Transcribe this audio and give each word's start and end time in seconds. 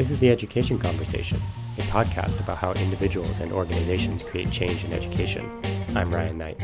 This 0.00 0.10
is 0.10 0.18
The 0.18 0.30
Education 0.30 0.78
Conversation, 0.78 1.42
a 1.76 1.82
podcast 1.82 2.40
about 2.40 2.56
how 2.56 2.72
individuals 2.72 3.40
and 3.40 3.52
organizations 3.52 4.22
create 4.22 4.50
change 4.50 4.82
in 4.82 4.94
education. 4.94 5.60
I'm 5.94 6.10
Ryan 6.10 6.38
Knight. 6.38 6.62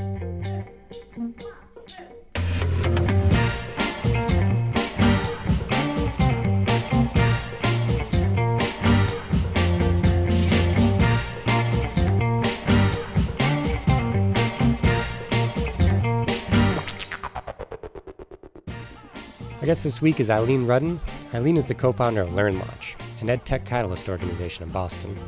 Our 19.61 19.67
guest 19.67 19.85
this 19.85 20.01
week 20.01 20.21
is 20.21 20.31
Eileen 20.31 20.67
Rudden. 20.67 20.99
Eileen 21.35 21.59
is 21.59 21.67
the 21.67 21.75
co 21.75 21.93
founder 21.93 22.23
of 22.23 22.31
LearnLaunch, 22.31 22.95
an 23.27 23.31
ed 23.31 23.45
tech 23.45 23.65
catalyst 23.65 24.09
organization 24.09 24.63
in 24.63 24.69
Boston. 24.71 25.19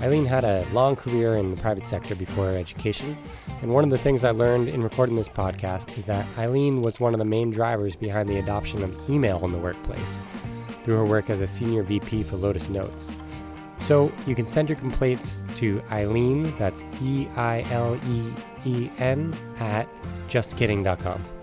Eileen 0.00 0.24
had 0.24 0.44
a 0.44 0.64
long 0.72 0.94
career 0.94 1.36
in 1.36 1.50
the 1.50 1.60
private 1.60 1.84
sector 1.84 2.14
before 2.14 2.50
education, 2.50 3.18
and 3.60 3.74
one 3.74 3.82
of 3.82 3.90
the 3.90 3.98
things 3.98 4.22
I 4.22 4.30
learned 4.30 4.68
in 4.68 4.84
recording 4.84 5.16
this 5.16 5.28
podcast 5.28 5.98
is 5.98 6.04
that 6.04 6.24
Eileen 6.38 6.80
was 6.80 7.00
one 7.00 7.12
of 7.12 7.18
the 7.18 7.24
main 7.24 7.50
drivers 7.50 7.96
behind 7.96 8.28
the 8.28 8.38
adoption 8.38 8.84
of 8.84 9.10
email 9.10 9.44
in 9.44 9.50
the 9.50 9.58
workplace 9.58 10.22
through 10.84 10.94
her 10.94 11.04
work 11.04 11.28
as 11.28 11.40
a 11.40 11.46
senior 11.46 11.82
VP 11.82 12.22
for 12.22 12.36
Lotus 12.36 12.68
Notes. 12.68 13.16
So 13.80 14.12
you 14.28 14.36
can 14.36 14.46
send 14.46 14.68
your 14.68 14.78
complaints 14.78 15.42
to 15.56 15.82
Eileen, 15.90 16.56
that's 16.56 16.84
E 17.02 17.26
I 17.34 17.62
L 17.72 17.98
E 18.08 18.32
E 18.64 18.90
N, 18.98 19.34
at 19.58 19.88
justkidding.com. 20.28 21.39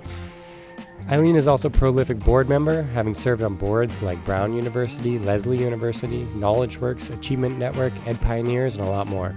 Eileen 1.10 1.38
is 1.38 1.48
also 1.48 1.70
a 1.70 1.72
prolific 1.72 2.20
board 2.20 2.50
member, 2.50 2.82
having 2.82 3.14
served 3.14 3.42
on 3.42 3.56
boards 3.56 4.02
like 4.02 4.24
Brown 4.26 4.54
University, 4.54 5.18
Lesley 5.18 5.58
University, 5.58 6.26
KnowledgeWorks, 6.36 7.18
Achievement 7.18 7.58
Network, 7.58 7.94
Ed 8.06 8.20
Pioneers, 8.20 8.76
and 8.76 8.86
a 8.86 8.90
lot 8.90 9.08
more. 9.08 9.34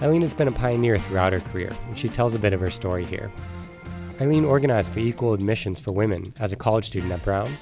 Eileen 0.00 0.22
has 0.22 0.32
been 0.32 0.48
a 0.48 0.52
pioneer 0.52 0.96
throughout 0.96 1.34
her 1.34 1.40
career, 1.40 1.70
and 1.88 1.98
she 1.98 2.08
tells 2.08 2.34
a 2.34 2.38
bit 2.38 2.54
of 2.54 2.60
her 2.60 2.70
story 2.70 3.04
here. 3.04 3.30
Eileen 4.22 4.46
organized 4.46 4.90
for 4.90 5.00
equal 5.00 5.34
admissions 5.34 5.80
for 5.80 5.92
women 5.92 6.32
as 6.40 6.54
a 6.54 6.56
college 6.56 6.86
student 6.86 7.12
at 7.12 7.22
Brown, 7.22 7.52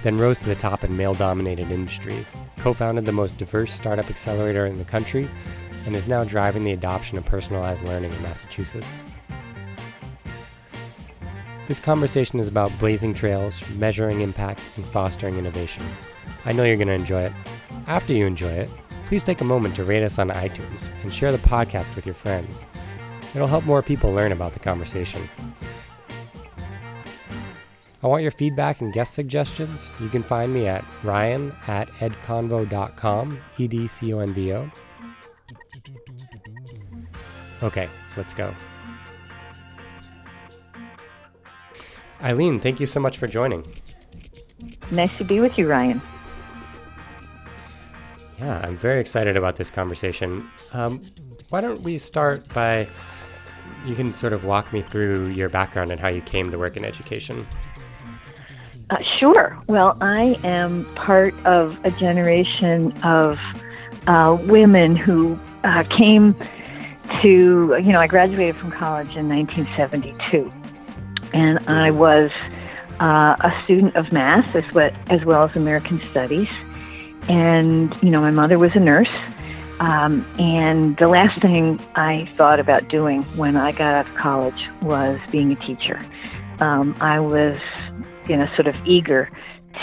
then 0.00 0.16
rose 0.16 0.38
to 0.38 0.46
the 0.46 0.54
top 0.54 0.82
in 0.82 0.96
male 0.96 1.12
dominated 1.12 1.70
industries, 1.70 2.34
co 2.58 2.72
founded 2.72 3.04
the 3.04 3.12
most 3.12 3.36
diverse 3.36 3.70
startup 3.70 4.08
accelerator 4.08 4.64
in 4.64 4.78
the 4.78 4.84
country, 4.84 5.28
and 5.84 5.94
is 5.94 6.06
now 6.06 6.24
driving 6.24 6.64
the 6.64 6.72
adoption 6.72 7.18
of 7.18 7.26
personalized 7.26 7.82
learning 7.82 8.14
in 8.14 8.22
Massachusetts. 8.22 9.04
This 11.66 11.80
conversation 11.80 12.38
is 12.40 12.48
about 12.48 12.78
blazing 12.78 13.14
trails, 13.14 13.62
measuring 13.70 14.20
impact, 14.20 14.60
and 14.76 14.84
fostering 14.84 15.38
innovation. 15.38 15.82
I 16.44 16.52
know 16.52 16.62
you're 16.62 16.76
going 16.76 16.88
to 16.88 16.94
enjoy 16.94 17.22
it. 17.22 17.32
After 17.86 18.12
you 18.12 18.26
enjoy 18.26 18.50
it, 18.50 18.70
please 19.06 19.24
take 19.24 19.40
a 19.40 19.44
moment 19.44 19.74
to 19.76 19.84
rate 19.84 20.02
us 20.02 20.18
on 20.18 20.28
iTunes 20.28 20.90
and 21.02 21.12
share 21.12 21.32
the 21.32 21.38
podcast 21.38 21.96
with 21.96 22.04
your 22.04 22.14
friends. 22.14 22.66
It'll 23.34 23.48
help 23.48 23.64
more 23.64 23.82
people 23.82 24.12
learn 24.12 24.32
about 24.32 24.52
the 24.52 24.58
conversation. 24.58 25.28
I 28.02 28.06
want 28.06 28.22
your 28.22 28.30
feedback 28.30 28.82
and 28.82 28.92
guest 28.92 29.14
suggestions. 29.14 29.88
You 29.98 30.10
can 30.10 30.22
find 30.22 30.52
me 30.52 30.66
at 30.66 30.84
ryan 31.02 31.54
at 31.66 31.88
edconvo.com, 31.92 33.38
E 33.56 33.66
D 33.66 33.88
C 33.88 34.12
O 34.12 34.18
N 34.18 34.34
V 34.34 34.52
O. 34.52 34.70
Okay, 37.62 37.88
let's 38.18 38.34
go. 38.34 38.54
Eileen, 42.22 42.60
thank 42.60 42.80
you 42.80 42.86
so 42.86 43.00
much 43.00 43.18
for 43.18 43.26
joining. 43.26 43.64
Nice 44.90 45.16
to 45.18 45.24
be 45.24 45.40
with 45.40 45.58
you, 45.58 45.68
Ryan. 45.68 46.00
Yeah, 48.38 48.60
I'm 48.64 48.76
very 48.76 49.00
excited 49.00 49.36
about 49.36 49.56
this 49.56 49.70
conversation. 49.70 50.48
Um, 50.72 51.02
why 51.50 51.60
don't 51.60 51.80
we 51.80 51.98
start 51.98 52.52
by 52.52 52.88
you 53.86 53.94
can 53.94 54.12
sort 54.12 54.32
of 54.32 54.44
walk 54.44 54.72
me 54.72 54.82
through 54.82 55.28
your 55.28 55.48
background 55.48 55.90
and 55.90 56.00
how 56.00 56.08
you 56.08 56.22
came 56.22 56.50
to 56.50 56.58
work 56.58 56.76
in 56.76 56.84
education? 56.84 57.46
Uh, 58.90 58.96
sure. 59.18 59.58
Well, 59.66 59.96
I 60.00 60.38
am 60.42 60.84
part 60.94 61.34
of 61.46 61.76
a 61.84 61.90
generation 61.90 62.92
of 63.02 63.38
uh, 64.06 64.38
women 64.44 64.96
who 64.96 65.38
uh, 65.64 65.84
came 65.84 66.34
to, 67.22 67.78
you 67.82 67.92
know, 67.92 68.00
I 68.00 68.06
graduated 68.06 68.56
from 68.56 68.70
college 68.70 69.16
in 69.16 69.28
1972 69.28 70.50
and 71.34 71.58
I 71.68 71.90
was 71.90 72.30
uh, 73.00 73.36
a 73.40 73.52
student 73.64 73.96
of 73.96 74.10
math 74.12 74.54
as 74.56 74.64
well, 74.72 74.90
as 75.10 75.24
well 75.24 75.44
as 75.48 75.56
American 75.56 76.00
Studies. 76.00 76.48
And 77.28 77.94
you 78.02 78.10
know, 78.10 78.20
my 78.20 78.30
mother 78.30 78.58
was 78.58 78.70
a 78.74 78.80
nurse, 78.80 79.08
um, 79.80 80.26
and 80.38 80.96
the 80.98 81.08
last 81.08 81.40
thing 81.40 81.80
I 81.96 82.26
thought 82.36 82.60
about 82.60 82.88
doing 82.88 83.22
when 83.36 83.56
I 83.56 83.72
got 83.72 83.94
out 83.94 84.06
of 84.06 84.14
college 84.14 84.68
was 84.80 85.18
being 85.30 85.52
a 85.52 85.56
teacher. 85.56 86.00
Um, 86.60 86.94
I 87.00 87.18
was, 87.18 87.58
you 88.28 88.36
know, 88.36 88.46
sort 88.54 88.68
of 88.68 88.76
eager 88.86 89.30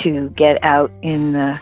to 0.03 0.29
get 0.29 0.63
out 0.63 0.91
in 1.01 1.33
the 1.33 1.59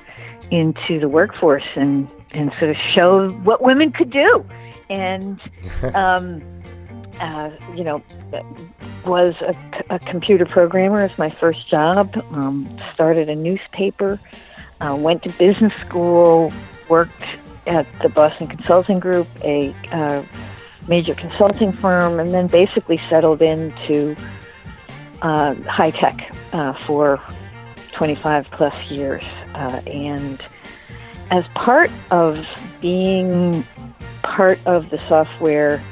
into 0.51 0.99
the 0.99 1.09
workforce 1.09 1.67
and 1.75 2.07
and 2.31 2.51
sort 2.59 2.71
of 2.71 2.77
show 2.93 3.29
what 3.29 3.61
women 3.61 3.91
could 3.91 4.11
do. 4.11 4.45
And 4.89 5.39
um, 5.95 6.58
uh, 7.19 7.51
you 7.75 7.83
know, 7.83 8.01
was 9.05 9.35
a, 9.41 9.55
a, 9.89 9.99
computer 9.99 10.45
programmer 10.45 11.01
as 11.01 11.17
my 11.17 11.29
first 11.29 11.69
job. 11.69 12.15
Um, 12.31 12.79
started 12.93 13.29
a 13.29 13.35
newspaper. 13.35 14.19
Uh, 14.81 14.95
went 14.97 15.23
to 15.23 15.29
business 15.33 15.73
school. 15.81 16.53
Worked 16.87 17.23
at 17.67 17.87
the 18.01 18.09
Boston 18.09 18.47
Consulting 18.47 18.99
Group, 18.99 19.27
a 19.43 19.75
uh, 19.91 20.23
major 20.87 21.13
consulting 21.13 21.71
firm, 21.71 22.19
and 22.19 22.33
then 22.33 22.47
basically 22.47 22.97
settled 22.97 23.41
into 23.41 24.15
uh, 25.21 25.53
high 25.63 25.91
tech 25.91 26.33
uh, 26.53 26.73
for 26.73 27.21
25 27.93 28.47
plus 28.47 28.89
years. 28.89 29.23
And 29.53 30.41
as 31.31 31.45
part 31.49 31.91
of 32.11 32.45
being 32.81 33.65
part 34.23 34.59
of 34.65 34.89
the 34.89 34.97
software 35.07 35.83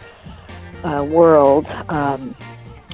uh, 0.83 1.03
world, 1.03 1.65
um, 1.89 2.35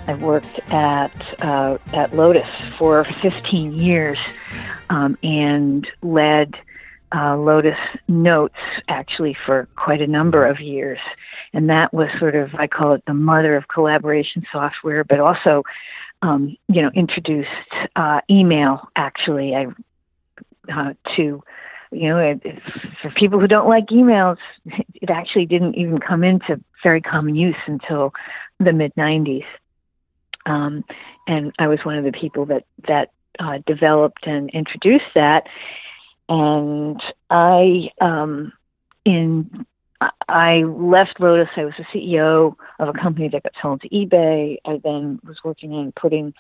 I 0.08 0.16
worked 0.16 0.60
at 0.72 1.12
uh, 1.42 1.78
at 1.94 2.14
Lotus 2.14 2.48
for 2.78 3.06
15 3.22 3.74
years 3.74 4.18
um, 4.90 5.18
and 5.24 5.88
led 6.02 6.56
uh, 7.16 7.38
Lotus 7.38 7.78
Notes 8.08 8.56
actually 8.88 9.38
for 9.46 9.68
quite 9.76 10.02
a 10.02 10.08
number 10.08 10.46
of 10.46 10.60
years. 10.60 11.00
And 11.54 11.70
that 11.70 11.94
was 11.94 12.10
sort 12.20 12.36
of 12.36 12.54
I 12.56 12.68
call 12.68 12.94
it 12.94 13.04
the 13.06 13.14
mother 13.14 13.56
of 13.56 13.68
collaboration 13.68 14.44
software, 14.52 15.04
but 15.04 15.20
also 15.20 15.64
um, 16.22 16.58
you 16.68 16.82
know 16.82 16.92
introduced 16.94 17.50
uh, 17.96 18.22
email 18.30 18.90
actually 18.96 19.56
I 19.56 19.68
uh, 20.74 20.94
to 21.16 21.44
you 21.94 22.10
know, 22.10 22.18
it, 22.18 22.42
for 23.02 23.12
people 23.12 23.40
who 23.40 23.48
don't 23.48 23.68
like 23.68 23.88
emails, 23.88 24.38
it 24.66 25.10
actually 25.10 25.46
didn't 25.46 25.76
even 25.76 26.00
come 26.00 26.24
into 26.24 26.60
very 26.82 27.02
common 27.02 27.36
use 27.36 27.56
until 27.68 28.14
the 28.60 28.74
mid 28.74 28.94
90s. 28.96 29.46
Um, 30.46 30.84
and 31.28 31.54
I 31.58 31.68
was 31.68 31.80
one 31.84 31.98
of 31.98 32.04
the 32.04 32.12
people 32.12 32.46
that 32.48 32.66
that 32.88 33.12
uh, 33.40 33.60
developed 33.66 34.28
and 34.28 34.50
introduced 34.52 35.06
that. 35.16 35.48
And 36.30 37.02
I, 37.30 37.90
um, 38.02 38.54
in 39.06 39.66
I 40.28 40.64
left 40.64 41.20
Lotus. 41.20 41.50
I 41.56 41.66
was 41.66 41.74
the 41.78 41.86
CEO 41.94 42.56
of 42.80 42.90
a 42.90 42.94
company 42.94 43.30
that 43.30 43.44
got 43.44 43.54
sold 43.62 43.82
to 43.82 43.90
eBay. 43.90 44.58
I 44.66 44.80
then 44.84 45.20
was 45.26 45.38
working 45.44 45.74
on 45.74 45.94
putting 46.00 46.34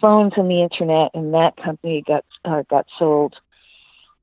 phones 0.00 0.34
on 0.36 0.48
the 0.48 0.62
internet, 0.62 1.12
and 1.14 1.32
that 1.34 1.56
company 1.56 2.02
got 2.06 2.24
uh, 2.44 2.62
got 2.68 2.86
sold 2.98 3.34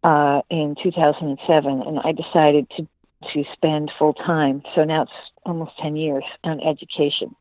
uh, 0.04 0.42
in 0.50 0.76
2007, 0.82 1.82
and 1.82 2.00
I 2.04 2.12
decided 2.12 2.70
to 2.78 2.88
to 3.34 3.46
spend 3.54 3.90
full 3.98 4.14
time. 4.14 4.64
So 4.76 4.84
now 4.84 5.04
it's 5.04 5.12
almost 5.46 5.72
10 5.82 5.96
years 5.96 6.26
on 6.44 6.60
education. 6.60 7.34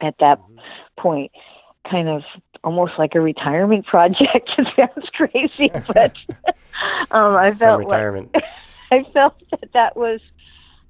At 0.00 0.16
that 0.20 0.38
mm-hmm. 0.38 0.58
point, 0.98 1.32
kind 1.90 2.08
of 2.08 2.22
almost 2.64 2.92
like 2.98 3.14
a 3.14 3.20
retirement 3.20 3.86
project. 3.86 4.50
it 4.58 4.68
sounds 4.74 5.08
crazy, 5.12 5.70
but 5.86 6.16
um, 7.10 7.34
I 7.34 7.50
Some 7.50 7.58
felt 7.58 7.78
retirement. 7.80 8.30
Like, 8.32 8.44
I 8.90 9.02
felt 9.12 9.34
that 9.50 9.72
that 9.74 9.96
was 9.96 10.20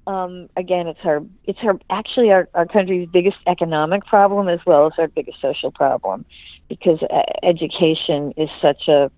um, 0.07 0.49
again, 0.55 0.87
it's 0.87 0.99
our 1.03 1.21
it's 1.43 1.59
our 1.63 1.77
actually 1.89 2.31
our, 2.31 2.47
our 2.53 2.65
country's 2.65 3.09
biggest 3.11 3.37
economic 3.45 4.05
problem 4.05 4.47
as 4.47 4.59
well 4.65 4.87
as 4.87 4.93
our 4.97 5.09
biggest 5.09 5.41
social 5.41 5.71
problem, 5.71 6.25
because 6.69 7.01
uh, 7.03 7.23
education 7.43 8.33
is 8.37 8.49
such 8.61 8.87
a 8.87 9.11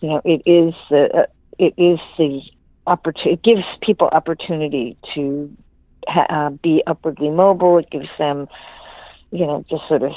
you 0.00 0.08
know, 0.08 0.20
it 0.24 0.42
is 0.46 0.74
the 0.90 1.10
uh, 1.14 1.26
it 1.58 1.74
is 1.76 1.98
the 2.18 2.42
opportunity. 2.86 3.32
It 3.32 3.42
gives 3.42 3.66
people 3.80 4.08
opportunity 4.08 4.96
to 5.14 5.56
uh, 6.08 6.50
be 6.50 6.82
upwardly 6.86 7.30
mobile. 7.30 7.78
It 7.78 7.90
gives 7.90 8.08
them, 8.18 8.48
you 9.30 9.46
know, 9.46 9.64
just 9.68 9.88
sort 9.88 10.02
of 10.02 10.12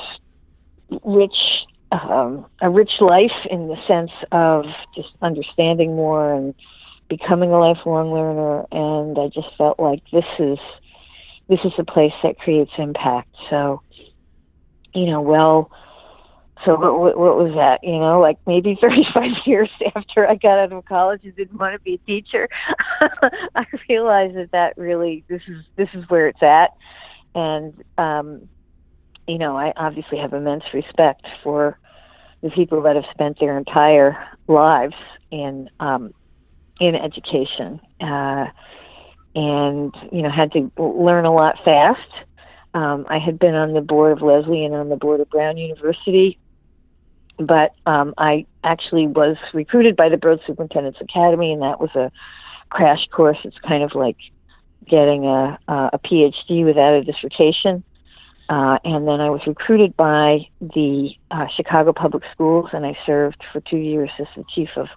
rich 1.03 1.35
um, 1.91 2.45
a 2.61 2.69
rich 2.69 2.91
life 2.99 3.45
in 3.49 3.67
the 3.67 3.77
sense 3.87 4.11
of 4.31 4.65
just 4.95 5.09
understanding 5.21 5.95
more 5.95 6.33
and 6.33 6.53
becoming 7.09 7.51
a 7.51 7.59
lifelong 7.59 8.13
learner, 8.13 8.65
and 8.71 9.17
I 9.17 9.27
just 9.27 9.47
felt 9.57 9.79
like 9.79 10.03
this 10.11 10.25
is 10.37 10.59
this 11.47 11.59
is 11.63 11.73
a 11.79 11.83
place 11.83 12.13
that 12.21 12.37
creates 12.37 12.71
impact. 12.77 13.35
So, 13.49 13.81
you 14.93 15.07
know, 15.07 15.21
well, 15.21 15.71
so 16.65 16.75
what, 16.75 17.17
what 17.17 17.37
was 17.37 17.53
that? 17.55 17.79
You 17.83 17.99
know, 17.99 18.19
like 18.19 18.37
maybe 18.45 18.77
35 18.81 19.31
years 19.45 19.69
after 19.95 20.27
I 20.27 20.35
got 20.35 20.59
out 20.59 20.73
of 20.73 20.85
college 20.85 21.21
and 21.23 21.35
didn't 21.35 21.59
want 21.59 21.73
to 21.73 21.79
be 21.79 21.95
a 21.95 21.97
teacher, 21.99 22.49
I 23.55 23.65
realized 23.87 24.35
that 24.35 24.51
that 24.51 24.77
really 24.77 25.23
this 25.29 25.41
is 25.47 25.63
this 25.77 25.89
is 25.93 26.03
where 26.09 26.27
it's 26.27 26.43
at, 26.43 26.71
and 27.33 27.73
um, 27.97 28.49
you 29.27 29.37
know, 29.37 29.57
I 29.57 29.73
obviously 29.77 30.17
have 30.17 30.33
immense 30.33 30.63
respect 30.73 31.25
for 31.43 31.77
the 32.41 32.49
people 32.49 32.81
that 32.83 32.95
have 32.95 33.05
spent 33.11 33.39
their 33.39 33.57
entire 33.57 34.17
lives 34.47 34.95
in 35.31 35.69
um, 35.79 36.13
in 36.81 36.95
education, 36.95 37.79
uh, 38.01 38.47
and 39.35 39.93
you 40.11 40.21
know, 40.21 40.29
had 40.29 40.51
to 40.53 40.71
learn 40.77 41.25
a 41.25 41.33
lot 41.33 41.55
fast. 41.63 41.99
Um, 42.73 43.05
I 43.09 43.17
had 43.17 43.39
been 43.39 43.55
on 43.55 43.73
the 43.73 43.81
board 43.81 44.11
of 44.11 44.21
Lesley 44.21 44.63
and 44.63 44.75
on 44.75 44.89
the 44.89 44.95
board 44.95 45.21
of 45.21 45.29
Brown 45.29 45.57
University 45.57 46.37
but 47.39 47.73
um, 47.85 48.13
I 48.17 48.45
actually 48.63 49.07
was 49.07 49.37
recruited 49.53 49.95
by 49.95 50.09
the 50.09 50.17
Broad 50.17 50.41
Superintendent's 50.45 50.99
Academy, 51.01 51.53
and 51.53 51.61
that 51.61 51.79
was 51.79 51.89
a 51.95 52.11
crash 52.69 53.07
course. 53.11 53.37
It's 53.43 53.57
kind 53.59 53.83
of 53.83 53.95
like 53.95 54.17
getting 54.87 55.25
a, 55.25 55.57
a 55.67 55.99
PhD 55.99 56.65
without 56.65 56.93
a 56.93 57.03
dissertation. 57.03 57.83
Uh, 58.49 58.79
and 58.83 59.07
then 59.07 59.21
I 59.21 59.29
was 59.29 59.41
recruited 59.45 59.95
by 59.95 60.47
the 60.59 61.11
uh, 61.29 61.45
Chicago 61.55 61.93
Public 61.93 62.23
Schools, 62.33 62.69
and 62.73 62.85
I 62.85 62.97
served 63.05 63.43
for 63.53 63.61
two 63.61 63.77
years 63.77 64.09
as 64.19 64.27
the 64.35 64.43
chief 64.53 64.69
of 64.75 64.87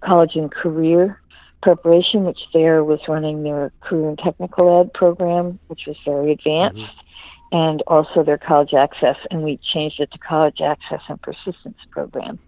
college 0.00 0.32
and 0.34 0.50
career 0.50 1.20
preparation, 1.62 2.24
which 2.24 2.40
there 2.52 2.84
was 2.84 3.00
running 3.08 3.44
their 3.44 3.72
career 3.80 4.10
and 4.10 4.18
technical 4.18 4.80
ed 4.80 4.92
program, 4.92 5.58
which 5.68 5.82
was 5.86 5.96
very 6.04 6.32
advanced. 6.32 6.78
Mm-hmm 6.78 7.04
and 7.50 7.82
also 7.86 8.22
their 8.22 8.38
college 8.38 8.74
access, 8.74 9.16
and 9.30 9.42
we 9.42 9.58
changed 9.72 10.00
it 10.00 10.10
to 10.12 10.18
college 10.18 10.60
access 10.60 11.00
and 11.08 11.20
persistence 11.22 11.78
program. 11.90 12.38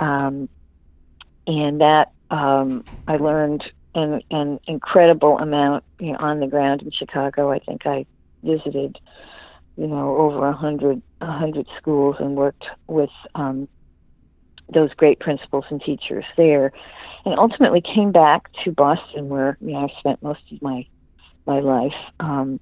Um, 0.00 0.48
and 1.46 1.80
that 1.80 2.12
um, 2.30 2.84
I 3.06 3.16
learned 3.16 3.64
an, 3.94 4.22
an 4.30 4.60
incredible 4.66 5.38
amount 5.38 5.84
you 5.98 6.12
know, 6.12 6.18
on 6.18 6.40
the 6.40 6.46
ground 6.46 6.82
in 6.82 6.90
Chicago. 6.90 7.50
I 7.50 7.58
think 7.58 7.86
I 7.86 8.06
visited, 8.42 8.98
you 9.76 9.86
know, 9.86 10.16
over 10.16 10.46
a 10.46 10.52
hundred 10.52 11.02
a 11.20 11.32
hundred 11.32 11.66
schools 11.78 12.16
and 12.18 12.36
worked 12.36 12.64
with 12.86 13.10
um, 13.34 13.68
those 14.72 14.92
great 14.94 15.20
principals 15.20 15.64
and 15.70 15.82
teachers 15.82 16.24
there, 16.36 16.72
and 17.24 17.38
ultimately 17.38 17.80
came 17.80 18.12
back 18.12 18.50
to 18.64 18.70
Boston, 18.70 19.28
where 19.28 19.56
you 19.60 19.72
know 19.72 19.88
I 19.88 19.98
spent 19.98 20.22
most 20.22 20.40
of 20.52 20.62
my 20.62 20.86
my 21.46 21.60
life. 21.60 21.94
Um, 22.20 22.60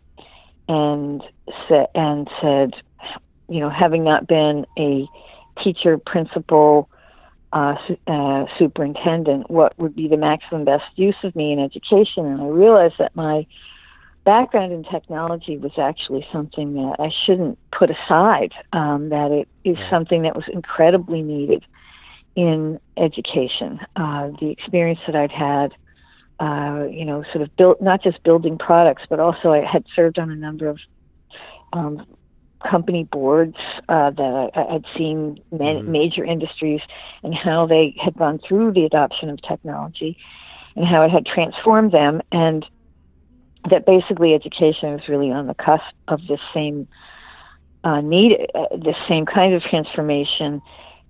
and 0.68 1.22
sa- 1.68 1.86
and 1.94 2.28
said, 2.40 2.74
you 3.48 3.60
know, 3.60 3.70
having 3.70 4.04
not 4.04 4.26
been 4.26 4.66
a 4.78 5.06
teacher, 5.62 5.98
principal, 5.98 6.88
uh, 7.52 7.76
uh, 8.06 8.44
superintendent, 8.58 9.50
what 9.50 9.78
would 9.78 9.94
be 9.94 10.08
the 10.08 10.16
maximum 10.16 10.64
best 10.64 10.84
use 10.96 11.16
of 11.22 11.34
me 11.36 11.52
in 11.52 11.58
education? 11.58 12.26
And 12.26 12.42
I 12.42 12.46
realized 12.46 12.94
that 12.98 13.14
my 13.14 13.46
background 14.24 14.72
in 14.72 14.82
technology 14.82 15.56
was 15.56 15.72
actually 15.78 16.26
something 16.32 16.74
that 16.74 16.96
I 16.98 17.10
shouldn't 17.24 17.58
put 17.70 17.90
aside. 17.90 18.52
Um, 18.72 19.08
that 19.10 19.30
it 19.30 19.48
is 19.64 19.78
something 19.88 20.22
that 20.22 20.34
was 20.34 20.44
incredibly 20.52 21.22
needed 21.22 21.64
in 22.34 22.78
education. 22.96 23.80
Uh, 23.94 24.30
the 24.40 24.50
experience 24.50 25.00
that 25.06 25.16
I'd 25.16 25.32
had 25.32 25.72
uh, 26.40 26.84
you 26.90 27.04
know, 27.04 27.24
sort 27.32 27.42
of 27.42 27.54
built 27.56 27.80
not 27.80 28.02
just 28.02 28.22
building 28.22 28.58
products, 28.58 29.02
but 29.08 29.20
also 29.20 29.52
I 29.52 29.64
had 29.64 29.84
served 29.94 30.18
on 30.18 30.30
a 30.30 30.36
number 30.36 30.68
of 30.68 30.78
um, 31.72 32.06
company 32.68 33.04
boards 33.04 33.56
uh, 33.88 34.10
that 34.10 34.50
I, 34.54 34.72
had 34.72 34.84
seen 34.96 35.40
mm-hmm. 35.52 35.90
major 35.90 36.24
industries 36.24 36.80
and 37.22 37.34
how 37.34 37.66
they 37.66 37.94
had 38.02 38.16
gone 38.16 38.38
through 38.46 38.72
the 38.72 38.84
adoption 38.84 39.30
of 39.30 39.40
technology 39.42 40.16
and 40.74 40.86
how 40.86 41.02
it 41.02 41.10
had 41.10 41.24
transformed 41.24 41.92
them, 41.92 42.20
and 42.32 42.66
that 43.70 43.86
basically 43.86 44.34
education 44.34 44.92
was 44.92 45.08
really 45.08 45.30
on 45.30 45.46
the 45.46 45.54
cusp 45.54 45.84
of 46.08 46.20
this 46.28 46.40
same 46.52 46.86
uh, 47.82 48.00
need, 48.00 48.46
uh, 48.54 48.76
this 48.76 48.96
same 49.08 49.24
kind 49.24 49.54
of 49.54 49.62
transformation, 49.62 50.60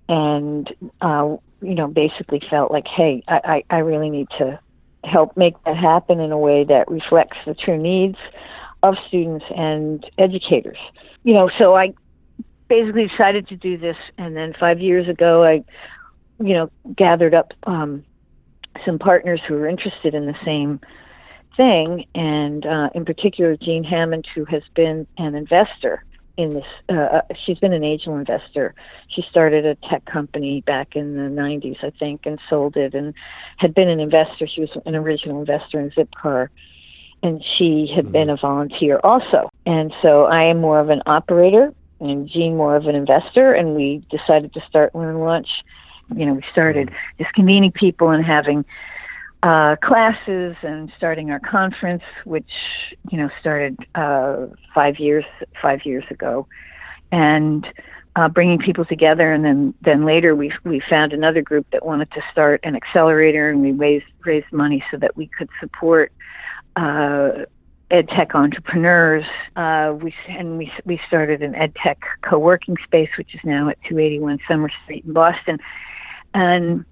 and 0.08 0.72
uh, 1.00 1.36
you 1.62 1.74
know, 1.74 1.88
basically 1.88 2.40
felt 2.48 2.70
like, 2.70 2.86
hey, 2.86 3.24
I, 3.26 3.62
I, 3.70 3.76
I 3.76 3.78
really 3.78 4.10
need 4.10 4.28
to 4.38 4.60
help 5.06 5.36
make 5.36 5.54
that 5.64 5.76
happen 5.76 6.20
in 6.20 6.32
a 6.32 6.38
way 6.38 6.64
that 6.64 6.90
reflects 6.90 7.36
the 7.46 7.54
true 7.54 7.78
needs 7.78 8.18
of 8.82 8.94
students 9.08 9.44
and 9.56 10.04
educators. 10.18 10.78
You 11.22 11.34
know, 11.34 11.50
so 11.58 11.74
I 11.76 11.94
basically 12.68 13.08
decided 13.08 13.48
to 13.48 13.56
do 13.56 13.78
this, 13.78 13.96
and 14.18 14.36
then 14.36 14.54
five 14.58 14.80
years 14.80 15.08
ago, 15.08 15.44
I, 15.44 15.64
you 16.38 16.54
know, 16.54 16.70
gathered 16.96 17.34
up 17.34 17.52
um, 17.64 18.04
some 18.84 18.98
partners 18.98 19.40
who 19.46 19.54
were 19.54 19.68
interested 19.68 20.14
in 20.14 20.26
the 20.26 20.36
same 20.44 20.80
thing, 21.56 22.04
and 22.14 22.66
uh, 22.66 22.90
in 22.94 23.04
particular, 23.04 23.56
Jean 23.56 23.84
Hammond, 23.84 24.26
who 24.34 24.44
has 24.46 24.62
been 24.74 25.06
an 25.18 25.34
investor 25.34 26.04
in 26.36 26.54
this. 26.54 26.64
Uh, 26.88 26.94
uh, 26.94 27.20
she's 27.44 27.58
been 27.58 27.72
an 27.72 27.84
angel 27.84 28.16
investor. 28.16 28.74
She 29.08 29.22
started 29.30 29.64
a 29.64 29.74
tech 29.88 30.04
company 30.04 30.62
back 30.62 30.96
in 30.96 31.16
the 31.16 31.22
90s, 31.22 31.82
I 31.82 31.90
think, 31.98 32.26
and 32.26 32.38
sold 32.48 32.76
it 32.76 32.94
and 32.94 33.14
had 33.56 33.74
been 33.74 33.88
an 33.88 34.00
investor. 34.00 34.46
She 34.46 34.60
was 34.60 34.70
an 34.84 34.94
original 34.94 35.40
investor 35.40 35.80
in 35.80 35.90
Zipcar. 35.90 36.48
And 37.22 37.42
she 37.56 37.90
had 37.94 38.04
mm-hmm. 38.04 38.12
been 38.12 38.30
a 38.30 38.36
volunteer 38.36 39.00
also. 39.02 39.50
And 39.64 39.92
so 40.02 40.24
I 40.24 40.44
am 40.44 40.60
more 40.60 40.78
of 40.78 40.90
an 40.90 41.02
operator 41.06 41.72
and 41.98 42.28
Jean 42.28 42.56
more 42.56 42.76
of 42.76 42.86
an 42.86 42.94
investor. 42.94 43.52
And 43.52 43.74
we 43.74 44.06
decided 44.10 44.52
to 44.54 44.60
start 44.68 44.94
Learn 44.94 45.20
Launch. 45.20 45.48
You 46.14 46.26
know, 46.26 46.34
we 46.34 46.42
started 46.52 46.88
mm-hmm. 46.88 47.22
just 47.22 47.34
convening 47.34 47.72
people 47.72 48.10
and 48.10 48.24
having 48.24 48.64
uh, 49.42 49.76
classes 49.76 50.56
and 50.62 50.90
starting 50.96 51.30
our 51.30 51.40
conference, 51.40 52.02
which 52.24 52.50
you 53.10 53.18
know 53.18 53.28
started 53.40 53.78
uh, 53.94 54.46
five 54.74 54.98
years 54.98 55.24
five 55.60 55.80
years 55.84 56.04
ago, 56.10 56.46
and 57.12 57.66
uh, 58.16 58.28
bringing 58.28 58.58
people 58.58 58.84
together. 58.84 59.32
And 59.32 59.44
then 59.44 59.74
then 59.82 60.04
later 60.04 60.34
we 60.34 60.52
we 60.64 60.80
found 60.88 61.12
another 61.12 61.42
group 61.42 61.66
that 61.72 61.84
wanted 61.84 62.10
to 62.12 62.22
start 62.32 62.60
an 62.64 62.74
accelerator, 62.74 63.50
and 63.50 63.60
we 63.60 63.72
raised 63.72 64.06
raised 64.24 64.52
money 64.52 64.82
so 64.90 64.96
that 64.98 65.16
we 65.16 65.26
could 65.26 65.48
support. 65.60 66.12
Uh, 66.76 67.44
ed 67.90 68.08
tech 68.08 68.34
entrepreneurs. 68.34 69.24
Uh, 69.54 69.94
we 70.00 70.12
and 70.28 70.58
we 70.58 70.72
we 70.84 71.00
started 71.06 71.42
an 71.42 71.54
ed 71.54 71.74
tech 71.76 71.98
co-working 72.22 72.76
space, 72.84 73.10
which 73.16 73.34
is 73.34 73.40
now 73.44 73.68
at 73.68 73.78
281 73.88 74.40
Summer 74.48 74.68
Street 74.84 75.04
in 75.04 75.12
Boston, 75.12 75.58
and 76.34 76.84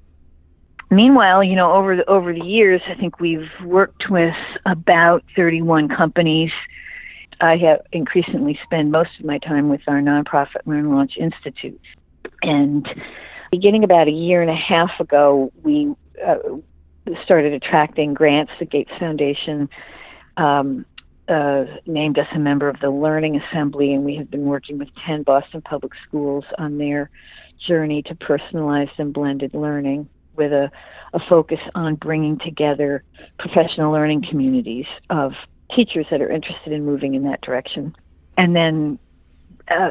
Meanwhile, 0.90 1.44
you 1.44 1.56
know, 1.56 1.72
over 1.72 1.96
the, 1.96 2.08
over 2.08 2.32
the 2.32 2.44
years, 2.44 2.80
I 2.86 2.94
think 2.94 3.18
we've 3.20 3.48
worked 3.64 4.10
with 4.10 4.34
about 4.66 5.24
31 5.34 5.88
companies. 5.88 6.50
I 7.40 7.56
have 7.56 7.80
increasingly 7.92 8.58
spent 8.64 8.90
most 8.90 9.10
of 9.18 9.24
my 9.24 9.38
time 9.38 9.68
with 9.68 9.80
our 9.88 10.00
nonprofit 10.00 10.66
Learn 10.66 10.90
Launch 10.90 11.16
Institute. 11.18 11.80
And 12.42 12.86
beginning 13.50 13.84
about 13.84 14.08
a 14.08 14.12
year 14.12 14.42
and 14.42 14.50
a 14.50 14.56
half 14.56 15.00
ago, 15.00 15.52
we 15.62 15.94
uh, 16.24 16.36
started 17.24 17.52
attracting 17.52 18.14
grants. 18.14 18.52
The 18.58 18.66
Gates 18.66 18.90
Foundation 18.98 19.68
um, 20.36 20.84
uh, 21.28 21.64
named 21.86 22.18
us 22.18 22.28
a 22.34 22.38
member 22.38 22.68
of 22.68 22.78
the 22.80 22.90
Learning 22.90 23.40
Assembly, 23.40 23.94
and 23.94 24.04
we 24.04 24.16
have 24.16 24.30
been 24.30 24.44
working 24.44 24.78
with 24.78 24.88
10 25.06 25.22
Boston 25.22 25.62
Public 25.62 25.92
Schools 26.06 26.44
on 26.58 26.78
their 26.78 27.10
journey 27.66 28.02
to 28.02 28.14
personalized 28.14 28.92
and 28.98 29.12
blended 29.12 29.54
learning 29.54 30.08
with 30.36 30.52
a, 30.52 30.70
a 31.12 31.20
focus 31.28 31.60
on 31.74 31.94
bringing 31.96 32.38
together 32.38 33.02
professional 33.38 33.92
learning 33.92 34.24
communities 34.28 34.86
of 35.10 35.32
teachers 35.74 36.06
that 36.10 36.20
are 36.20 36.30
interested 36.30 36.72
in 36.72 36.84
moving 36.84 37.14
in 37.14 37.24
that 37.24 37.40
direction. 37.40 37.94
And 38.36 38.54
then 38.54 38.98
uh, 39.68 39.90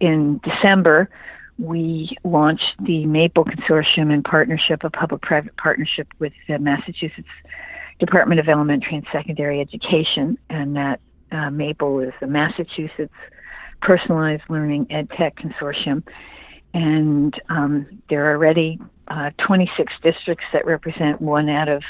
in 0.00 0.40
December, 0.44 1.10
we 1.58 2.16
launched 2.24 2.74
the 2.80 3.04
MAPLE 3.06 3.44
Consortium 3.44 4.12
in 4.12 4.22
partnership, 4.22 4.84
a 4.84 4.90
public 4.90 5.22
private 5.22 5.56
partnership 5.56 6.08
with 6.18 6.32
the 6.46 6.58
Massachusetts 6.58 7.28
Department 7.98 8.40
of 8.40 8.48
Elementary 8.48 8.94
and 8.94 9.06
Secondary 9.12 9.60
Education. 9.60 10.38
And 10.50 10.76
that 10.76 11.00
uh, 11.32 11.50
MAPLE 11.50 12.00
is 12.00 12.12
the 12.20 12.28
Massachusetts 12.28 13.12
Personalized 13.82 14.44
Learning 14.48 14.86
Ed 14.90 15.10
Tech 15.10 15.36
Consortium. 15.36 16.04
And 16.74 17.34
um, 17.48 17.86
there 18.08 18.26
are 18.26 18.36
already 18.36 18.78
uh, 19.08 19.30
26 19.46 19.92
districts 20.02 20.44
that 20.52 20.66
represent 20.66 21.20
one 21.20 21.48
out 21.48 21.68
of 21.68 21.82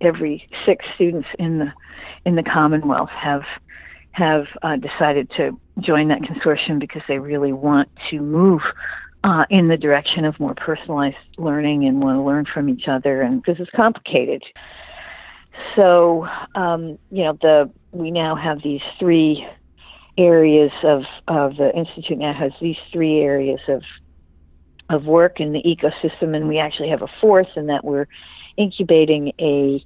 every 0.00 0.48
six 0.66 0.84
students 0.94 1.28
in 1.38 1.58
the 1.58 1.72
in 2.24 2.36
the 2.36 2.42
Commonwealth 2.42 3.10
have 3.10 3.42
have 4.12 4.44
uh, 4.62 4.76
decided 4.76 5.30
to 5.36 5.58
join 5.80 6.08
that 6.08 6.20
consortium 6.20 6.78
because 6.78 7.02
they 7.08 7.18
really 7.18 7.52
want 7.52 7.88
to 8.10 8.20
move 8.20 8.60
uh, 9.24 9.44
in 9.50 9.68
the 9.68 9.76
direction 9.76 10.24
of 10.24 10.38
more 10.38 10.54
personalized 10.54 11.16
learning 11.38 11.86
and 11.86 12.02
want 12.02 12.16
to 12.18 12.22
learn 12.22 12.44
from 12.52 12.68
each 12.68 12.88
other, 12.88 13.22
and 13.22 13.42
because 13.42 13.60
it's 13.60 13.70
complicated. 13.74 14.42
So, 15.76 16.26
um, 16.54 16.98
you 17.10 17.24
know, 17.24 17.38
the 17.40 17.70
we 17.92 18.10
now 18.10 18.34
have 18.34 18.62
these 18.62 18.80
three 18.98 19.46
areas 20.18 20.72
of 20.82 21.02
of 21.28 21.56
the 21.56 21.72
institute 21.74 22.18
now 22.18 22.32
has 22.32 22.52
these 22.60 22.76
three 22.92 23.20
areas 23.20 23.60
of 23.68 23.82
of 24.90 25.04
work 25.04 25.40
in 25.40 25.52
the 25.52 25.62
ecosystem, 25.62 26.34
and 26.36 26.48
we 26.48 26.58
actually 26.58 26.90
have 26.90 27.02
a 27.02 27.08
fourth, 27.20 27.48
in 27.56 27.66
that 27.66 27.84
we're 27.84 28.06
incubating 28.56 29.32
a 29.40 29.84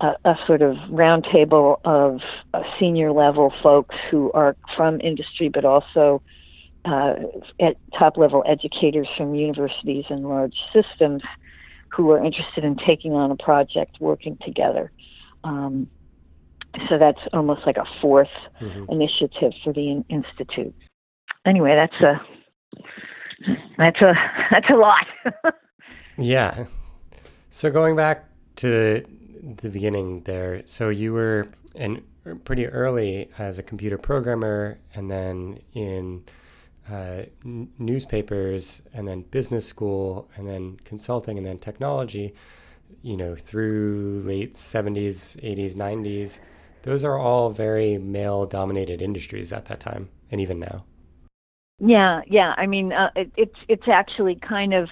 a, 0.00 0.12
a 0.24 0.34
sort 0.46 0.62
of 0.62 0.76
roundtable 0.90 1.80
of 1.84 2.20
uh, 2.52 2.62
senior 2.78 3.12
level 3.12 3.52
folks 3.62 3.94
who 4.10 4.30
are 4.32 4.56
from 4.76 5.00
industry, 5.00 5.48
but 5.48 5.64
also 5.64 6.20
uh, 6.84 7.14
at 7.60 7.76
top 7.98 8.16
level 8.16 8.44
educators 8.46 9.08
from 9.16 9.34
universities 9.34 10.04
and 10.10 10.28
large 10.28 10.54
systems 10.72 11.22
who 11.88 12.10
are 12.10 12.22
interested 12.22 12.64
in 12.64 12.76
taking 12.76 13.12
on 13.12 13.30
a 13.30 13.36
project, 13.36 13.96
working 14.00 14.36
together. 14.44 14.92
Um, 15.44 15.88
so 16.88 16.98
that's 16.98 17.20
almost 17.32 17.62
like 17.64 17.78
a 17.78 17.86
4th 18.04 18.26
mm-hmm. 18.60 18.92
initiative 18.92 19.52
for 19.64 19.72
the 19.72 19.90
in- 19.90 20.04
institute. 20.10 20.74
Anyway, 21.46 21.74
that's 21.74 22.02
a 22.02 22.20
that's 23.78 24.00
a 24.00 24.14
that's 24.50 24.70
a 24.70 24.74
lot. 24.76 25.06
yeah. 26.18 26.66
So 27.50 27.70
going 27.70 27.96
back 27.96 28.24
to 28.56 29.04
the 29.60 29.68
beginning 29.68 30.22
there, 30.22 30.62
so 30.66 30.88
you 30.88 31.12
were 31.12 31.48
in 31.74 32.02
pretty 32.44 32.66
early 32.66 33.30
as 33.38 33.58
a 33.58 33.62
computer 33.62 33.98
programmer, 33.98 34.78
and 34.94 35.10
then 35.10 35.60
in 35.74 36.24
uh, 36.90 37.22
n- 37.44 37.68
newspapers, 37.78 38.82
and 38.92 39.06
then 39.06 39.22
business 39.22 39.66
school, 39.66 40.28
and 40.36 40.48
then 40.48 40.78
consulting, 40.84 41.38
and 41.38 41.46
then 41.46 41.58
technology. 41.58 42.34
You 43.02 43.16
know, 43.16 43.34
through 43.34 44.22
late 44.24 44.54
seventies, 44.54 45.36
eighties, 45.42 45.76
nineties, 45.76 46.40
those 46.82 47.02
are 47.04 47.18
all 47.18 47.50
very 47.50 47.98
male-dominated 47.98 49.02
industries 49.02 49.52
at 49.52 49.64
that 49.66 49.80
time, 49.80 50.08
and 50.30 50.40
even 50.40 50.60
now. 50.60 50.84
Yeah, 51.78 52.22
yeah. 52.26 52.54
I 52.56 52.66
mean, 52.66 52.92
uh, 52.92 53.10
it, 53.14 53.30
it's 53.36 53.56
it's 53.68 53.88
actually 53.88 54.36
kind 54.36 54.72
of 54.72 54.88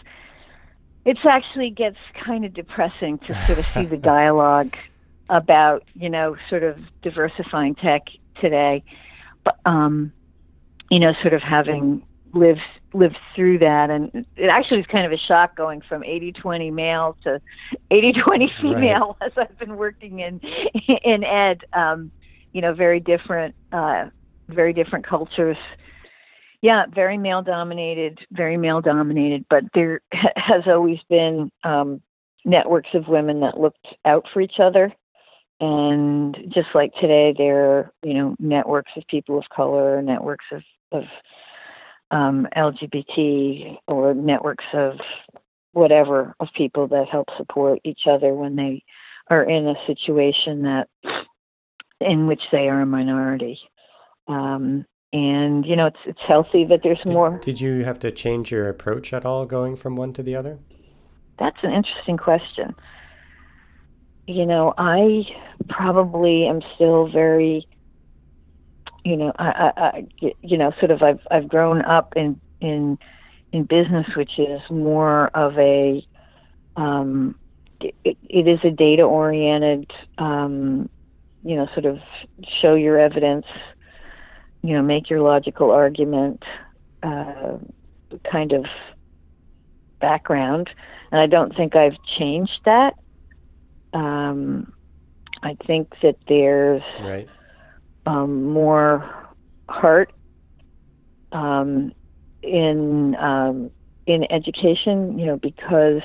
it's 1.05 1.25
actually 1.25 1.71
gets 1.71 1.97
kind 2.25 2.45
of 2.45 2.53
depressing 2.53 3.19
to 3.21 3.35
sort 3.47 3.59
of 3.59 3.67
see 3.73 3.87
the 3.87 3.97
dialogue 4.03 4.75
about 5.31 5.85
you 5.95 6.11
know 6.11 6.37
sort 6.51 6.63
of 6.63 6.79
diversifying 7.03 7.75
tech 7.75 8.03
today, 8.41 8.85
but 9.45 9.59
um, 9.65 10.13
you 10.91 10.99
know, 10.99 11.15
sort 11.23 11.33
of 11.33 11.43
having 11.43 12.05
lived 12.35 12.61
lived 12.93 13.19
through 13.35 13.59
that, 13.59 13.89
and 13.89 14.27
it 14.37 14.49
actually 14.49 14.77
was 14.77 14.87
kind 14.87 15.07
of 15.07 15.13
a 15.13 15.19
shock 15.19 15.57
going 15.57 15.81
from 15.81 16.03
80-20 16.03 16.73
male 16.73 17.17
to 17.25 17.41
80-20 17.91 18.61
female 18.61 19.17
right. 19.21 19.33
as 19.33 19.33
I've 19.37 19.59
been 19.59 19.77
working 19.77 20.21
in 20.21 20.41
in 21.03 21.25
ed. 21.25 21.65
Um, 21.73 22.13
you 22.53 22.61
know, 22.61 22.73
very 22.73 23.01
different, 23.01 23.53
uh, 23.73 24.11
very 24.49 24.73
different 24.73 25.05
cultures 25.05 25.57
yeah, 26.65 26.87
very 26.95 27.19
male 27.19 27.43
dominated, 27.43 28.21
very 28.33 28.57
male 28.57 28.81
dominated, 28.81 29.45
but 29.51 29.65
there 29.75 30.01
has 30.35 30.63
always 30.67 30.97
been 31.11 31.53
um, 31.63 32.01
networks 32.47 32.89
of 32.95 33.07
women 33.07 33.41
that 33.41 33.61
looked 33.61 33.87
out 34.07 34.25
for 34.33 34.41
each 34.41 34.59
other. 34.59 34.91
And 35.61 36.35
just 36.49 36.69
like 36.75 36.95
today, 36.95 37.35
there 37.37 37.71
are, 37.71 37.93
you 38.03 38.15
know, 38.15 38.35
networks 38.39 38.93
of 38.97 39.07
people 39.09 39.37
of 39.39 39.45
color, 39.55 40.01
networks 40.01 40.47
of, 40.53 40.63
of 40.91 41.05
um, 42.11 42.49
LGBT, 42.57 43.77
or 43.87 44.15
networks 44.15 44.65
of 44.73 44.95
whatever 45.73 46.35
of 46.41 46.49
people 46.57 46.89
that 46.89 47.09
help 47.13 47.29
support 47.37 47.79
each 47.85 48.07
other 48.11 48.33
when 48.33 48.57
they 48.57 48.83
are 49.29 49.43
in 49.43 49.69
a 49.69 49.75
situation 49.87 50.63
that 50.63 50.89
in 52.01 52.27
which 52.27 52.43
they 52.51 52.71
are 52.71 52.81
a 52.81 52.87
minority. 52.87 53.59
Um, 54.29 54.87
and 55.15 55.65
you 55.65 55.77
know 55.77 55.87
it's 55.87 55.97
it's 56.05 56.19
healthy 56.27 56.65
that 56.65 56.81
there's 56.83 56.99
did, 57.07 57.13
more. 57.13 57.39
Did 57.39 57.61
you 57.61 57.85
have 57.85 58.01
to 58.01 58.11
change 58.11 58.51
your 58.51 58.69
approach 58.69 59.13
at 59.13 59.25
all 59.25 59.47
going 59.47 59.77
from 59.77 59.95
one 59.95 60.13
to 60.15 60.23
the 60.23 60.35
other? 60.35 60.59
That's 61.39 61.57
an 61.63 61.73
interesting 61.73 62.17
question. 62.17 62.75
You 64.27 64.45
know, 64.45 64.75
I 64.77 65.23
probably 65.69 66.47
am 66.47 66.63
still 66.75 67.09
very, 67.09 67.67
you 69.05 69.17
know, 69.17 69.33
I, 69.39 69.73
I, 69.77 69.81
I 69.81 70.07
you 70.43 70.59
know, 70.59 70.73
sort 70.81 70.91
of 70.91 71.03
I've 71.03 71.21
I've 71.31 71.49
grown 71.49 71.83
up 71.83 72.15
in 72.17 72.41
in 72.61 72.99
in 73.53 73.65
business, 73.65 74.07
which 74.17 74.37
is 74.39 74.61
more 74.69 75.29
of 75.29 75.57
a 75.59 76.05
um, 76.77 77.37
it, 77.81 77.95
it 78.03 78.49
is 78.49 78.59
a 78.65 78.71
data 78.71 79.03
oriented, 79.03 79.93
um, 80.19 80.89
you 81.45 81.55
know, 81.55 81.69
sort 81.73 81.85
of 81.85 81.99
show 82.61 82.75
your 82.75 82.99
evidence 82.99 83.47
you 84.65 84.73
know, 84.73 84.83
make 84.83 85.11
your 85.11 85.21
logical 85.21 85.71
argument 85.71 86.43
uh, 87.03 87.59
kind 88.33 88.53
of 88.53 88.65
background. 90.01 90.71
And 91.13 91.21
I 91.21 91.27
don't 91.27 91.55
think 91.55 91.77
I've 91.77 91.97
changed 92.19 92.61
that. 92.65 92.95
Um, 93.93 94.73
I 95.43 95.55
think 95.67 95.93
that 96.03 96.17
there's 96.29 96.83
right. 97.03 97.29
um, 98.07 98.45
more 98.45 99.29
heart 99.69 100.13
um, 101.33 101.93
in 102.43 103.17
um, 103.17 103.71
in 104.07 104.25
education, 104.33 105.19
you 105.19 105.27
know, 105.27 105.37
because 105.37 106.01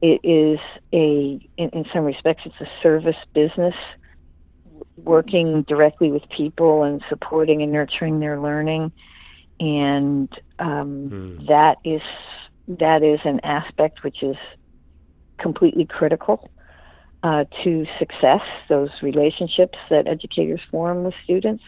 it 0.00 0.20
is 0.22 0.60
a 0.92 1.44
in, 1.56 1.68
in 1.70 1.84
some 1.92 2.04
respects 2.04 2.42
it's 2.46 2.60
a 2.60 2.68
service 2.80 3.16
business 3.34 3.74
working 4.96 5.62
directly 5.62 6.10
with 6.10 6.22
people 6.28 6.82
and 6.82 7.02
supporting 7.08 7.62
and 7.62 7.72
nurturing 7.72 8.20
their 8.20 8.40
learning, 8.40 8.92
and 9.60 10.28
um, 10.58 11.10
mm. 11.10 11.46
that 11.48 11.78
is 11.84 12.02
that 12.68 13.02
is 13.02 13.20
an 13.24 13.40
aspect 13.42 14.02
which 14.02 14.22
is 14.22 14.36
completely 15.38 15.84
critical 15.84 16.50
uh, 17.22 17.44
to 17.64 17.86
success. 17.98 18.42
Those 18.68 18.90
relationships 19.02 19.78
that 19.90 20.06
educators 20.06 20.60
form 20.70 21.04
with 21.04 21.14
students, 21.24 21.64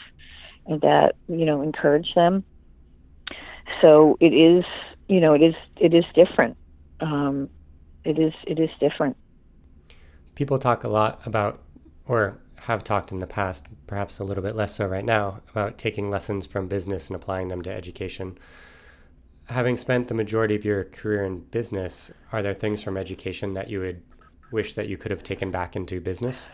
and 0.66 0.80
that 0.82 1.16
you 1.28 1.44
know 1.44 1.62
encourage 1.62 2.14
them. 2.14 2.44
So 3.80 4.16
it 4.20 4.34
is, 4.34 4.64
you 5.08 5.20
know, 5.20 5.34
it 5.34 5.42
is 5.42 5.54
it 5.76 5.94
is 5.94 6.04
different. 6.14 6.56
Um, 7.00 7.48
it 8.04 8.18
is 8.18 8.32
it 8.46 8.58
is 8.58 8.70
different. 8.80 9.16
People 10.34 10.58
talk 10.58 10.84
a 10.84 10.88
lot 10.88 11.20
about, 11.26 11.62
or 12.06 12.38
have 12.66 12.82
talked 12.82 13.12
in 13.12 13.18
the 13.18 13.26
past, 13.26 13.66
perhaps 13.86 14.18
a 14.18 14.24
little 14.24 14.42
bit 14.42 14.56
less 14.56 14.76
so 14.76 14.86
right 14.86 15.04
now, 15.04 15.40
about 15.50 15.76
taking 15.76 16.08
lessons 16.08 16.46
from 16.46 16.66
business 16.66 17.08
and 17.08 17.16
applying 17.16 17.48
them 17.48 17.60
to 17.60 17.70
education. 17.70 18.38
Having 19.48 19.76
spent 19.76 20.08
the 20.08 20.14
majority 20.14 20.54
of 20.54 20.64
your 20.64 20.84
career 20.84 21.24
in 21.24 21.40
business, 21.40 22.10
are 22.32 22.40
there 22.40 22.54
things 22.54 22.82
from 22.82 22.96
education 22.96 23.52
that 23.52 23.68
you 23.68 23.80
would 23.80 24.02
wish 24.50 24.74
that 24.74 24.88
you 24.88 24.96
could 24.96 25.10
have 25.10 25.22
taken 25.22 25.50
back 25.50 25.76
into 25.76 26.00
business? 26.00 26.48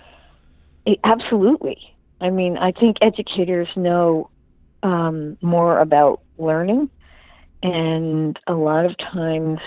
Absolutely. 1.04 1.78
I 2.20 2.30
mean, 2.30 2.58
I 2.58 2.72
think 2.72 2.96
educators 3.00 3.68
know 3.76 4.30
um, 4.82 5.38
more 5.40 5.78
about 5.78 6.22
learning, 6.38 6.90
and 7.62 8.36
a 8.48 8.54
lot 8.54 8.84
of 8.84 8.98
times, 8.98 9.60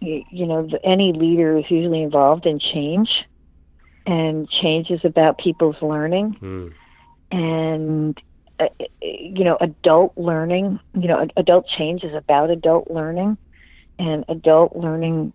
you, 0.00 0.22
you 0.30 0.46
know, 0.46 0.68
any 0.84 1.14
leader 1.14 1.56
is 1.56 1.64
usually 1.70 2.02
involved 2.02 2.44
in 2.44 2.60
change 2.60 3.08
and 4.08 4.48
changes 4.48 5.00
about 5.04 5.36
people's 5.38 5.76
learning. 5.82 6.34
Mm. 6.40 6.72
and 7.30 8.20
uh, 8.58 8.66
you 9.02 9.44
know 9.44 9.58
adult 9.60 10.16
learning 10.16 10.80
you 10.94 11.06
know 11.06 11.28
adult 11.36 11.66
change 11.76 12.02
is 12.02 12.14
about 12.14 12.50
adult 12.50 12.90
learning. 12.90 13.36
And 14.00 14.24
adult 14.28 14.74
learning 14.76 15.32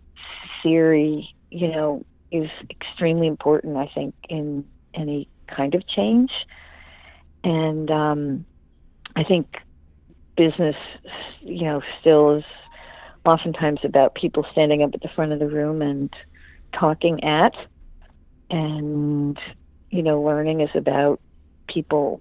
theory 0.62 1.34
you 1.50 1.68
know 1.68 2.04
is 2.32 2.50
extremely 2.68 3.28
important 3.28 3.76
i 3.76 3.88
think 3.94 4.14
in 4.28 4.64
any 4.92 5.28
kind 5.46 5.74
of 5.74 5.86
change. 5.86 6.32
And 7.44 7.90
um, 7.90 8.44
i 9.14 9.22
think 9.22 9.46
business 10.36 10.76
you 11.40 11.64
know 11.64 11.80
still 12.00 12.36
is 12.38 12.44
oftentimes 13.24 13.80
about 13.84 14.14
people 14.16 14.44
standing 14.50 14.82
up 14.82 14.90
at 14.94 15.00
the 15.00 15.08
front 15.14 15.32
of 15.32 15.38
the 15.38 15.46
room 15.46 15.80
and 15.80 16.12
talking 16.72 17.22
at 17.22 17.54
and 18.50 19.38
you 19.90 20.02
know 20.02 20.22
learning 20.22 20.60
is 20.60 20.70
about 20.74 21.20
people 21.68 22.20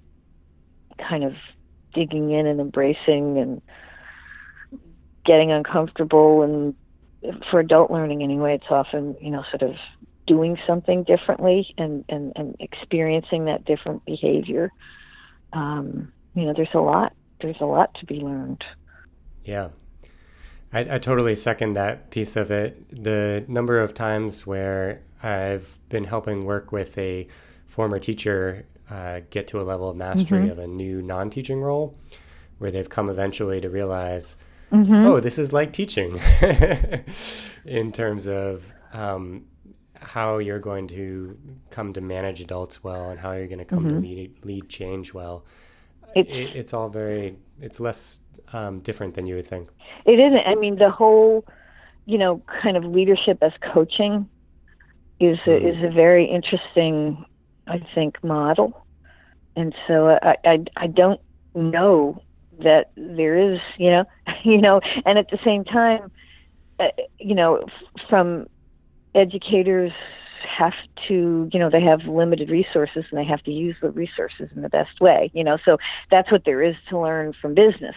kind 0.98 1.24
of 1.24 1.34
digging 1.94 2.32
in 2.32 2.48
and 2.48 2.60
embracing 2.60 3.38
and 3.38 3.62
getting 5.26 5.52
uncomfortable. 5.52 6.42
And 6.42 6.76
for 7.50 7.60
adult 7.60 7.90
learning 7.90 8.22
anyway 8.22 8.56
it's 8.56 8.70
often 8.70 9.16
you 9.22 9.32
know 9.32 9.44
sort 9.50 9.62
of 9.62 9.76
doing 10.28 10.58
something 10.68 11.04
differently 11.04 11.74
and 11.78 12.04
and, 12.10 12.34
and 12.36 12.56
experiencing 12.60 13.46
that 13.46 13.66
different 13.66 14.06
behavior. 14.06 14.70
Um, 15.52 16.12
you 16.36 16.46
know 16.46 16.54
there's 16.56 16.68
a 16.74 16.80
lot 16.80 17.14
there's 17.42 17.62
a 17.62 17.66
lot 17.66 17.94
to 18.00 18.06
be 18.06 18.16
learned. 18.16 18.64
Yeah 19.44 19.70
I, 20.74 20.96
I 20.96 20.98
totally 20.98 21.36
second 21.36 21.74
that 21.74 22.10
piece 22.10 22.36
of 22.36 22.52
it. 22.52 23.04
The 23.04 23.46
number 23.48 23.80
of 23.80 23.94
times 23.94 24.46
where 24.48 25.02
I've 25.22 25.78
been 25.90 26.06
helping 26.06 26.46
work 26.46 26.72
with 26.72 26.98
a 26.98 27.28
former 27.68 28.00
teacher 28.00 28.66
uh, 28.90 29.22
get 29.30 29.48
to 29.50 29.62
a 29.62 29.64
level 29.64 29.90
of 29.90 29.96
mastery 29.96 30.42
mm-hmm. 30.44 30.52
of 30.52 30.60
a 30.60 30.68
new 30.68 31.02
non 31.02 31.30
teaching 31.30 31.62
role 31.62 31.98
where 32.58 32.72
they've 32.72 32.90
come 32.90 33.10
eventually 33.10 33.62
to 33.62 33.70
realize, 33.70 34.36
mm-hmm. 34.72 34.94
oh, 34.94 35.20
this 35.20 35.38
is 35.38 35.54
like 35.54 35.74
teaching 35.74 36.16
in 37.66 37.92
terms 37.92 38.28
of 38.28 38.66
um, 38.94 39.46
how 39.96 40.38
you're 40.38 40.60
going 40.60 40.88
to 40.88 41.38
come 41.70 41.94
to 41.94 42.02
manage 42.02 42.42
adults 42.42 42.84
well 42.84 43.10
and 43.10 43.20
how 43.20 43.32
you're 43.32 43.48
going 43.48 43.60
to 43.60 43.66
come 43.66 43.86
mm-hmm. 43.86 44.02
to 44.02 44.08
lead, 44.08 44.46
lead 44.46 44.70
change 44.70 45.14
well. 45.14 45.46
It's, 46.16 46.30
it, 46.30 46.56
it's 46.56 46.74
all 46.74 46.90
very, 46.90 47.38
it's 47.60 47.80
less 47.80 48.20
um, 48.52 48.80
different 48.80 49.16
than 49.16 49.26
you 49.26 49.36
would 49.36 49.48
think. 49.48 49.70
It 50.06 50.20
isn't. 50.20 50.46
I 50.46 50.56
mean, 50.56 50.78
the 50.78 50.90
whole, 50.90 51.46
you 52.06 52.18
know, 52.18 52.42
kind 52.62 52.78
of 52.78 52.84
leadership 52.84 53.40
as 53.42 53.52
coaching 53.74 54.30
is 55.20 55.38
a, 55.46 55.50
mm-hmm. 55.50 55.68
is 55.68 55.84
a 55.84 55.94
very 55.94 56.26
interesting, 56.26 57.26
I 57.68 57.80
think, 57.96 58.24
model. 58.24 58.86
And 59.56 59.74
so 59.88 60.18
I, 60.22 60.36
I, 60.44 60.66
I 60.76 60.88
don't 60.88 61.22
know 61.56 62.22
that 62.62 62.92
there 62.96 63.38
is, 63.38 63.60
you 63.78 63.90
know, 63.90 64.06
you 64.44 64.60
know, 64.60 64.82
and 65.06 65.18
at 65.18 65.30
the 65.30 65.40
same 65.44 65.64
time, 65.64 66.12
uh, 66.80 66.88
you 67.20 67.36
know, 67.36 67.66
from 68.10 68.48
educators 69.16 69.92
have 70.58 70.74
to, 71.08 71.50
you 71.52 71.60
know, 71.60 71.70
they 71.70 71.82
have 71.82 72.02
limited 72.02 72.50
resources 72.50 73.06
and 73.10 73.20
they 73.20 73.24
have 73.24 73.42
to 73.44 73.52
use 73.52 73.76
the 73.82 73.92
resources 73.92 74.50
in 74.56 74.62
the 74.62 74.70
best 74.70 75.00
way, 75.00 75.32
you 75.34 75.44
know. 75.44 75.58
So 75.64 75.78
that's 76.12 76.32
what 76.32 76.44
there 76.46 76.62
is 76.62 76.76
to 76.90 77.00
learn 77.00 77.34
from 77.42 77.54
business 77.54 77.96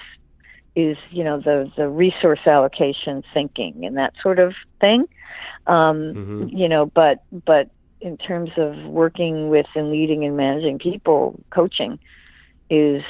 is, 0.77 0.97
you 1.11 1.25
know, 1.25 1.41
the 1.41 1.71
the 1.77 1.89
resource 1.89 2.41
allocation 2.47 3.25
thinking 3.35 3.85
and 3.85 3.97
that 3.97 4.13
sort 4.23 4.39
of 4.39 4.55
thing. 4.81 5.07
Um, 5.67 6.15
mm-hmm. 6.15 6.49
you 6.49 6.69
know, 6.69 6.87
but 6.87 7.25
but 7.45 7.71
in 8.01 8.17
terms 8.17 8.51
of 8.57 8.77
working 8.85 9.49
with 9.49 9.67
and 9.75 9.91
leading 9.91 10.25
and 10.25 10.37
managing 10.37 10.79
people, 10.79 11.41
coaching 11.51 11.99
is 12.71 13.03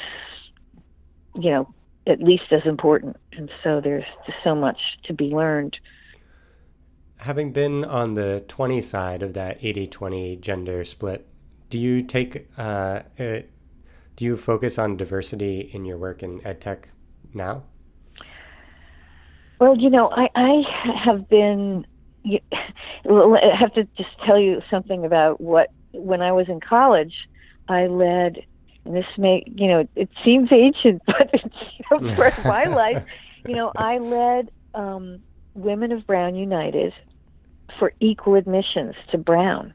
you 1.35 1.51
know, 1.51 1.71
at 2.07 2.19
least 2.19 2.45
as 2.49 2.61
important. 2.65 3.15
And 3.33 3.51
so 3.63 3.79
there's 3.79 4.05
just 4.25 4.39
so 4.43 4.55
much 4.55 4.79
to 5.03 5.13
be 5.13 5.25
learned 5.25 5.77
having 7.17 7.51
been 7.51 7.83
on 7.83 8.13
the 8.13 8.43
20 8.47 8.81
side 8.81 9.23
of 9.23 9.33
that 9.33 9.57
80 9.61 9.87
20 9.87 10.35
gender 10.37 10.85
split, 10.85 11.27
do 11.69 11.77
you 11.77 12.01
take, 12.01 12.47
uh, 12.57 13.01
uh, 13.19 13.41
do 14.15 14.25
you 14.25 14.37
focus 14.37 14.79
on 14.79 14.97
diversity 14.97 15.69
in 15.73 15.85
your 15.85 15.97
work 15.97 16.23
in 16.23 16.39
EdTech 16.41 16.85
now? 17.33 17.63
Well, 19.59 19.77
you 19.77 19.89
know, 19.89 20.09
I, 20.09 20.29
I 20.35 20.63
have 21.03 21.27
been, 21.27 21.85
I 22.25 23.55
have 23.57 23.73
to 23.73 23.83
just 23.97 24.09
tell 24.25 24.39
you 24.39 24.61
something 24.69 25.05
about 25.05 25.41
what, 25.41 25.71
when 25.93 26.21
I 26.21 26.31
was 26.31 26.47
in 26.47 26.59
college, 26.59 27.13
I 27.67 27.87
led, 27.87 28.45
and 28.85 28.95
this 28.95 29.05
may, 29.17 29.43
you 29.47 29.67
know, 29.67 29.87
it 29.95 30.09
seems 30.23 30.49
ancient, 30.51 31.01
but 31.07 31.29
it's, 31.33 31.55
you 31.79 31.99
know, 31.99 32.13
for 32.31 32.31
my 32.47 32.65
life, 32.65 33.03
you 33.47 33.55
know, 33.55 33.71
I 33.75 33.97
led 33.97 34.51
um, 34.73 35.19
Women 35.55 35.91
of 35.91 36.05
Brown 36.05 36.35
United 36.35 36.93
for 37.79 37.93
equal 37.99 38.35
admissions 38.35 38.95
to 39.11 39.17
Brown. 39.17 39.73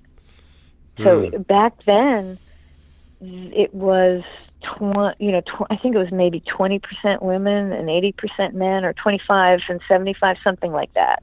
So 0.99 1.23
mm. 1.23 1.47
back 1.47 1.85
then, 1.87 2.39
it 3.21 3.73
was 3.75 4.23
tw- 4.63 5.21
you 5.21 5.33
know 5.33 5.41
tw- 5.41 5.71
I 5.71 5.77
think 5.77 5.95
it 5.95 5.99
was 5.99 6.13
maybe 6.13 6.41
twenty 6.41 6.79
percent 6.79 7.23
women 7.23 7.73
and 7.73 7.91
eighty 7.91 8.13
percent 8.13 8.55
men, 8.55 8.85
or 8.85 8.93
twenty 8.93 9.21
five 9.27 9.61
and 9.69 9.81
seventy 9.89 10.15
five, 10.15 10.37
something 10.43 10.73
like 10.73 10.93
that, 10.95 11.23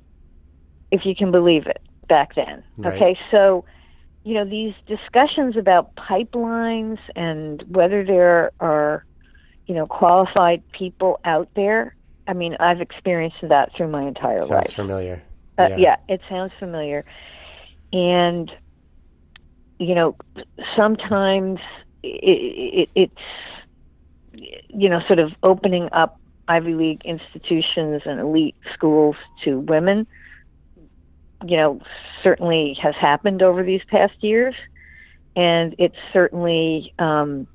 if 0.91 1.05
you 1.05 1.15
can 1.15 1.31
believe 1.31 1.65
it. 1.67 1.81
Back 2.07 2.33
then, 2.33 2.63
right. 2.77 2.93
okay, 2.93 3.19
so 3.29 3.65
you 4.23 4.33
know 4.33 4.43
these 4.45 4.73
discussions 4.87 5.55
about 5.55 5.95
pipelines 5.95 6.97
and 7.15 7.63
whether 7.67 8.03
there 8.03 8.51
are 8.59 9.05
you 9.67 9.75
know 9.75 9.85
qualified 9.85 10.63
people 10.71 11.19
out 11.23 11.49
there. 11.55 11.95
I 12.27 12.33
mean, 12.33 12.55
I've 12.59 12.79
experienced 12.79 13.37
that 13.41 13.75
through 13.75 13.87
my 13.87 14.07
entire 14.07 14.37
Sounds 14.37 14.49
life. 14.51 14.65
Sounds 14.67 14.73
familiar. 14.75 15.23
Uh, 15.57 15.67
yeah. 15.69 15.77
yeah, 15.77 15.95
it 16.07 16.21
sounds 16.29 16.51
familiar. 16.59 17.03
And, 17.91 18.51
you 19.79 19.95
know, 19.95 20.15
sometimes 20.77 21.59
it, 22.03 22.89
it, 22.95 23.11
it's, 24.33 24.51
you 24.69 24.89
know, 24.89 25.01
sort 25.07 25.19
of 25.19 25.31
opening 25.43 25.89
up 25.91 26.19
Ivy 26.47 26.73
League 26.73 27.01
institutions 27.05 28.03
and 28.05 28.19
elite 28.19 28.55
schools 28.73 29.15
to 29.43 29.59
women, 29.59 30.07
you 31.45 31.57
know, 31.57 31.81
certainly 32.23 32.77
has 32.81 32.95
happened 32.95 33.41
over 33.41 33.63
these 33.63 33.81
past 33.87 34.15
years. 34.21 34.55
And 35.35 35.75
it 35.77 35.93
certainly 36.11 36.93
um, 36.99 37.47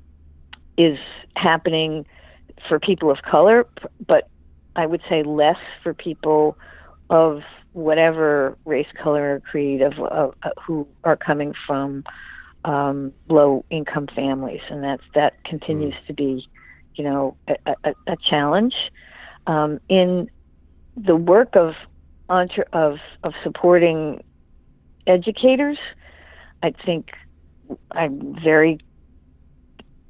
is 0.77 0.97
happening 1.35 2.05
for 2.67 2.79
people 2.79 3.11
of 3.11 3.21
color, 3.21 3.67
but 4.07 4.29
I 4.75 4.85
would 4.85 5.01
say 5.09 5.23
less 5.23 5.59
for 5.83 5.93
people 5.93 6.57
of 7.09 7.41
whatever 7.73 8.57
race, 8.65 8.87
color, 9.01 9.35
or 9.35 9.39
creed 9.41 9.81
of 9.81 9.93
uh, 9.99 10.49
who 10.65 10.87
are 11.03 11.17
coming 11.17 11.53
from 11.67 12.03
um, 12.65 13.13
low 13.29 13.63
income 13.69 14.07
families, 14.13 14.61
and 14.69 14.83
that's 14.83 15.03
that 15.13 15.43
continues 15.45 15.93
mm. 15.93 16.07
to 16.07 16.13
be, 16.13 16.47
you 16.95 17.03
know, 17.03 17.37
a, 17.47 17.55
a, 17.83 17.93
a 18.07 18.17
challenge. 18.29 18.73
Um, 19.47 19.79
in 19.87 20.29
the 20.97 21.15
work 21.15 21.55
of 21.55 21.73
of 22.27 22.97
of 23.23 23.33
supporting 23.43 24.23
educators, 25.05 25.77
I 26.63 26.73
think 26.85 27.11
I'm 27.91 28.35
very 28.43 28.79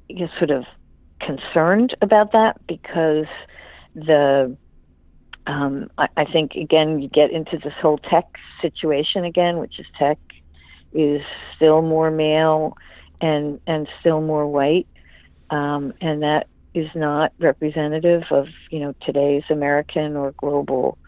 you 0.08 0.20
know, 0.20 0.28
sort 0.38 0.50
of 0.50 0.64
concerned 1.20 1.94
about 2.00 2.32
that 2.32 2.58
because 2.66 3.26
the 3.94 4.56
um, 5.46 5.90
I, 5.98 6.08
I 6.16 6.24
think 6.24 6.52
again 6.54 7.00
you 7.00 7.08
get 7.08 7.30
into 7.30 7.58
this 7.58 7.74
whole 7.82 7.98
tech 7.98 8.24
situation 8.62 9.26
again, 9.26 9.58
which 9.58 9.78
is 9.78 9.86
tech 9.98 10.18
is 10.96 11.22
still 11.54 11.82
more 11.82 12.10
male 12.10 12.76
and 13.20 13.60
and 13.66 13.88
still 14.00 14.20
more 14.20 14.46
white, 14.46 14.86
um, 15.50 15.92
and 16.00 16.22
that 16.22 16.46
is 16.74 16.88
not 16.94 17.32
representative 17.38 18.22
of 18.30 18.46
you 18.70 18.80
know 18.80 18.94
today's 19.04 19.44
American 19.50 20.16
or 20.16 20.32
global 20.32 20.98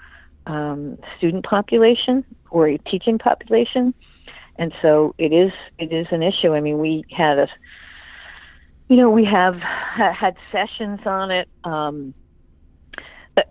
um, 0.46 0.98
student 1.16 1.44
population 1.44 2.24
or 2.50 2.68
a 2.68 2.78
teaching 2.78 3.18
population, 3.18 3.92
and 4.56 4.72
so 4.80 5.14
it 5.18 5.32
is 5.32 5.52
it 5.78 5.92
is 5.92 6.06
an 6.10 6.22
issue. 6.22 6.54
I 6.54 6.60
mean, 6.60 6.78
we 6.78 7.04
had 7.10 7.38
a 7.38 7.48
you 8.88 8.96
know 8.96 9.10
we 9.10 9.24
have 9.24 9.54
had 9.54 10.36
sessions 10.52 11.00
on 11.04 11.30
it. 11.30 11.48
Um, 11.64 12.14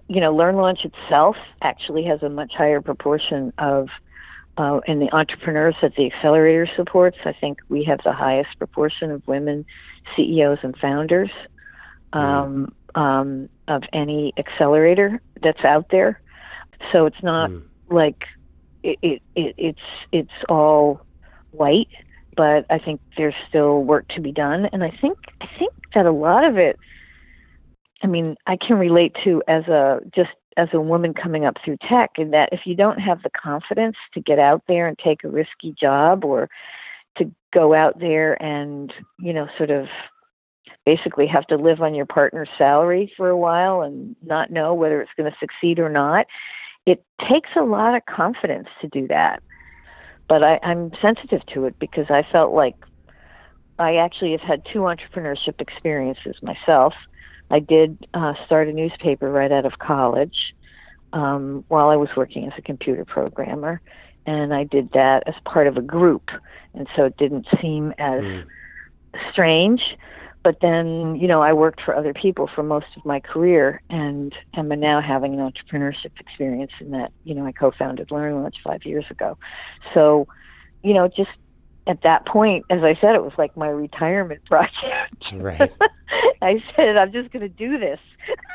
you 0.08 0.21
know, 0.21 0.36
Learn 0.36 0.56
Launch 0.56 0.80
itself 0.86 1.36
actually 1.62 2.04
has 2.06 2.23
a 2.23 2.30
much 2.30 2.54
higher 2.58 2.82
proportion 2.82 3.54
of, 3.58 3.89
uh, 4.58 4.80
in 4.88 5.00
the 5.00 5.13
entrepreneurs 5.13 5.76
that 5.82 5.96
the 5.96 6.12
accelerator 6.12 6.67
supports. 6.76 7.17
I 7.26 7.34
think 7.34 7.60
we 7.70 7.84
have 7.86 8.00
the 8.04 8.13
highest 8.13 8.58
proportion 8.58 9.12
of 9.12 9.28
women 9.28 9.65
CEOs 10.15 10.60
and 10.63 10.76
founders 10.78 11.32
um, 12.13 12.74
mm. 12.96 13.02
um, 13.02 13.50
of 13.67 13.84
any 13.93 14.34
accelerator 14.38 15.22
that's 15.41 15.63
out 15.63 15.88
there. 15.91 16.22
So 16.91 17.06
it's 17.06 17.22
not 17.24 17.50
mm. 17.50 17.63
like 17.89 18.24
it, 18.84 18.98
it, 19.02 19.22
it, 19.36 19.56
it's 19.58 19.80
it's 20.12 20.46
all 20.50 21.02
white, 21.52 21.89
but 22.36 22.65
I 22.70 22.80
think 22.80 23.02
there's 23.17 23.36
still 23.50 23.84
work 23.84 24.08
to 24.10 24.22
be 24.22 24.32
done, 24.32 24.67
and 24.72 24.84
I 24.84 24.91
think 25.02 25.17
I 25.41 25.48
think 25.58 25.74
that 25.93 26.06
a 26.06 26.12
lot 26.12 26.43
of 26.43 26.58
it 26.58 26.78
I 28.04 28.08
mean, 28.08 28.36
I 28.46 28.58
can 28.58 28.78
relate 28.78 29.15
to 29.24 29.41
as 29.48 29.67
a 29.67 30.00
just 30.15 30.30
as 30.58 30.70
a 30.74 30.82
woman 30.82 31.13
coming 31.13 31.46
up 31.46 31.56
through 31.63 31.78
tech 31.88 32.12
in 32.17 32.32
that 32.32 32.50
if 32.52 32.62
you 32.65 32.76
don't 32.76 33.00
have 33.00 33.22
the 33.22 33.30
confidence 33.30 33.96
to 34.13 34.20
get 34.20 34.39
out 34.39 34.63
there 34.67 34.88
and 34.88 34.98
take 34.98 35.24
a 35.24 35.30
risky 35.30 35.74
job 35.80 36.26
or 36.26 36.50
to 37.17 37.32
go 37.54 37.74
out 37.74 38.00
there 38.00 38.41
and, 38.41 38.91
you 39.20 39.32
know, 39.32 39.48
sort 39.56 39.70
of 39.70 39.86
basically 40.86 41.28
have 41.28 41.46
to 41.48 41.58
live 41.58 41.82
on 41.82 41.93
your 41.93 42.06
partner's 42.06 42.50
salary 42.58 43.12
for 43.15 43.30
a 43.30 43.38
while 43.38 43.82
and 43.82 44.15
not 44.24 44.52
know 44.52 44.74
whether 44.74 45.02
it's 45.02 45.12
going 45.15 45.30
to 45.30 45.38
succeed 45.39 45.80
or 45.80 45.89
not, 45.89 46.26
it 46.86 47.06
takes 47.30 47.50
a 47.56 47.63
lot 47.63 47.96
of 47.96 48.02
confidence 48.06 48.67
to 48.82 48.88
do 48.88 49.08
that. 49.08 49.43
But 50.28 50.43
I, 50.43 50.60
I'm 50.63 50.91
sensitive 51.02 51.46
to 51.54 51.65
it 51.65 51.78
because 51.80 52.06
I 52.10 52.26
felt 52.32 52.54
like 52.54 52.76
I 53.80 53.98
actually 53.98 54.32
have 54.32 54.41
had 54.41 54.63
two 54.72 54.80
entrepreneurship 54.80 55.60
experiences 55.62 56.36
myself 56.41 56.93
I 57.49 57.60
did 57.60 58.07
uh, 58.13 58.33
start 58.45 58.67
a 58.67 58.73
newspaper 58.73 59.31
right 59.31 59.51
out 59.51 59.65
of 59.65 59.79
college 59.79 60.53
um, 61.13 61.63
while 61.67 61.89
I 61.89 61.95
was 61.95 62.10
working 62.17 62.45
as 62.45 62.53
a 62.57 62.62
computer 62.62 63.05
programmer, 63.05 63.81
and 64.25 64.53
I 64.53 64.65
did 64.65 64.91
that 64.91 65.23
as 65.27 65.36
part 65.45 65.67
of 65.67 65.77
a 65.77 65.81
group, 65.81 66.29
and 66.73 66.88
so 66.95 67.05
it 67.05 67.17
didn't 67.17 67.47
seem 67.62 67.93
as 67.97 68.21
mm. 68.21 68.45
strange. 69.31 69.81
but 70.43 70.60
then, 70.62 71.17
you 71.17 71.27
know, 71.27 71.41
I 71.41 71.51
worked 71.51 71.81
for 71.81 71.93
other 71.95 72.13
people 72.13 72.49
for 72.53 72.63
most 72.63 72.88
of 72.95 73.05
my 73.05 73.19
career 73.19 73.81
and 73.89 74.33
am 74.53 74.69
now 74.79 75.01
having 75.01 75.33
an 75.33 75.39
entrepreneurship 75.39 76.12
experience 76.19 76.71
in 76.79 76.91
that, 76.91 77.12
you 77.25 77.36
know, 77.36 77.45
I 77.45 77.51
co 77.51 77.71
founded 77.71 78.12
Learn 78.12 78.41
Launch 78.41 78.55
five 78.63 78.86
years 78.86 79.05
ago. 79.10 79.38
So, 79.93 80.27
you 80.83 80.93
know, 80.93 81.07
just 81.07 81.31
at 81.88 82.04
that 82.04 82.26
point, 82.26 82.65
as 82.69 82.84
I 82.84 82.95
said, 83.00 83.15
it 83.15 83.23
was 83.23 83.34
like 83.38 83.56
my 83.56 83.69
retirement 83.69 84.43
project. 84.45 84.73
Right. 85.34 85.71
I 86.41 86.63
said, 86.76 86.97
I'm 86.97 87.12
just 87.12 87.32
going 87.32 87.41
to 87.41 87.50
do 87.50 87.78
this. 87.78 88.00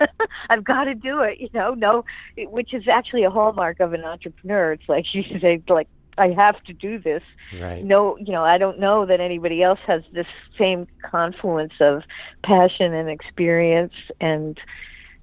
I've 0.50 0.64
got 0.64 0.84
to 0.84 0.94
do 0.94 1.20
it, 1.20 1.38
you 1.38 1.48
know, 1.52 1.74
no, 1.74 2.04
which 2.36 2.72
is 2.72 2.84
actually 2.88 3.24
a 3.24 3.30
hallmark 3.30 3.80
of 3.80 3.92
an 3.92 4.04
entrepreneur. 4.04 4.72
It's 4.72 4.88
like 4.88 5.04
you 5.12 5.22
say, 5.40 5.62
like, 5.68 5.88
I 6.18 6.28
have 6.28 6.62
to 6.64 6.72
do 6.72 6.98
this. 6.98 7.22
Right. 7.60 7.84
No, 7.84 8.16
you 8.18 8.32
know, 8.32 8.44
I 8.44 8.58
don't 8.58 8.78
know 8.78 9.06
that 9.06 9.20
anybody 9.20 9.62
else 9.62 9.78
has 9.86 10.02
this 10.12 10.26
same 10.58 10.86
confluence 11.02 11.72
of 11.80 12.02
passion 12.44 12.92
and 12.92 13.08
experience, 13.08 13.94
and 14.20 14.58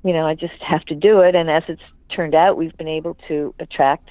you 0.04 0.14
know, 0.14 0.26
I 0.26 0.34
just 0.34 0.62
have 0.62 0.84
to 0.86 0.96
do 0.96 1.20
it. 1.20 1.36
And 1.36 1.50
as 1.50 1.64
it's 1.68 1.82
turned 2.16 2.34
out, 2.34 2.58
we've 2.58 2.76
been 2.78 2.88
able 2.88 3.18
to 3.28 3.54
attract, 3.60 4.10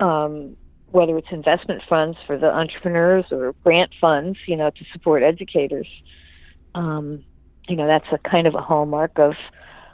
um, 0.00 0.56
whether 0.94 1.18
it's 1.18 1.26
investment 1.32 1.82
funds 1.88 2.16
for 2.24 2.38
the 2.38 2.46
entrepreneurs 2.46 3.24
or 3.32 3.52
grant 3.64 3.90
funds, 4.00 4.38
you 4.46 4.54
know, 4.54 4.70
to 4.70 4.84
support 4.92 5.24
educators. 5.24 5.88
Um, 6.76 7.24
you 7.68 7.74
know, 7.74 7.88
that's 7.88 8.06
a 8.12 8.18
kind 8.28 8.46
of 8.46 8.54
a 8.54 8.60
hallmark 8.60 9.18
of 9.18 9.32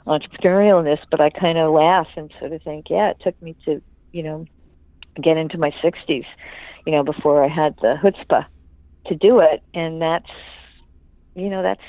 entrepreneurialness. 0.05 0.99
But 1.09 1.19
I 1.19 1.31
kind 1.31 1.57
of 1.57 1.73
laugh 1.73 2.05
and 2.15 2.31
sort 2.39 2.53
of 2.53 2.61
think, 2.61 2.85
yeah, 2.91 3.09
it 3.09 3.17
took 3.19 3.41
me 3.41 3.55
to, 3.65 3.81
you 4.11 4.21
know, 4.21 4.45
get 5.19 5.37
into 5.37 5.57
my 5.57 5.71
60s, 5.83 6.25
you 6.85 6.91
know, 6.91 7.03
before 7.03 7.43
I 7.43 7.47
had 7.47 7.75
the 7.81 7.95
chutzpah 8.03 8.45
to 9.07 9.15
do 9.15 9.39
it. 9.39 9.63
And 9.73 9.99
that's, 9.99 10.29
you 11.33 11.49
know, 11.49 11.63
that's 11.63 11.81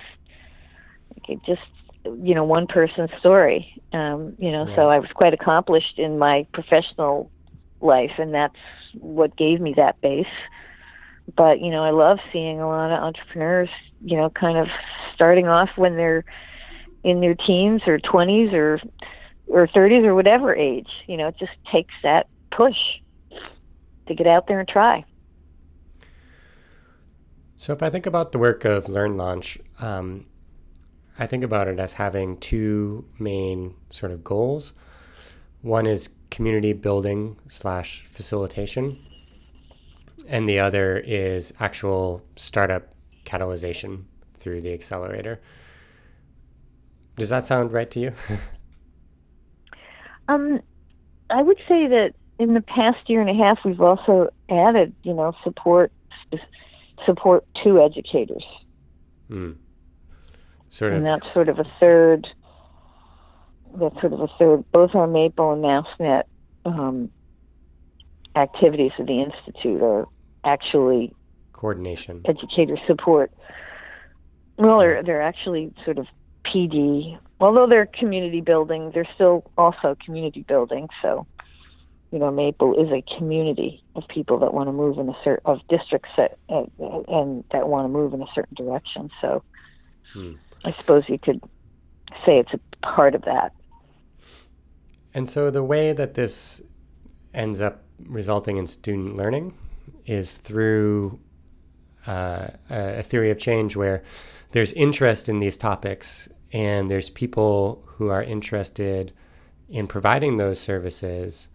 just, 1.44 1.60
you 2.06 2.34
know, 2.34 2.44
one 2.44 2.66
person's 2.66 3.10
story. 3.20 3.82
Um, 3.92 4.36
you 4.38 4.52
know, 4.52 4.74
so 4.74 4.88
I 4.88 4.98
was 5.00 5.10
quite 5.14 5.34
accomplished 5.34 5.98
in 5.98 6.18
my 6.18 6.46
professional 6.54 7.30
life, 7.82 8.12
and 8.18 8.34
that's 8.34 8.56
what 8.94 9.36
gave 9.36 9.60
me 9.60 9.74
that 9.76 10.00
base. 10.00 10.26
But, 11.36 11.60
you 11.60 11.70
know, 11.70 11.84
I 11.84 11.90
love 11.90 12.18
seeing 12.32 12.60
a 12.60 12.68
lot 12.68 12.90
of 12.90 13.02
entrepreneurs, 13.02 13.68
you 14.04 14.16
know, 14.16 14.30
kind 14.30 14.58
of 14.58 14.68
starting 15.14 15.46
off 15.46 15.70
when 15.76 15.96
they're 15.96 16.24
in 17.04 17.20
their 17.20 17.34
teens 17.34 17.82
or 17.86 17.98
20s 17.98 18.52
or 18.52 18.80
or 19.48 19.66
30s 19.66 20.04
or 20.04 20.14
whatever 20.14 20.54
age. 20.54 20.88
You 21.06 21.16
know, 21.16 21.28
it 21.28 21.36
just 21.38 21.52
takes 21.70 21.94
that 22.02 22.28
push 22.50 22.76
to 24.06 24.14
get 24.14 24.26
out 24.26 24.46
there 24.46 24.60
and 24.60 24.68
try. 24.68 25.04
So, 27.56 27.72
if 27.72 27.82
I 27.82 27.90
think 27.90 28.06
about 28.06 28.32
the 28.32 28.38
work 28.38 28.64
of 28.64 28.88
Learn 28.88 29.16
Launch, 29.16 29.58
um, 29.78 30.26
I 31.18 31.26
think 31.26 31.44
about 31.44 31.68
it 31.68 31.78
as 31.78 31.94
having 31.94 32.38
two 32.38 33.04
main 33.18 33.74
sort 33.90 34.10
of 34.10 34.24
goals. 34.24 34.72
One 35.60 35.86
is 35.86 36.10
community 36.32 36.72
building 36.72 37.36
slash 37.46 38.04
facilitation, 38.08 38.98
and 40.26 40.48
the 40.48 40.58
other 40.58 40.98
is 40.98 41.52
actual 41.60 42.22
startup 42.36 42.88
catalyzation 43.24 44.04
through 44.40 44.62
the 44.62 44.72
accelerator. 44.72 45.40
Does 47.16 47.28
that 47.28 47.44
sound 47.44 47.72
right 47.72 47.90
to 47.90 48.00
you? 48.00 48.12
um, 50.28 50.60
I 51.28 51.42
would 51.42 51.58
say 51.68 51.86
that 51.86 52.14
in 52.38 52.54
the 52.54 52.62
past 52.62 53.08
year 53.08 53.20
and 53.20 53.28
a 53.28 53.34
half, 53.34 53.58
we've 53.64 53.80
also 53.80 54.30
added, 54.48 54.94
you 55.02 55.12
know, 55.12 55.34
support 55.44 55.92
support 57.04 57.44
to 57.62 57.80
educators. 57.80 58.44
Mm. 59.30 59.56
Sort 60.70 60.92
of, 60.92 60.98
and 60.98 61.06
that's 61.06 61.26
sort 61.34 61.50
of 61.50 61.58
a 61.58 61.66
third. 61.78 62.26
That's 63.78 64.00
sort 64.00 64.12
of 64.12 64.20
a 64.20 64.28
third. 64.38 64.64
Both 64.72 64.94
our 64.94 65.06
Maple 65.06 65.52
and 65.52 65.62
MassNet 65.62 66.24
um, 66.64 67.10
activities 68.36 68.92
of 68.98 69.06
the 69.06 69.20
institute 69.20 69.82
are 69.82 70.06
actually 70.44 71.14
coordination, 71.52 72.22
educator 72.24 72.76
support. 72.86 73.32
Well, 74.58 74.78
they're 74.78 75.02
they're 75.02 75.22
actually 75.22 75.72
sort 75.84 75.98
of 75.98 76.06
PD. 76.44 77.18
Although 77.40 77.66
they're 77.66 77.86
community 77.86 78.40
building, 78.40 78.92
they're 78.92 79.08
still 79.14 79.50
also 79.58 79.96
community 80.04 80.42
building. 80.42 80.88
So 81.00 81.26
you 82.12 82.18
know, 82.18 82.30
Maple 82.30 82.74
is 82.74 82.92
a 82.92 83.02
community 83.16 83.82
of 83.96 84.06
people 84.06 84.38
that 84.40 84.52
want 84.52 84.68
to 84.68 84.72
move 84.72 84.98
in 84.98 85.08
a 85.08 85.16
certain 85.24 85.42
of 85.46 85.66
districts 85.68 86.10
that 86.18 86.38
uh, 86.50 86.64
and 87.08 87.42
that 87.52 87.68
want 87.68 87.86
to 87.86 87.88
move 87.88 88.12
in 88.12 88.20
a 88.20 88.26
certain 88.34 88.54
direction. 88.54 89.10
So, 89.22 89.42
hmm. 90.12 90.34
I 90.62 90.72
suppose 90.72 91.04
you 91.08 91.18
could 91.18 91.42
say 92.26 92.38
it's 92.38 92.52
a 92.52 92.60
part 92.86 93.14
of 93.14 93.22
that. 93.22 93.54
And 95.14 95.28
so, 95.28 95.50
the 95.50 95.62
way 95.62 95.92
that 95.92 96.14
this 96.14 96.62
ends 97.34 97.60
up 97.60 97.82
resulting 98.06 98.56
in 98.56 98.66
student 98.66 99.16
learning 99.16 99.54
is 100.06 100.34
through 100.34 101.18
uh, 102.06 102.48
a 102.68 103.02
theory 103.02 103.30
of 103.30 103.38
change 103.38 103.76
where 103.76 104.02
there's 104.52 104.72
interest 104.72 105.28
in 105.28 105.38
these 105.38 105.56
topics 105.56 106.28
and 106.52 106.90
there's 106.90 107.08
people 107.10 107.82
who 107.86 108.08
are 108.08 108.22
interested 108.22 109.12
in 109.68 109.86
providing 109.86 110.36
those 110.36 110.60
services 110.60 111.48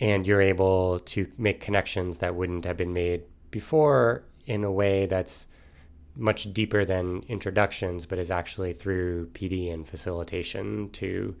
and 0.00 0.26
you're 0.26 0.40
able 0.40 1.00
to 1.00 1.30
make 1.36 1.60
connections 1.60 2.18
that 2.18 2.34
wouldn't 2.34 2.64
have 2.64 2.76
been 2.76 2.92
made 2.92 3.22
before 3.50 4.22
in 4.46 4.64
a 4.64 4.70
way 4.70 5.06
that's 5.06 5.46
much 6.14 6.52
deeper 6.54 6.84
than 6.84 7.22
introductions, 7.28 8.06
but 8.06 8.18
is 8.18 8.30
actually 8.30 8.72
through 8.72 9.26
PD 9.34 9.72
and 9.72 9.86
facilitation 9.86 10.88
to 10.90 11.34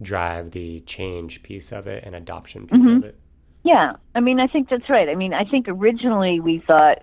drive 0.00 0.50
the 0.52 0.80
change 0.80 1.42
piece 1.42 1.72
of 1.72 1.86
it 1.86 2.04
and 2.04 2.14
adoption 2.14 2.66
piece 2.66 2.82
mm-hmm. 2.82 2.96
of 2.98 3.04
it. 3.04 3.18
Yeah, 3.64 3.92
I 4.14 4.20
mean, 4.20 4.40
I 4.40 4.46
think 4.48 4.68
that's 4.68 4.88
right. 4.88 5.08
I 5.08 5.14
mean, 5.14 5.32
I 5.32 5.44
think 5.44 5.68
originally 5.68 6.40
we 6.40 6.62
thought, 6.66 6.98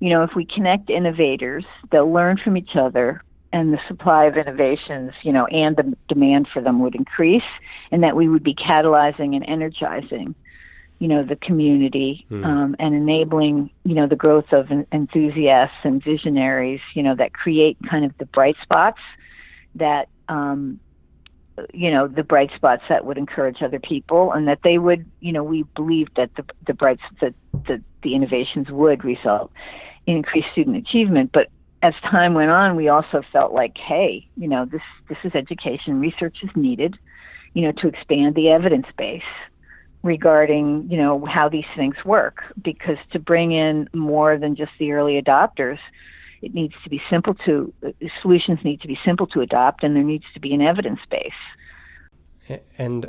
you 0.00 0.10
know, 0.10 0.24
if 0.24 0.30
we 0.34 0.44
connect 0.44 0.90
innovators, 0.90 1.64
they'll 1.92 2.12
learn 2.12 2.38
from 2.42 2.56
each 2.56 2.74
other 2.74 3.22
and 3.52 3.72
the 3.72 3.78
supply 3.86 4.24
of 4.24 4.36
innovations, 4.36 5.12
you 5.22 5.32
know, 5.32 5.46
and 5.46 5.76
the 5.76 5.96
demand 6.08 6.48
for 6.52 6.60
them 6.62 6.80
would 6.80 6.94
increase, 6.94 7.42
and 7.92 8.02
that 8.02 8.16
we 8.16 8.28
would 8.28 8.42
be 8.42 8.54
catalyzing 8.54 9.36
and 9.36 9.44
energizing, 9.46 10.34
you 10.98 11.06
know, 11.06 11.22
the 11.22 11.36
community 11.36 12.26
mm. 12.30 12.44
um, 12.44 12.74
and 12.78 12.94
enabling, 12.94 13.70
you 13.84 13.94
know, 13.94 14.08
the 14.08 14.16
growth 14.16 14.52
of 14.52 14.70
enthusiasts 14.90 15.76
and 15.84 16.02
visionaries, 16.02 16.80
you 16.94 17.02
know, 17.02 17.14
that 17.14 17.34
create 17.34 17.76
kind 17.88 18.04
of 18.04 18.16
the 18.18 18.26
bright 18.26 18.56
spots 18.62 19.00
that, 19.74 20.08
um, 20.28 20.80
you 21.72 21.90
know, 21.90 22.08
the 22.08 22.22
bright 22.22 22.50
spots 22.56 22.82
that 22.88 23.04
would 23.04 23.18
encourage 23.18 23.62
other 23.62 23.78
people, 23.78 24.32
and 24.32 24.48
that 24.48 24.60
they 24.64 24.78
would, 24.78 25.04
you 25.20 25.32
know, 25.32 25.44
we 25.44 25.64
believed 25.74 26.12
that 26.16 26.30
the 26.36 26.44
the 26.66 26.74
bright 26.74 26.98
that 27.20 27.34
the, 27.66 27.82
the 28.02 28.14
innovations 28.14 28.70
would 28.70 29.04
result 29.04 29.52
in 30.06 30.16
increased 30.16 30.48
student 30.52 30.76
achievement, 30.76 31.30
but 31.32 31.48
as 31.82 31.94
time 32.02 32.34
went 32.34 32.50
on, 32.50 32.76
we 32.76 32.88
also 32.88 33.22
felt 33.32 33.52
like, 33.52 33.76
hey, 33.76 34.26
you 34.36 34.48
know, 34.48 34.64
this 34.64 34.82
this 35.08 35.18
is 35.24 35.32
education. 35.34 36.00
Research 36.00 36.38
is 36.42 36.50
needed, 36.54 36.96
you 37.54 37.62
know, 37.62 37.72
to 37.72 37.88
expand 37.88 38.34
the 38.34 38.50
evidence 38.50 38.86
base 38.96 39.22
regarding, 40.02 40.88
you 40.90 40.96
know, 40.96 41.24
how 41.26 41.48
these 41.48 41.66
things 41.76 41.96
work. 42.04 42.42
Because 42.62 42.98
to 43.12 43.18
bring 43.18 43.52
in 43.52 43.88
more 43.92 44.38
than 44.38 44.54
just 44.54 44.72
the 44.78 44.92
early 44.92 45.20
adopters, 45.20 45.78
it 46.42 46.52
needs 46.54 46.74
to 46.84 46.90
be 46.90 47.00
simple 47.08 47.34
to 47.46 47.72
solutions 48.20 48.58
need 48.64 48.80
to 48.80 48.88
be 48.88 48.98
simple 49.04 49.26
to 49.28 49.40
adopt, 49.40 49.84
and 49.84 49.96
there 49.96 50.02
needs 50.02 50.24
to 50.34 50.40
be 50.40 50.52
an 50.52 50.60
evidence 50.60 51.00
base. 51.10 52.60
And 52.76 53.08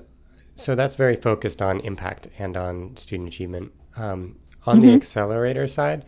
so 0.56 0.76
that's 0.76 0.96
very 0.96 1.16
focused 1.16 1.62
on 1.62 1.80
impact 1.82 2.28
and 2.38 2.56
on 2.56 2.96
student 2.98 3.28
achievement. 3.28 3.72
Um, 3.98 4.38
on 4.66 4.80
mm-hmm. 4.80 4.88
the 4.88 4.94
accelerator 4.94 5.68
side, 5.68 6.06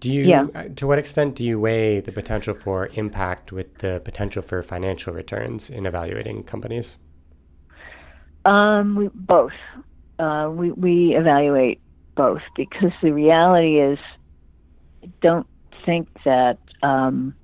do 0.00 0.12
you, 0.12 0.24
yeah. 0.24 0.46
Uh, 0.54 0.64
to 0.76 0.86
what 0.86 0.98
extent 0.98 1.34
do 1.36 1.44
you 1.44 1.60
weigh 1.60 2.00
the 2.00 2.12
potential 2.12 2.54
for 2.54 2.88
impact 2.94 3.52
with 3.52 3.78
the 3.78 4.00
potential 4.04 4.42
for 4.42 4.62
financial 4.62 5.12
returns 5.12 5.70
in 5.70 5.86
evaluating 5.86 6.44
companies? 6.44 6.96
Um, 8.44 8.96
we, 8.96 9.08
both. 9.14 9.52
Uh, 10.18 10.50
we, 10.52 10.72
we 10.72 11.16
evaluate 11.16 11.80
both 12.16 12.42
because 12.56 12.92
the 13.02 13.12
reality 13.12 13.80
is, 13.80 13.98
don't 15.20 15.46
think 15.84 16.08
that 16.24 16.58
um, 16.82 17.34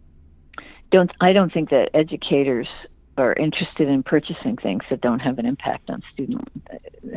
don't 0.90 1.10
I 1.20 1.32
don't 1.32 1.52
think 1.52 1.70
that 1.70 1.90
educators 1.94 2.68
are 3.16 3.34
interested 3.34 3.88
in 3.88 4.02
purchasing 4.02 4.56
things 4.56 4.82
that 4.90 5.00
don't 5.00 5.20
have 5.20 5.38
an 5.38 5.46
impact 5.46 5.90
on 5.90 6.02
student, 6.12 6.48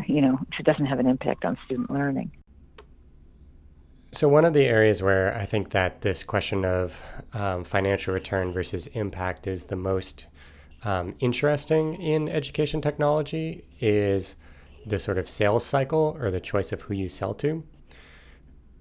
you 0.07 0.21
know, 0.21 0.37
it 0.59 0.65
doesn't 0.65 0.85
have 0.85 0.99
an 0.99 1.07
impact 1.07 1.45
on 1.45 1.57
student 1.65 1.89
learning. 1.89 2.31
So, 4.11 4.27
one 4.27 4.45
of 4.45 4.53
the 4.53 4.65
areas 4.65 5.01
where 5.01 5.35
I 5.35 5.45
think 5.45 5.71
that 5.71 6.01
this 6.01 6.23
question 6.23 6.65
of 6.65 7.01
um, 7.33 7.63
financial 7.63 8.13
return 8.13 8.53
versus 8.53 8.85
impact 8.87 9.47
is 9.47 9.65
the 9.65 9.75
most 9.75 10.27
um, 10.83 11.15
interesting 11.19 11.95
in 11.95 12.29
education 12.29 12.79
technology 12.79 13.63
is 13.79 14.35
the 14.85 14.99
sort 14.99 15.17
of 15.17 15.27
sales 15.27 15.65
cycle 15.65 16.15
or 16.19 16.29
the 16.29 16.39
choice 16.39 16.71
of 16.71 16.81
who 16.81 16.93
you 16.93 17.07
sell 17.07 17.33
to. 17.35 17.63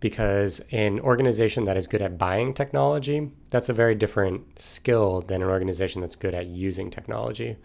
Because 0.02 0.60
an 0.72 0.98
organization 0.98 1.64
that 1.64 1.76
is 1.76 1.86
good 1.86 2.02
at 2.02 2.18
buying 2.18 2.52
technology, 2.52 3.30
that's 3.50 3.68
a 3.68 3.72
very 3.72 3.94
different 3.94 4.60
skill 4.60 5.22
than 5.22 5.42
an 5.42 5.48
organization 5.48 6.00
that's 6.00 6.16
good 6.16 6.34
at 6.34 6.46
using 6.48 6.90
technology. 6.90 7.56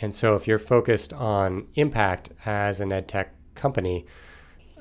And 0.00 0.12
so 0.12 0.34
if 0.34 0.48
you're 0.48 0.58
focused 0.58 1.12
on 1.12 1.68
impact 1.76 2.30
as 2.44 2.80
an 2.80 2.92
ed 2.92 3.06
tech 3.06 3.34
company, 3.54 4.04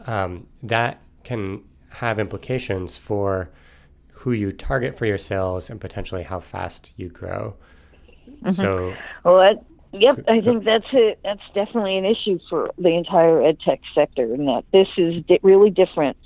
um, 0.08 0.48
that 0.64 1.00
can 1.24 1.64
have 1.90 2.18
implications 2.18 2.98
for 2.98 3.52
who 4.10 4.32
you 4.32 4.52
target 4.52 4.98
for 4.98 5.06
your 5.06 5.20
sales 5.20 5.70
and 5.70 5.80
potentially 5.80 6.24
how 6.24 6.40
fast 6.40 6.90
you 6.96 7.08
grow. 7.08 7.56
Mm-hmm. 8.28 8.50
So, 8.50 8.96
well, 9.24 9.38
that, 9.38 9.64
yep, 9.94 10.24
I 10.28 10.42
think 10.42 10.64
that's 10.66 10.88
it. 10.92 11.20
That's 11.24 11.42
definitely 11.54 11.98
an 11.98 12.06
issue 12.06 12.40
for 12.50 12.72
the 12.80 12.90
entire 12.90 13.44
ed 13.44 13.60
tech 13.60 13.80
sector, 13.94 14.34
and 14.34 14.48
that 14.48 14.64
this 14.74 14.88
is 14.98 15.24
di- 15.26 15.40
really 15.44 15.70
different. 15.70 16.18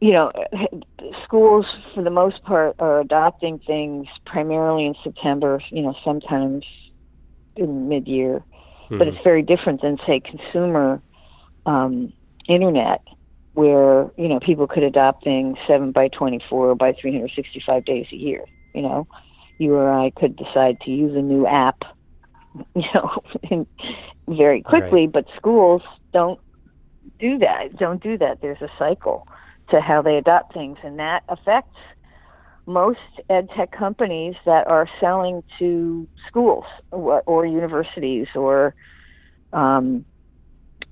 You 0.00 0.12
know, 0.12 0.32
schools 1.24 1.66
for 1.94 2.02
the 2.02 2.10
most 2.10 2.42
part 2.42 2.76
are 2.78 3.00
adopting 3.00 3.58
things 3.60 4.06
primarily 4.26 4.86
in 4.86 4.94
September. 5.02 5.62
You 5.70 5.82
know, 5.82 5.94
sometimes 6.04 6.64
in 7.56 7.88
mid-year, 7.88 8.42
mm-hmm. 8.84 8.98
but 8.98 9.08
it's 9.08 9.22
very 9.24 9.42
different 9.42 9.82
than 9.82 9.98
say 10.06 10.20
consumer 10.20 11.00
um, 11.66 12.12
internet 12.48 13.02
where 13.54 14.10
you 14.16 14.28
know 14.28 14.40
people 14.40 14.66
could 14.66 14.82
adopt 14.82 15.24
things 15.24 15.56
seven 15.66 15.92
by 15.92 16.08
24 16.08 16.74
by 16.74 16.92
365 16.92 17.84
days 17.84 18.06
a 18.12 18.16
year 18.16 18.44
you 18.74 18.82
know 18.82 19.06
you 19.58 19.74
or 19.74 19.92
i 19.92 20.10
could 20.10 20.36
decide 20.36 20.78
to 20.80 20.90
use 20.90 21.16
a 21.16 21.22
new 21.22 21.46
app 21.46 21.82
you 22.74 22.84
know 22.94 23.22
very 24.28 24.60
quickly 24.60 25.02
right. 25.02 25.12
but 25.12 25.24
schools 25.36 25.82
don't 26.12 26.40
do 27.18 27.38
that 27.38 27.76
don't 27.76 28.02
do 28.02 28.18
that 28.18 28.40
there's 28.42 28.60
a 28.60 28.68
cycle 28.78 29.26
to 29.70 29.80
how 29.80 30.02
they 30.02 30.16
adopt 30.16 30.54
things. 30.54 30.78
And 30.82 30.98
that 30.98 31.22
affects 31.28 31.76
most 32.66 32.98
ed 33.28 33.48
tech 33.56 33.70
companies 33.72 34.34
that 34.46 34.66
are 34.66 34.88
selling 35.00 35.42
to 35.58 36.08
schools 36.26 36.64
or, 36.90 37.44
universities 37.44 38.26
or 38.34 38.74
um, 39.52 40.04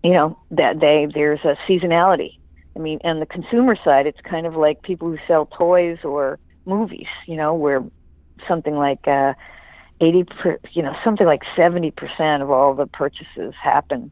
you 0.05 0.13
know 0.13 0.39
that 0.51 0.81
they 0.81 1.09
there's 1.13 1.41
a 1.45 1.57
seasonality. 1.69 2.39
I 2.77 2.79
mean, 2.79 3.01
on 3.05 3.21
the 3.21 3.27
consumer 3.27 3.77
side, 3.83 4.07
it's 4.07 4.21
kind 4.23 4.47
of 4.47 4.55
like 4.55 4.83
people 4.83 5.09
who 5.09 5.19
sell 5.27 5.47
toys 5.47 5.99
or 6.05 6.39
movies, 6.65 7.07
you 7.27 7.37
know, 7.37 7.55
where 7.55 7.85
something 8.49 8.75
like 8.75 9.07
uh, 9.07 9.35
80, 10.01 10.25
per, 10.25 10.59
you 10.73 10.83
know, 10.83 10.95
something 11.05 11.27
like 11.27 11.43
70% 11.57 12.43
of 12.43 12.51
all 12.51 12.75
the 12.75 12.87
purchases 12.87 13.55
happen, 13.63 14.11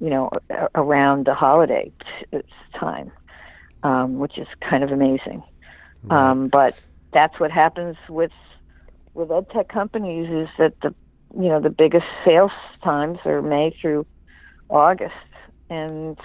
you 0.00 0.08
know, 0.08 0.30
around 0.74 1.26
the 1.26 1.34
holiday 1.34 1.90
time, 2.78 3.10
um, 3.82 4.18
which 4.18 4.38
is 4.38 4.46
kind 4.68 4.82
of 4.82 4.90
amazing. 4.90 5.42
Right. 6.02 6.30
Um, 6.30 6.48
but 6.48 6.78
that's 7.12 7.38
what 7.40 7.50
happens 7.50 7.96
with 8.08 8.32
with 9.14 9.30
ed 9.30 9.46
tech 9.50 9.68
companies 9.68 10.28
is 10.30 10.48
that 10.58 10.74
the 10.82 10.94
you 11.34 11.48
know 11.48 11.60
the 11.60 11.70
biggest 11.70 12.06
sales 12.24 12.50
times 12.84 13.18
are 13.24 13.42
May 13.42 13.74
through 13.80 14.06
August, 14.68 15.14
and 15.70 16.18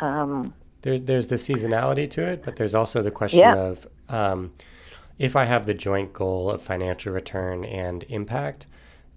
um, 0.00 0.54
there, 0.82 0.98
there's 0.98 1.28
the 1.28 1.36
seasonality 1.36 2.10
to 2.10 2.22
it, 2.22 2.44
but 2.44 2.56
there's 2.56 2.74
also 2.74 3.02
the 3.02 3.10
question 3.10 3.40
yeah. 3.40 3.54
of 3.54 3.86
um, 4.08 4.52
if 5.18 5.36
I 5.36 5.44
have 5.44 5.66
the 5.66 5.74
joint 5.74 6.12
goal 6.12 6.50
of 6.50 6.60
financial 6.60 7.12
return 7.12 7.64
and 7.64 8.04
impact, 8.08 8.66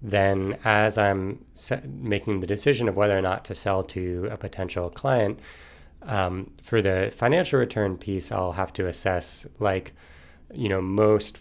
then 0.02 0.58
as 0.64 0.98
I'm 0.98 1.44
making 1.86 2.40
the 2.40 2.48
decision 2.48 2.88
of 2.88 2.96
whether 2.96 3.18
or 3.18 3.22
not 3.22 3.44
to 3.46 3.56
sell 3.56 3.84
to 3.84 4.30
a 4.32 4.38
potential 4.38 4.90
client, 4.90 5.40
um, 6.04 6.52
for 6.62 6.82
the 6.82 7.12
financial 7.16 7.60
return 7.60 7.98
piece, 7.98 8.32
I'll 8.32 8.54
have 8.54 8.74
to 8.74 8.88
assess, 8.88 9.46
like, 9.60 9.94
you 10.54 10.70
know, 10.70 10.82
most 10.82 11.40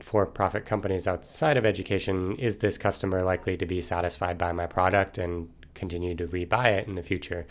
for 0.00 0.26
profit 0.26 0.66
companies 0.66 1.06
outside 1.06 1.56
of 1.56 1.64
education, 1.64 2.34
is 2.36 2.58
this 2.58 2.76
customer 2.78 3.22
likely 3.22 3.56
to 3.56 3.66
be 3.66 3.80
satisfied 3.80 4.36
by 4.36 4.52
my 4.52 4.66
product 4.66 5.18
and 5.18 5.48
continue 5.74 6.14
to 6.16 6.26
rebuy 6.26 6.78
it 6.78 6.88
in 6.88 6.94
the 6.94 7.02
future? 7.02 7.46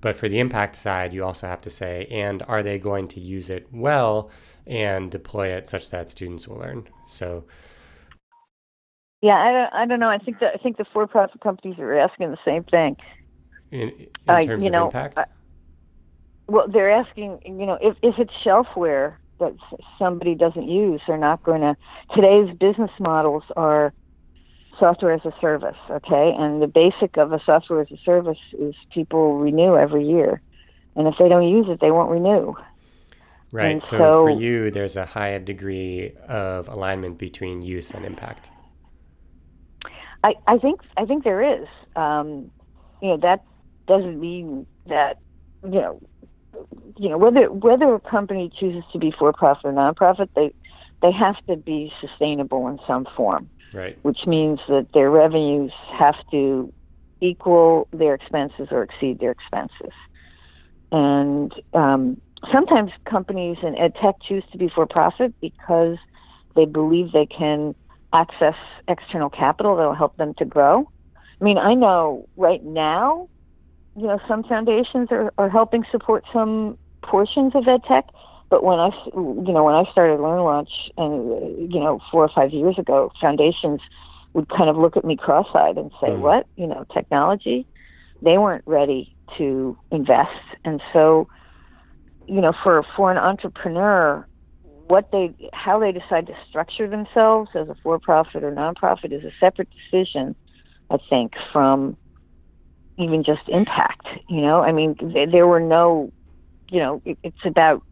But 0.00 0.16
for 0.16 0.28
the 0.28 0.38
impact 0.38 0.76
side, 0.76 1.12
you 1.12 1.24
also 1.24 1.46
have 1.46 1.60
to 1.62 1.70
say, 1.70 2.06
and 2.10 2.42
are 2.48 2.62
they 2.62 2.78
going 2.78 3.08
to 3.08 3.20
use 3.20 3.50
it 3.50 3.68
well 3.70 4.30
and 4.66 5.10
deploy 5.10 5.48
it 5.48 5.68
such 5.68 5.90
that 5.90 6.08
students 6.08 6.48
will 6.48 6.56
learn? 6.56 6.88
So, 7.06 7.44
yeah, 9.20 9.36
I 9.36 9.52
don't, 9.52 9.74
I 9.74 9.86
don't 9.86 10.00
know. 10.00 10.08
I 10.08 10.16
think 10.16 10.38
that 10.40 10.52
I 10.54 10.56
think 10.62 10.78
the 10.78 10.86
for-profit 10.94 11.42
companies 11.42 11.78
are 11.78 11.98
asking 11.98 12.30
the 12.30 12.38
same 12.46 12.64
thing. 12.64 12.96
In, 13.70 13.90
in 13.90 14.08
uh, 14.26 14.40
terms 14.40 14.64
you 14.64 14.70
know, 14.70 14.86
of 14.86 14.94
impact. 14.94 15.18
Uh, 15.18 15.24
well, 16.50 16.66
they're 16.68 16.90
asking, 16.90 17.40
you 17.44 17.64
know, 17.64 17.78
if 17.80 17.96
if 18.02 18.16
it's 18.18 18.32
shelfware 18.44 19.14
that 19.38 19.54
somebody 19.98 20.34
doesn't 20.34 20.68
use, 20.68 21.00
they're 21.06 21.16
not 21.16 21.42
going 21.44 21.60
to. 21.60 21.76
Today's 22.14 22.54
business 22.58 22.90
models 22.98 23.44
are 23.56 23.92
software 24.78 25.12
as 25.12 25.24
a 25.24 25.32
service, 25.40 25.76
okay? 25.88 26.34
And 26.36 26.60
the 26.60 26.66
basic 26.66 27.16
of 27.16 27.32
a 27.32 27.40
software 27.46 27.80
as 27.80 27.90
a 27.92 27.96
service 28.04 28.38
is 28.58 28.74
people 28.92 29.38
renew 29.38 29.76
every 29.76 30.06
year. 30.06 30.42
And 30.96 31.06
if 31.06 31.14
they 31.18 31.28
don't 31.28 31.48
use 31.48 31.66
it, 31.68 31.80
they 31.80 31.92
won't 31.92 32.10
renew. 32.10 32.54
Right. 33.52 33.80
So, 33.80 33.98
so, 33.98 34.22
for 34.24 34.30
you, 34.30 34.70
there's 34.70 34.96
a 34.96 35.06
high 35.06 35.38
degree 35.38 36.14
of 36.28 36.68
alignment 36.68 37.18
between 37.18 37.62
use 37.62 37.92
and 37.92 38.04
impact. 38.04 38.50
I, 40.24 40.34
I 40.46 40.58
think 40.58 40.80
I 40.96 41.04
think 41.04 41.24
there 41.24 41.62
is. 41.62 41.66
Um, 41.96 42.50
you 43.00 43.08
know, 43.08 43.16
that 43.18 43.44
doesn't 43.86 44.20
mean 44.20 44.66
that 44.86 45.18
you 45.64 45.80
know, 45.80 46.00
you 46.96 47.08
know 47.08 47.18
whether 47.18 47.50
whether 47.50 47.94
a 47.94 48.00
company 48.00 48.50
chooses 48.58 48.84
to 48.92 48.98
be 48.98 49.12
for 49.18 49.32
profit 49.32 49.66
or 49.66 49.72
nonprofit, 49.72 50.28
they 50.34 50.52
they 51.02 51.12
have 51.12 51.36
to 51.46 51.56
be 51.56 51.92
sustainable 52.00 52.68
in 52.68 52.78
some 52.86 53.06
form 53.16 53.48
right. 53.72 53.98
which 54.02 54.26
means 54.26 54.60
that 54.68 54.88
their 54.92 55.10
revenues 55.10 55.72
have 55.98 56.16
to 56.30 56.72
equal 57.20 57.88
their 57.92 58.14
expenses 58.14 58.68
or 58.70 58.82
exceed 58.82 59.20
their 59.20 59.30
expenses. 59.30 59.92
And 60.92 61.52
um, 61.74 62.20
sometimes 62.52 62.90
companies 63.04 63.58
in 63.62 63.76
ed 63.76 63.94
tech 64.00 64.16
choose 64.26 64.44
to 64.52 64.58
be 64.58 64.70
for 64.74 64.86
profit 64.86 65.34
because 65.40 65.98
they 66.56 66.64
believe 66.64 67.12
they 67.12 67.26
can 67.26 67.74
access 68.12 68.56
external 68.88 69.30
capital 69.30 69.76
that 69.76 69.84
will 69.84 69.94
help 69.94 70.16
them 70.16 70.34
to 70.38 70.44
grow. 70.44 70.88
I 71.40 71.44
mean, 71.44 71.58
I 71.58 71.74
know 71.74 72.28
right 72.36 72.62
now, 72.64 73.28
you 73.96 74.06
know, 74.06 74.18
some 74.28 74.42
foundations 74.44 75.08
are, 75.10 75.32
are 75.38 75.48
helping 75.48 75.84
support 75.90 76.24
some 76.32 76.78
portions 77.02 77.54
of 77.54 77.66
ed 77.66 77.82
tech, 77.88 78.06
but 78.48 78.64
when 78.64 78.78
I, 78.78 78.90
you 79.14 79.52
know, 79.52 79.64
when 79.64 79.74
I 79.74 79.84
started 79.90 80.20
Learn 80.20 80.40
Launch, 80.40 80.70
and 80.96 81.72
you 81.72 81.80
know, 81.80 82.00
four 82.10 82.24
or 82.24 82.30
five 82.34 82.52
years 82.52 82.78
ago, 82.78 83.12
foundations 83.20 83.80
would 84.32 84.48
kind 84.48 84.68
of 84.70 84.76
look 84.76 84.96
at 84.96 85.04
me 85.04 85.16
cross-eyed 85.16 85.76
and 85.76 85.90
say, 86.00 86.08
mm. 86.08 86.20
"What? 86.20 86.46
You 86.56 86.66
know, 86.66 86.84
technology?" 86.92 87.66
They 88.22 88.38
weren't 88.38 88.64
ready 88.66 89.14
to 89.38 89.76
invest, 89.90 90.30
and 90.64 90.82
so, 90.92 91.28
you 92.26 92.40
know, 92.40 92.52
for 92.62 92.84
for 92.96 93.10
an 93.10 93.18
entrepreneur, 93.18 94.26
what 94.90 95.10
they, 95.12 95.32
how 95.52 95.78
they 95.78 95.92
decide 95.92 96.26
to 96.26 96.34
structure 96.48 96.88
themselves 96.88 97.50
as 97.54 97.68
a 97.68 97.76
for-profit 97.82 98.42
or 98.42 98.50
nonprofit 98.50 99.12
is 99.12 99.24
a 99.24 99.30
separate 99.38 99.68
decision, 99.70 100.34
I 100.90 100.98
think, 101.08 101.34
from 101.52 101.96
even 103.00 103.24
just 103.24 103.42
impact. 103.48 104.06
You 104.28 104.40
know, 104.42 104.60
I 104.60 104.72
mean, 104.72 104.96
there 105.32 105.46
were 105.46 105.60
no, 105.60 106.12
you 106.70 106.78
know, 106.78 107.02
it, 107.04 107.18
it's 107.22 107.44
about 107.44 107.82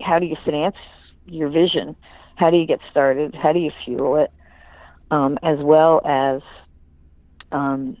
how 0.00 0.18
do 0.18 0.26
you 0.26 0.36
finance 0.44 0.76
your 1.26 1.48
vision? 1.48 1.96
How 2.36 2.50
do 2.50 2.56
you 2.56 2.66
get 2.66 2.80
started? 2.90 3.34
How 3.34 3.52
do 3.52 3.58
you 3.58 3.70
fuel 3.84 4.16
it? 4.16 4.30
Um, 5.10 5.38
as 5.42 5.58
well 5.60 6.00
as, 6.04 6.42
um, 7.52 7.96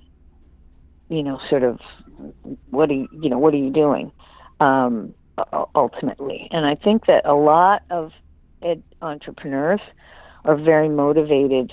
you 1.08 1.22
know, 1.22 1.38
sort 1.48 1.62
of 1.62 1.78
what 2.70 2.90
are 2.90 2.94
you, 2.94 3.08
you 3.12 3.30
know, 3.30 3.38
what 3.38 3.54
are 3.54 3.58
you 3.58 3.70
doing 3.70 4.10
um, 4.60 5.14
ultimately? 5.74 6.48
And 6.50 6.66
I 6.66 6.74
think 6.74 7.06
that 7.06 7.24
a 7.24 7.34
lot 7.34 7.82
of 7.90 8.12
ed 8.62 8.82
entrepreneurs 9.00 9.80
are 10.44 10.56
very 10.56 10.88
motivated 10.88 11.72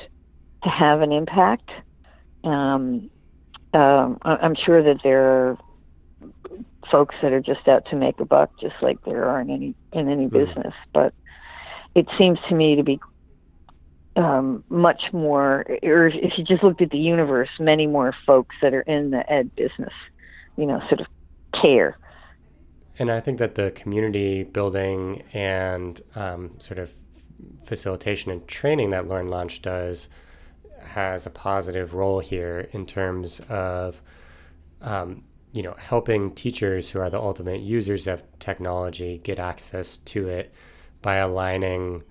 to 0.63 0.69
have 0.69 1.01
an 1.01 1.11
impact. 1.11 1.69
Um, 2.43 3.09
um, 3.73 4.17
I'm 4.23 4.55
sure 4.55 4.83
that 4.83 5.01
there 5.03 5.23
are 5.23 5.57
folks 6.91 7.15
that 7.21 7.33
are 7.33 7.41
just 7.41 7.67
out 7.67 7.85
to 7.89 7.95
make 7.95 8.19
a 8.19 8.25
buck, 8.25 8.51
just 8.59 8.75
like 8.81 9.03
there 9.03 9.25
are 9.25 9.41
in 9.41 9.49
any 9.49 9.75
in 9.91 10.09
any 10.09 10.27
mm-hmm. 10.27 10.45
business. 10.45 10.73
But 10.93 11.13
it 11.95 12.07
seems 12.17 12.39
to 12.49 12.55
me 12.55 12.75
to 12.75 12.83
be 12.83 12.99
um, 14.15 14.63
much 14.69 15.01
more, 15.11 15.65
or 15.81 16.07
if 16.07 16.37
you 16.37 16.43
just 16.43 16.63
looked 16.63 16.81
at 16.81 16.91
the 16.91 16.97
universe, 16.97 17.49
many 17.59 17.87
more 17.87 18.13
folks 18.25 18.55
that 18.61 18.73
are 18.73 18.81
in 18.81 19.11
the 19.11 19.31
ed 19.31 19.55
business, 19.55 19.93
you 20.55 20.65
know, 20.65 20.79
sort 20.87 21.01
of 21.01 21.07
care. 21.59 21.97
And 22.99 23.11
I 23.11 23.19
think 23.19 23.39
that 23.39 23.55
the 23.55 23.71
community 23.71 24.43
building 24.43 25.23
and 25.33 25.99
um, 26.15 26.51
sort 26.59 26.77
of 26.77 26.91
facilitation 27.65 28.31
and 28.31 28.47
training 28.47 28.91
that 28.91 29.07
Learn 29.07 29.29
Launch 29.29 29.61
does 29.61 30.09
has 30.85 31.25
a 31.25 31.29
positive 31.29 31.93
role 31.93 32.19
here 32.19 32.69
in 32.71 32.85
terms 32.85 33.41
of 33.49 34.01
um, 34.81 35.23
you 35.53 35.61
know, 35.61 35.75
helping 35.77 36.33
teachers 36.33 36.89
who 36.89 36.99
are 36.99 37.09
the 37.09 37.19
ultimate 37.19 37.61
users 37.61 38.07
of 38.07 38.21
technology 38.39 39.19
get 39.23 39.39
access 39.39 39.97
to 39.97 40.27
it 40.27 40.51
by 41.01 41.17
aligning, 41.17 42.03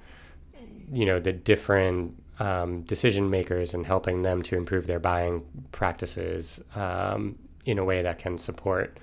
you 0.92 1.04
know, 1.04 1.18
the 1.18 1.32
different 1.32 2.14
um, 2.38 2.82
decision 2.82 3.28
makers 3.28 3.74
and 3.74 3.84
helping 3.84 4.22
them 4.22 4.42
to 4.42 4.56
improve 4.56 4.86
their 4.86 5.00
buying 5.00 5.44
practices 5.72 6.60
um, 6.76 7.36
in 7.66 7.78
a 7.78 7.84
way 7.84 8.00
that 8.00 8.18
can 8.18 8.38
support, 8.38 8.98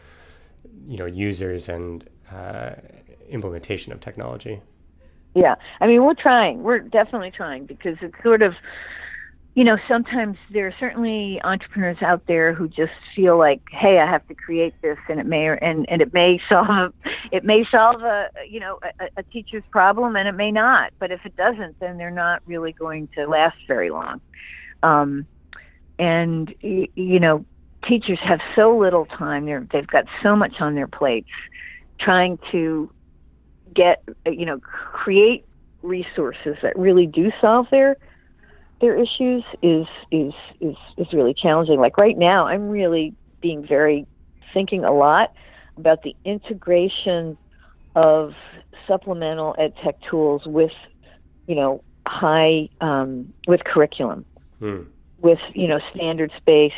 you 0.88 0.98
know, 0.98 1.06
users 1.06 1.68
and 1.68 2.10
uh, 2.32 2.72
implementation 3.30 3.92
of 3.92 4.00
technology. 4.00 4.62
Yeah, 5.36 5.56
I 5.82 5.88
mean, 5.88 6.04
we're 6.04 6.16
trying. 6.16 6.64
We're 6.64 6.80
definitely 6.80 7.32
trying 7.32 7.66
because 7.66 7.98
it's 8.02 8.16
sort 8.24 8.42
of 8.42 8.54
you 9.60 9.66
know, 9.66 9.78
sometimes 9.90 10.38
there 10.54 10.68
are 10.68 10.76
certainly 10.80 11.42
entrepreneurs 11.44 12.02
out 12.02 12.26
there 12.28 12.54
who 12.54 12.70
just 12.70 12.94
feel 13.14 13.38
like, 13.38 13.60
hey, 13.70 14.00
I 14.00 14.10
have 14.10 14.26
to 14.30 14.34
create 14.34 14.74
this, 14.82 14.98
and 15.10 15.20
it 15.20 15.26
may 15.26 15.50
and 15.50 15.86
and 15.90 16.02
it 16.02 16.14
may 16.14 16.40
solve 16.50 16.94
it 17.34 17.44
may 17.44 17.66
solve 17.70 18.02
a 18.02 18.30
you 18.48 18.62
know 18.62 18.80
a, 19.02 19.10
a 19.18 19.24
teacher's 19.24 19.66
problem, 19.70 20.16
and 20.16 20.30
it 20.30 20.32
may 20.32 20.50
not. 20.50 20.94
But 20.98 21.12
if 21.12 21.26
it 21.26 21.36
doesn't, 21.36 21.78
then 21.82 21.98
they're 21.98 22.10
not 22.10 22.42
really 22.46 22.72
going 22.72 23.10
to 23.16 23.28
last 23.28 23.58
very 23.68 23.90
long. 23.90 24.22
Um, 24.82 25.28
and 26.00 26.56
you 26.62 27.20
know, 27.20 27.44
teachers 27.86 28.20
have 28.24 28.40
so 28.56 28.78
little 28.78 29.08
time; 29.08 29.46
they're 29.46 29.68
they've 29.74 29.86
got 29.86 30.06
so 30.24 30.38
much 30.38 30.62
on 30.62 30.76
their 30.76 30.88
plates, 30.88 31.32
trying 32.00 32.40
to 32.54 32.90
get 33.76 34.08
you 34.26 34.46
know 34.46 34.62
create 34.62 35.44
resources 35.82 36.56
that 36.62 36.80
really 36.80 37.08
do 37.08 37.30
solve 37.42 37.68
their 37.72 37.98
their 38.82 38.96
issues 38.96 39.44
is 39.62 39.86
is 40.12 40.34
is 40.62 40.76
is 40.98 41.14
really 41.14 41.34
challenging. 41.34 41.80
Like 41.80 41.98
right 41.98 42.18
now, 42.18 42.48
I'm 42.48 42.70
really 42.70 43.14
being 43.42 43.66
very 43.66 44.06
thinking 44.54 44.84
a 44.84 44.94
lot 44.94 45.34
about 45.78 46.04
the 46.04 46.16
integration 46.26 47.38
of 47.96 48.34
supplemental 48.88 49.56
ed 49.58 49.74
tech 49.84 49.96
tools 50.10 50.44
with 50.46 50.72
you 51.48 51.56
know 51.56 51.84
high 52.08 52.70
um, 52.82 53.32
with 53.48 53.64
curriculum 53.64 54.26
hmm. 54.60 54.82
with 55.20 55.40
you 55.54 55.68
know 55.68 55.80
standards 55.94 56.34
based 56.46 56.76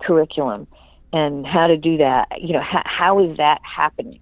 curriculum 0.00 0.66
and 1.12 1.46
how 1.46 1.66
to 1.66 1.76
do 1.76 1.96
that 1.96 2.26
you 2.40 2.52
know 2.52 2.62
how, 2.62 2.82
how 2.84 3.24
is 3.24 3.36
that 3.36 3.60
happening 3.62 4.20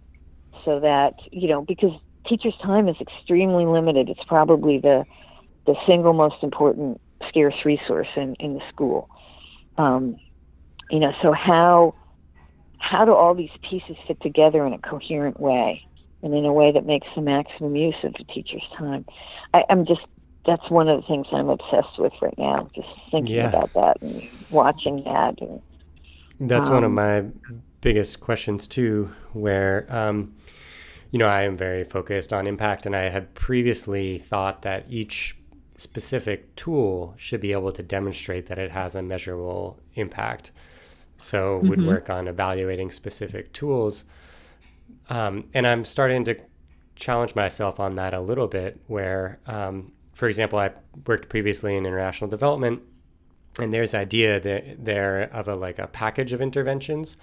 so 0.64 0.78
that 0.80 1.14
you 1.32 1.48
know 1.48 1.62
because 1.62 1.92
teachers 2.28 2.54
time 2.62 2.88
is 2.88 2.96
extremely 3.00 3.66
limited 3.66 4.08
it's 4.08 4.22
probably 4.24 4.78
the 4.78 5.04
the 5.66 5.74
single 5.86 6.12
most 6.12 6.36
important 6.42 7.00
scarce 7.28 7.54
resource 7.64 8.08
in, 8.16 8.34
in 8.36 8.54
the 8.54 8.62
school. 8.72 9.08
Um, 9.78 10.16
you 10.90 10.98
know, 10.98 11.12
so 11.22 11.32
how 11.32 11.94
how 12.78 13.04
do 13.04 13.14
all 13.14 13.34
these 13.34 13.50
pieces 13.68 13.96
fit 14.06 14.20
together 14.20 14.66
in 14.66 14.72
a 14.72 14.78
coherent 14.78 15.38
way 15.38 15.86
and 16.22 16.34
in 16.34 16.44
a 16.44 16.52
way 16.52 16.72
that 16.72 16.86
makes 16.86 17.06
the 17.14 17.20
maximum 17.20 17.76
use 17.76 17.94
of 18.02 18.14
the 18.14 18.24
teacher's 18.24 18.64
time? 18.76 19.04
I, 19.54 19.64
I'm 19.68 19.86
just 19.86 20.00
that's 20.46 20.70
one 20.70 20.88
of 20.88 21.00
the 21.00 21.06
things 21.06 21.26
I'm 21.32 21.48
obsessed 21.48 21.98
with 21.98 22.12
right 22.20 22.36
now. 22.38 22.68
Just 22.74 22.88
thinking 23.10 23.36
yeah. 23.36 23.48
about 23.48 23.72
that 23.74 24.02
and 24.02 24.26
watching 24.50 25.04
that. 25.04 25.40
And, 25.40 25.60
that's 26.40 26.66
um, 26.66 26.72
one 26.72 26.84
of 26.84 26.88
um, 26.88 26.94
my 26.94 27.24
biggest 27.80 28.20
questions 28.20 28.66
too, 28.66 29.10
where 29.32 29.86
um, 29.88 30.34
you 31.10 31.18
know 31.18 31.28
I 31.28 31.42
am 31.42 31.56
very 31.56 31.84
focused 31.84 32.32
on 32.32 32.46
impact, 32.46 32.86
and 32.86 32.96
I 32.96 33.10
had 33.10 33.34
previously 33.34 34.18
thought 34.18 34.62
that 34.62 34.86
each 34.88 35.36
specific 35.80 36.54
tool 36.56 37.14
should 37.16 37.40
be 37.40 37.52
able 37.52 37.72
to 37.72 37.82
demonstrate 37.82 38.46
that 38.46 38.58
it 38.58 38.70
has 38.70 38.94
a 38.94 39.00
measurable 39.00 39.78
impact. 39.94 40.50
So 41.16 41.58
mm-hmm. 41.58 41.68
would 41.68 41.86
work 41.86 42.10
on 42.10 42.28
evaluating 42.28 42.90
specific 42.90 43.52
tools. 43.54 44.04
Um, 45.08 45.44
and 45.54 45.66
I'm 45.66 45.86
starting 45.86 46.24
to 46.26 46.36
challenge 46.96 47.34
myself 47.34 47.80
on 47.80 47.94
that 47.94 48.12
a 48.12 48.20
little 48.20 48.46
bit 48.46 48.78
where, 48.88 49.38
um, 49.46 49.92
for 50.12 50.28
example, 50.28 50.58
I 50.58 50.70
worked 51.06 51.30
previously 51.30 51.74
in 51.74 51.86
international 51.86 52.28
development 52.28 52.82
and 53.58 53.72
there's 53.72 53.94
idea 53.94 54.38
that 54.38 54.84
there 54.84 55.30
of 55.32 55.48
a 55.48 55.54
like 55.54 55.78
a 55.78 55.86
package 55.86 56.34
of 56.34 56.42
interventions. 56.42 57.16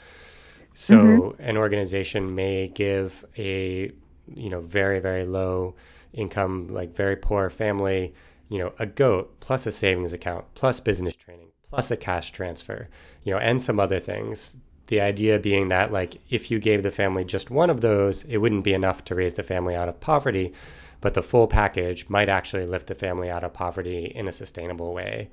So 0.73 0.95
mm-hmm. 0.95 1.41
an 1.41 1.57
organization 1.57 2.33
may 2.33 2.69
give 2.69 3.23
a, 3.37 3.91
you 4.33 4.49
know, 4.49 4.61
very, 4.61 4.99
very 4.99 5.25
low 5.25 5.75
income, 6.11 6.69
like 6.69 6.95
very 6.95 7.15
poor 7.15 7.51
family 7.51 8.15
you 8.49 8.59
know, 8.59 8.73
a 8.79 8.85
goat 8.85 9.39
plus 9.39 9.65
a 9.65 9.71
savings 9.71 10.13
account 10.13 10.45
plus 10.55 10.79
business 10.79 11.15
training 11.15 11.49
plus 11.69 11.91
a 11.91 11.97
cash 11.97 12.31
transfer, 12.31 12.87
you 13.23 13.33
know, 13.33 13.39
and 13.39 13.61
some 13.61 13.79
other 13.79 13.99
things. 13.99 14.57
The 14.87 15.01
idea 15.01 15.37
being 15.37 15.67
that 15.67 15.91
like 15.91 16.21
if 16.29 16.49
you 16.49 16.59
gave 16.59 16.83
the 16.83 16.91
family 16.91 17.25
just 17.25 17.51
one 17.51 17.69
of 17.69 17.81
those, 17.81 18.23
it 18.23 18.37
wouldn't 18.37 18.63
be 18.63 18.73
enough 18.73 19.03
to 19.05 19.15
raise 19.15 19.35
the 19.35 19.43
family 19.43 19.75
out 19.75 19.89
of 19.89 19.99
poverty, 19.99 20.53
but 21.01 21.13
the 21.13 21.23
full 21.23 21.47
package 21.47 22.07
might 22.09 22.29
actually 22.29 22.65
lift 22.65 22.87
the 22.87 22.95
family 22.95 23.29
out 23.29 23.43
of 23.43 23.53
poverty 23.53 24.05
in 24.15 24.27
a 24.27 24.31
sustainable 24.31 24.93
way. 24.93 25.29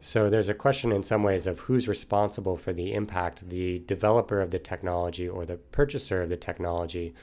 So 0.00 0.30
there's 0.30 0.48
a 0.48 0.54
question 0.54 0.92
in 0.92 1.02
some 1.02 1.22
ways 1.22 1.46
of 1.46 1.60
who's 1.60 1.88
responsible 1.88 2.56
for 2.56 2.72
the 2.72 2.94
impact, 2.94 3.48
the 3.48 3.80
developer 3.80 4.40
of 4.40 4.50
the 4.50 4.58
technology 4.58 5.28
or 5.28 5.44
the 5.44 5.56
purchaser 5.56 6.22
of 6.22 6.28
the 6.28 6.36
technology, 6.36 7.14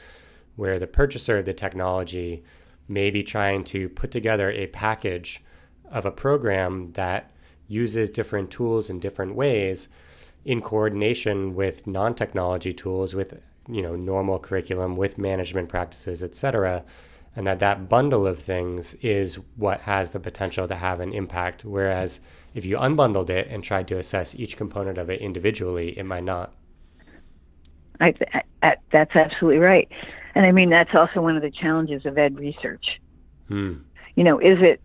where 0.55 0.77
the 0.77 0.88
purchaser 0.88 1.38
of 1.38 1.45
the 1.45 1.53
technology 1.53 2.43
maybe 2.88 3.24
trying 3.24 3.63
to 3.63 3.89
put 3.89 4.12
together 4.12 4.52
a 4.52 4.67
package 4.67 5.43
of 5.91 6.06
a 6.06 6.12
program 6.12 6.91
that 6.93 7.32
uses 7.67 8.10
different 8.10 8.52
tools 8.52 8.89
in 8.89 9.00
different 9.00 9.36
ways 9.36 9.89
in 10.43 10.62
coordination 10.62 11.56
with 11.56 11.88
non-technology 11.88 12.74
tools 12.74 13.15
with 13.15 13.41
you 13.67 13.82
know 13.82 13.95
normal 13.95 14.38
curriculum 14.38 14.95
with 14.95 15.17
management 15.17 15.67
practices 15.67 16.24
etc 16.24 16.84
and 17.36 17.45
that 17.48 17.60
that 17.60 17.89
bundle 17.89 18.26
of 18.26 18.39
things 18.39 18.93
is 18.95 19.36
what 19.58 19.82
has 19.82 20.12
the 20.12 20.19
potential 20.19 20.67
to 20.67 20.76
have 20.76 21.00
an 21.00 21.12
impact. 21.12 21.65
Whereas 21.65 22.21
if 22.54 22.65
you 22.65 22.78
unbundled 22.78 23.30
it 23.30 23.48
and 23.50 23.63
tried 23.63 23.88
to 23.89 23.98
assess 23.98 24.36
each 24.36 24.56
component 24.56 24.98
of 24.98 25.10
it 25.10 25.19
individually 25.19 25.98
it 25.98 26.06
might 26.06 26.24
not. 26.24 26.54
I, 28.00 28.13
I, 28.62 28.76
that's 28.91 29.15
absolutely 29.15 29.60
right 29.60 29.89
and 30.36 30.45
I 30.45 30.52
mean, 30.52 30.69
that's 30.69 30.93
also 30.93 31.21
one 31.21 31.36
of 31.36 31.41
the 31.41 31.52
challenges 31.52 32.06
of 32.06 32.17
ed 32.17 32.38
research. 32.38 32.86
Hmm. 33.48 33.76
You 34.15 34.24
know, 34.24 34.39
is 34.39 34.58
it 34.62 34.82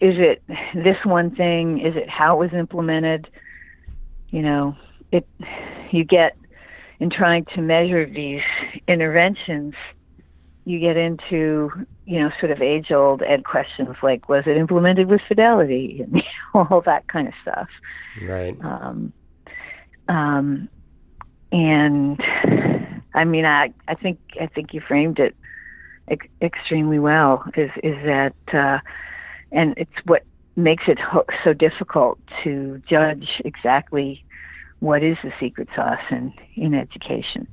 is 0.00 0.14
it 0.18 0.42
this 0.74 0.96
one 1.04 1.34
thing? 1.34 1.80
Is 1.80 1.96
it 1.96 2.08
how 2.08 2.36
it 2.36 2.38
was 2.38 2.58
implemented? 2.58 3.28
You 4.30 4.42
know, 4.42 4.76
it 5.10 5.26
you 5.90 6.04
get 6.04 6.36
in 7.00 7.10
trying 7.10 7.44
to 7.54 7.62
measure 7.62 8.06
these 8.06 8.42
interventions, 8.86 9.74
you 10.64 10.78
get 10.78 10.96
into 10.96 11.70
you 12.06 12.20
know 12.20 12.30
sort 12.38 12.52
of 12.52 12.62
age 12.62 12.92
old 12.92 13.22
ed 13.22 13.44
questions 13.44 13.96
like 14.02 14.28
was 14.28 14.44
it 14.46 14.56
implemented 14.56 15.08
with 15.08 15.20
fidelity 15.26 16.00
and 16.12 16.22
all 16.54 16.82
that 16.86 17.08
kind 17.08 17.26
of 17.26 17.34
stuff. 17.42 17.68
Right. 18.22 18.56
Um, 18.62 19.12
um, 20.08 20.68
and 21.50 22.20
I 23.14 23.24
mean, 23.24 23.44
I 23.44 23.72
I 23.88 23.94
think 23.94 24.18
I 24.40 24.46
think 24.46 24.74
you 24.74 24.80
framed 24.80 25.18
it 25.18 25.34
ex- 26.08 26.26
extremely 26.42 26.98
well. 26.98 27.44
Is 27.56 27.70
is 27.82 27.96
that 28.04 28.34
uh, 28.52 28.78
and 29.52 29.74
it's 29.76 29.92
what 30.04 30.22
makes 30.56 30.84
it 30.86 30.98
ho- 30.98 31.26
so 31.42 31.52
difficult 31.52 32.18
to 32.42 32.82
judge 32.88 33.28
exactly 33.44 34.24
what 34.80 35.02
is 35.02 35.16
the 35.22 35.32
secret 35.40 35.68
sauce 35.74 35.98
in 36.10 36.32
in 36.56 36.74
education. 36.74 37.46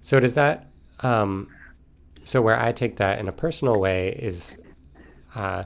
So 0.00 0.20
does 0.20 0.34
that 0.34 0.70
um, 1.00 1.48
so 2.24 2.40
where 2.40 2.58
I 2.58 2.72
take 2.72 2.96
that 2.96 3.18
in 3.18 3.28
a 3.28 3.32
personal 3.32 3.78
way 3.78 4.08
is 4.18 4.58
uh, 5.34 5.64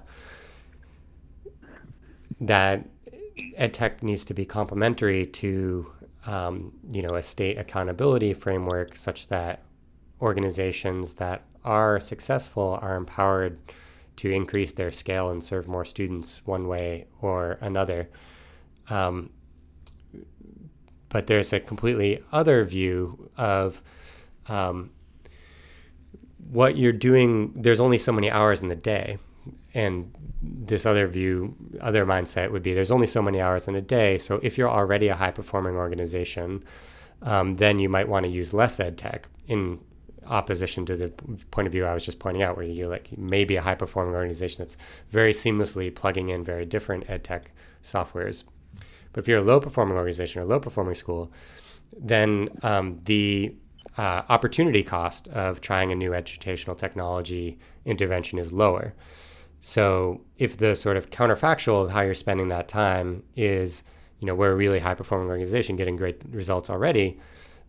that 2.41 2.87
ed 3.57 3.75
tech 3.75 4.03
needs 4.03 4.25
to 4.25 4.35
be 4.35 4.45
complementary 4.45 5.27
to 5.27 5.93
um, 6.29 6.73
you 6.93 7.01
know, 7.01 7.15
a 7.15 7.23
state 7.23 7.59
accountability 7.59 8.35
framework 8.35 8.95
such 8.97 9.29
that 9.29 9.63
organizations 10.21 11.15
that 11.15 11.43
are 11.65 11.99
successful 11.99 12.79
are 12.83 12.97
empowered 12.97 13.59
to 14.17 14.31
increase 14.31 14.75
their 14.75 14.93
scale 14.93 15.31
and 15.31 15.43
serve 15.43 15.67
more 15.67 15.87
students 15.87 16.41
one 16.45 16.69
way 16.69 17.07
or 17.23 17.57
another. 17.63 18.11
Um, 18.91 19.31
but 21.09 21.29
there's 21.29 21.53
a 21.55 21.61
completely 21.61 22.23
other 22.31 22.63
view 22.63 23.31
of 23.39 23.81
um, 24.49 24.91
what 26.51 26.77
you're 26.77 26.93
doing. 26.93 27.53
There's 27.57 27.81
only 27.81 27.97
so 27.97 28.13
many 28.13 28.31
hours 28.31 28.61
in 28.61 28.69
the 28.69 28.77
day, 28.77 29.17
and 29.73 30.13
this 30.69 30.87
other 30.87 31.07
view, 31.07 31.55
other 31.81 32.07
mindset 32.07 32.51
would 32.51 32.63
be 32.63 32.73
there's 32.75 32.91
only 32.91 33.07
so 33.07 33.23
many 33.23 33.41
hours 33.41 33.69
in 33.69 33.75
a 33.75 33.81
day. 33.83 34.19
So 34.19 34.41
if 34.43 34.57
you're 34.57 34.71
already 34.71 35.09
a 35.09 35.17
high 35.17 35.31
performing 35.31 35.77
organization, 35.77 36.65
um, 37.23 37.55
then 37.55 37.79
you 37.79 37.89
might 37.89 38.09
want 38.09 38.25
to 38.25 38.31
use 38.31 38.55
less 38.55 38.79
ed 38.79 38.97
tech 38.97 39.29
in 39.47 39.81
opposition 40.27 40.85
to 40.87 40.97
the 40.97 41.09
point 41.51 41.67
of 41.67 41.73
view 41.73 41.87
I 41.87 41.95
was 41.95 42.05
just 42.05 42.19
pointing 42.19 42.43
out, 42.43 42.57
where 42.57 42.67
you 42.67 42.89
like 42.89 43.17
maybe 43.17 43.57
a 43.57 43.63
high 43.63 43.75
performing 43.75 44.15
organization 44.15 44.63
that's 44.63 44.77
very 45.11 45.33
seamlessly 45.33 45.95
plugging 45.95 46.29
in 46.29 46.45
very 46.45 46.67
different 46.67 47.09
ed 47.09 47.25
tech 47.25 47.51
softwares. 47.83 48.45
But 49.13 49.21
if 49.25 49.29
you're 49.29 49.39
a 49.39 49.43
low 49.43 49.61
performing 49.61 49.97
organization 49.97 50.43
or 50.43 50.45
low 50.45 50.61
performing 50.61 50.95
school, 50.95 51.33
then 51.97 52.49
um, 52.63 53.01
the 53.05 53.55
uh, 53.97 54.23
opportunity 54.29 54.83
cost 54.83 55.29
of 55.29 55.61
trying 55.61 55.91
a 55.91 55.95
new 55.95 56.15
educational 56.15 56.77
technology 56.77 57.59
intervention 57.85 58.39
is 58.39 58.53
lower. 58.53 58.95
So 59.61 60.21
if 60.37 60.57
the 60.57 60.75
sort 60.77 60.97
of 60.97 61.11
counterfactual 61.11 61.85
of 61.85 61.91
how 61.91 62.01
you're 62.01 62.15
spending 62.15 62.49
that 62.49 62.69
time 62.69 63.23
is, 63.37 63.83
you 64.21 64.27
know, 64.27 64.35
we're 64.35 64.53
a 64.53 64.57
really 64.57 64.79
high 64.79 64.95
performing 64.95 65.29
organization 65.29 65.77
getting 65.77 65.97
great 65.97 66.23
results 66.31 66.71
already, 66.71 67.19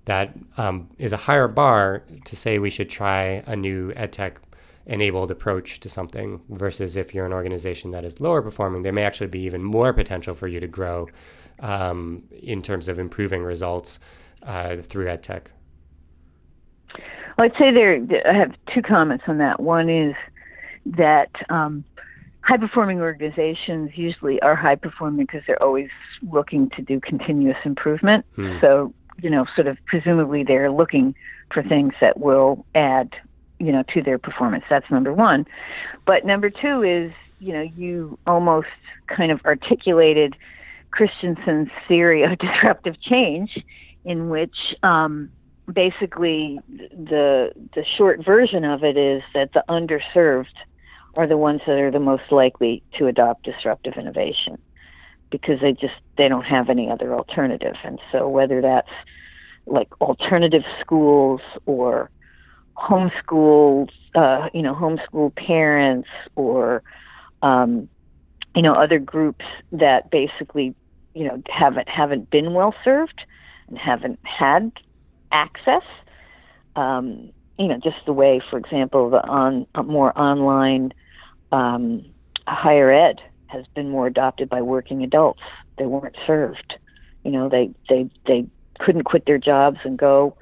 that 0.05 0.33
um, 0.57 0.89
is 0.97 1.13
a 1.13 1.17
higher 1.17 1.47
bar 1.47 2.03
to 2.25 2.35
say 2.35 2.59
we 2.59 2.69
should 2.69 2.89
try 2.89 3.43
a 3.45 3.55
new 3.55 3.91
edtech 3.93 4.37
enabled 4.85 5.29
approach 5.29 5.79
to 5.81 5.89
something 5.89 6.41
versus 6.49 6.97
if 6.97 7.13
you're 7.13 7.25
an 7.25 7.33
organization 7.33 7.91
that 7.91 8.03
is 8.03 8.19
lower 8.19 8.41
performing, 8.41 8.81
there 8.81 8.91
may 8.91 9.03
actually 9.03 9.27
be 9.27 9.41
even 9.41 9.63
more 9.63 9.93
potential 9.93 10.33
for 10.33 10.47
you 10.47 10.59
to 10.59 10.67
grow 10.67 11.07
um, 11.59 12.23
in 12.41 12.61
terms 12.61 12.87
of 12.87 12.97
improving 12.97 13.43
results 13.43 13.99
uh, 14.43 14.77
through 14.77 15.05
edtech. 15.05 15.47
Well, 17.37 17.45
I'd 17.45 17.57
say 17.57 17.71
there. 17.71 17.95
I 18.27 18.37
have 18.37 18.53
two 18.73 18.81
comments 18.81 19.23
on 19.27 19.37
that. 19.37 19.61
One 19.61 19.89
is 19.89 20.13
that 20.97 21.31
um, 21.49 21.83
high 22.41 22.57
performing 22.57 23.01
organizations 23.01 23.91
usually 23.95 24.41
are 24.41 24.55
high 24.55 24.75
performing 24.75 25.25
because 25.25 25.41
they're 25.45 25.61
always 25.61 25.89
looking 26.31 26.69
to 26.71 26.81
do 26.81 26.99
continuous 26.99 27.57
improvement. 27.65 28.25
Hmm. 28.35 28.57
So, 28.61 28.93
you 29.21 29.29
know, 29.29 29.45
sort 29.55 29.67
of 29.67 29.77
presumably 29.85 30.43
they're 30.43 30.71
looking 30.71 31.15
for 31.53 31.63
things 31.63 31.93
that 32.01 32.19
will 32.19 32.65
add, 32.75 33.11
you 33.59 33.71
know, 33.71 33.83
to 33.93 34.01
their 34.01 34.17
performance. 34.17 34.63
That's 34.69 34.89
number 34.89 35.13
one. 35.13 35.45
But 36.05 36.25
number 36.25 36.49
two 36.49 36.83
is, 36.83 37.11
you 37.39 37.53
know, 37.53 37.61
you 37.61 38.17
almost 38.25 38.67
kind 39.07 39.31
of 39.31 39.41
articulated 39.45 40.35
Christensen's 40.91 41.69
theory 41.87 42.23
of 42.23 42.37
disruptive 42.39 42.99
change, 43.01 43.57
in 44.05 44.29
which 44.29 44.55
um, 44.83 45.29
basically 45.71 46.59
the 46.67 47.51
the 47.75 47.85
short 47.97 48.23
version 48.25 48.63
of 48.65 48.83
it 48.83 48.97
is 48.97 49.21
that 49.33 49.53
the 49.53 49.63
underserved 49.69 50.47
are 51.15 51.27
the 51.27 51.37
ones 51.37 51.61
that 51.65 51.77
are 51.77 51.91
the 51.91 51.99
most 51.99 52.31
likely 52.31 52.83
to 52.97 53.07
adopt 53.07 53.43
disruptive 53.43 53.93
innovation 53.97 54.57
because 55.31 55.59
they 55.61 55.73
just 55.73 55.93
they 56.17 56.27
don't 56.27 56.45
have 56.45 56.69
any 56.69 56.89
other 56.89 57.13
alternative. 57.13 57.75
And 57.83 57.99
so 58.11 58.27
whether 58.27 58.61
that's 58.61 58.89
like 59.65 59.89
alternative 60.01 60.63
schools 60.81 61.41
or 61.65 62.09
homeschool 62.77 63.89
uh, 64.15 64.49
you 64.53 64.61
know 64.61 64.73
homeschool 64.73 65.35
parents 65.35 66.07
or 66.35 66.81
um, 67.41 67.89
you 68.55 68.61
know 68.61 68.73
other 68.73 68.99
groups 68.99 69.45
that 69.71 70.09
basically 70.09 70.73
you 71.13 71.25
know 71.25 71.41
haven't 71.49 71.89
haven't 71.89 72.29
been 72.29 72.53
well 72.53 72.73
served 72.83 73.21
and 73.67 73.77
haven't 73.77 74.19
had 74.23 74.71
access 75.31 75.83
um, 76.75 77.31
you 77.59 77.67
know, 77.67 77.77
just 77.83 77.97
the 78.05 78.13
way, 78.13 78.41
for 78.49 78.57
example, 78.57 79.09
the 79.09 79.21
on 79.27 79.67
more 79.85 80.17
online 80.17 80.93
um, 81.51 82.05
higher 82.47 82.91
ed 82.91 83.21
has 83.47 83.65
been 83.75 83.89
more 83.89 84.07
adopted 84.07 84.49
by 84.49 84.61
working 84.61 85.03
adults. 85.03 85.41
They 85.77 85.85
weren't 85.85 86.15
served. 86.25 86.75
You 87.23 87.31
know, 87.31 87.49
they 87.49 87.71
they 87.89 88.09
they 88.25 88.47
couldn't 88.79 89.03
quit 89.03 89.25
their 89.25 89.37
jobs 89.37 89.79
and 89.83 89.97
go, 89.97 90.37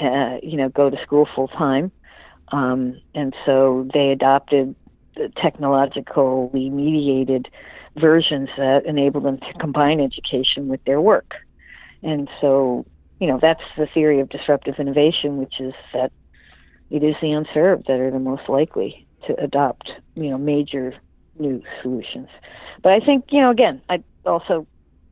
uh, 0.00 0.38
you 0.42 0.56
know, 0.56 0.68
go 0.68 0.90
to 0.90 1.02
school 1.02 1.28
full 1.34 1.48
time, 1.48 1.90
um, 2.48 3.00
and 3.14 3.34
so 3.46 3.88
they 3.94 4.10
adopted 4.10 4.74
the 5.16 5.30
technologically 5.40 6.70
mediated 6.70 7.48
versions 7.96 8.48
that 8.56 8.86
enable 8.86 9.20
them 9.20 9.38
to 9.38 9.52
combine 9.58 10.00
education 10.00 10.68
with 10.68 10.82
their 10.84 11.00
work. 11.00 11.34
And 12.02 12.28
so, 12.40 12.84
you 13.20 13.26
know, 13.26 13.38
that's 13.40 13.62
the 13.76 13.86
theory 13.86 14.20
of 14.20 14.28
disruptive 14.30 14.76
innovation, 14.78 15.36
which 15.36 15.60
is 15.60 15.74
that 15.92 16.10
it 16.90 17.02
is 17.02 17.14
the 17.20 17.32
unserved 17.32 17.86
that 17.86 18.00
are 18.00 18.10
the 18.10 18.18
most 18.18 18.48
likely 18.48 19.06
to 19.26 19.40
adopt, 19.42 19.90
you 20.14 20.30
know, 20.30 20.38
major 20.38 20.94
new 21.38 21.62
solutions. 21.82 22.28
But 22.82 22.92
I 22.92 23.00
think, 23.00 23.26
you 23.30 23.40
know, 23.40 23.50
again, 23.50 23.80
I 23.88 24.02
also 24.26 24.66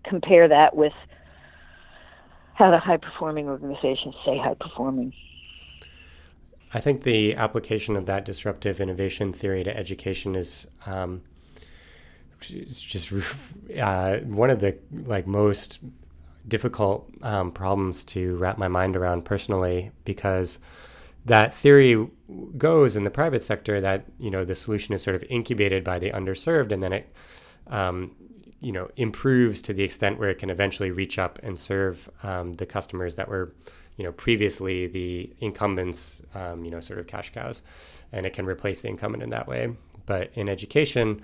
compare 0.05 0.49
that 0.49 0.77
with 0.77 0.93
how 2.55 2.71
the 2.71 2.79
high 2.79 2.97
performing 2.97 3.49
organizations 3.49 4.15
stay 4.23 4.39
high 4.39 4.55
performing. 4.55 5.13
I 6.73 6.81
think 6.81 7.03
the 7.03 7.35
application 7.35 7.97
of 7.97 8.07
that 8.07 8.25
disruptive 8.25 8.81
innovation 8.81 9.33
theory 9.33 9.65
to 9.65 9.77
education 9.77 10.37
is 10.37 10.69
um, 10.87 11.23
just 12.41 13.13
uh, 13.81 14.19
one 14.19 14.51
of 14.51 14.61
the 14.61 14.77
like 14.93 15.27
most 15.27 15.81
difficult 16.47 17.11
um, 17.23 17.51
problems 17.51 18.05
to 18.05 18.37
wrap 18.37 18.57
my 18.57 18.69
mind 18.69 18.97
around 18.97 19.25
personally 19.25 19.91
because 20.05 20.59
that 21.25 21.55
theory 21.55 22.09
goes 22.57 22.97
in 22.97 23.05
the 23.05 23.11
private 23.11 23.41
sector 23.41 23.81
that 23.81 24.05
you 24.19 24.31
know 24.31 24.45
the 24.45 24.55
solution 24.55 24.95
is 24.95 25.03
sort 25.03 25.17
of 25.17 25.25
incubated 25.25 25.85
by 25.85 25.99
the 25.99 26.11
underserved 26.11 26.73
and 26.73 26.83
then 26.83 26.93
it 26.93 27.13
um, 27.69 28.13
you 28.61 28.73
know 28.73 28.89
improves 28.97 29.63
to 29.63 29.73
the 29.73 29.83
extent 29.83 30.19
where 30.19 30.31
it 30.31 30.39
can 30.39 30.51
eventually 30.51 30.91
reach 30.91 31.19
up 31.19 31.39
and 31.43 31.59
serve 31.59 32.09
um, 32.23 32.55
the 32.55 32.67
customers 32.67 33.17
that 33.17 33.29
were 33.29 33.53
you 33.97 34.05
know 34.05 34.13
previously 34.13 34.87
the 34.87 35.31
incumbents 35.41 36.23
um, 36.35 36.65
you 36.65 36.71
know 36.71 36.81
sort 36.81 36.99
of 36.99 37.07
cash 37.07 37.31
cows 37.33 37.63
and 38.13 38.27
it 38.27 38.33
can 38.33 38.47
replace 38.47 38.83
the 38.83 38.89
incumbent 38.89 39.23
in 39.23 39.31
that 39.31 39.47
way. 39.47 39.73
But 40.07 40.31
in 40.35 40.49
education 40.49 41.23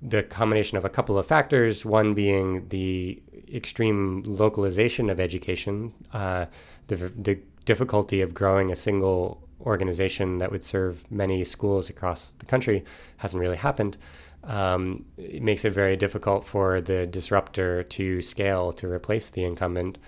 the 0.00 0.22
combination 0.22 0.78
of 0.78 0.84
a 0.84 0.88
couple 0.88 1.18
of 1.18 1.26
factors 1.26 1.84
one 1.84 2.14
being 2.14 2.68
the 2.68 3.20
extreme 3.52 4.22
localization 4.24 5.10
of 5.10 5.18
education 5.18 5.92
uh, 6.12 6.46
the, 6.86 6.96
the 6.96 7.38
difficulty 7.64 8.20
of 8.20 8.34
growing 8.34 8.70
a 8.70 8.76
single 8.76 9.43
organization 9.60 10.38
that 10.38 10.50
would 10.50 10.64
serve 10.64 11.10
many 11.10 11.44
schools 11.44 11.88
across 11.88 12.32
the 12.38 12.46
country 12.46 12.84
hasn't 13.18 13.40
really 13.40 13.56
happened. 13.56 13.96
Um, 14.44 15.06
it 15.16 15.42
makes 15.42 15.64
it 15.64 15.70
very 15.70 15.96
difficult 15.96 16.44
for 16.44 16.80
the 16.80 17.06
disruptor 17.06 17.82
to 17.82 18.20
scale 18.20 18.72
to 18.74 18.90
replace 18.90 19.30
the 19.30 19.44
incumbent. 19.44 19.98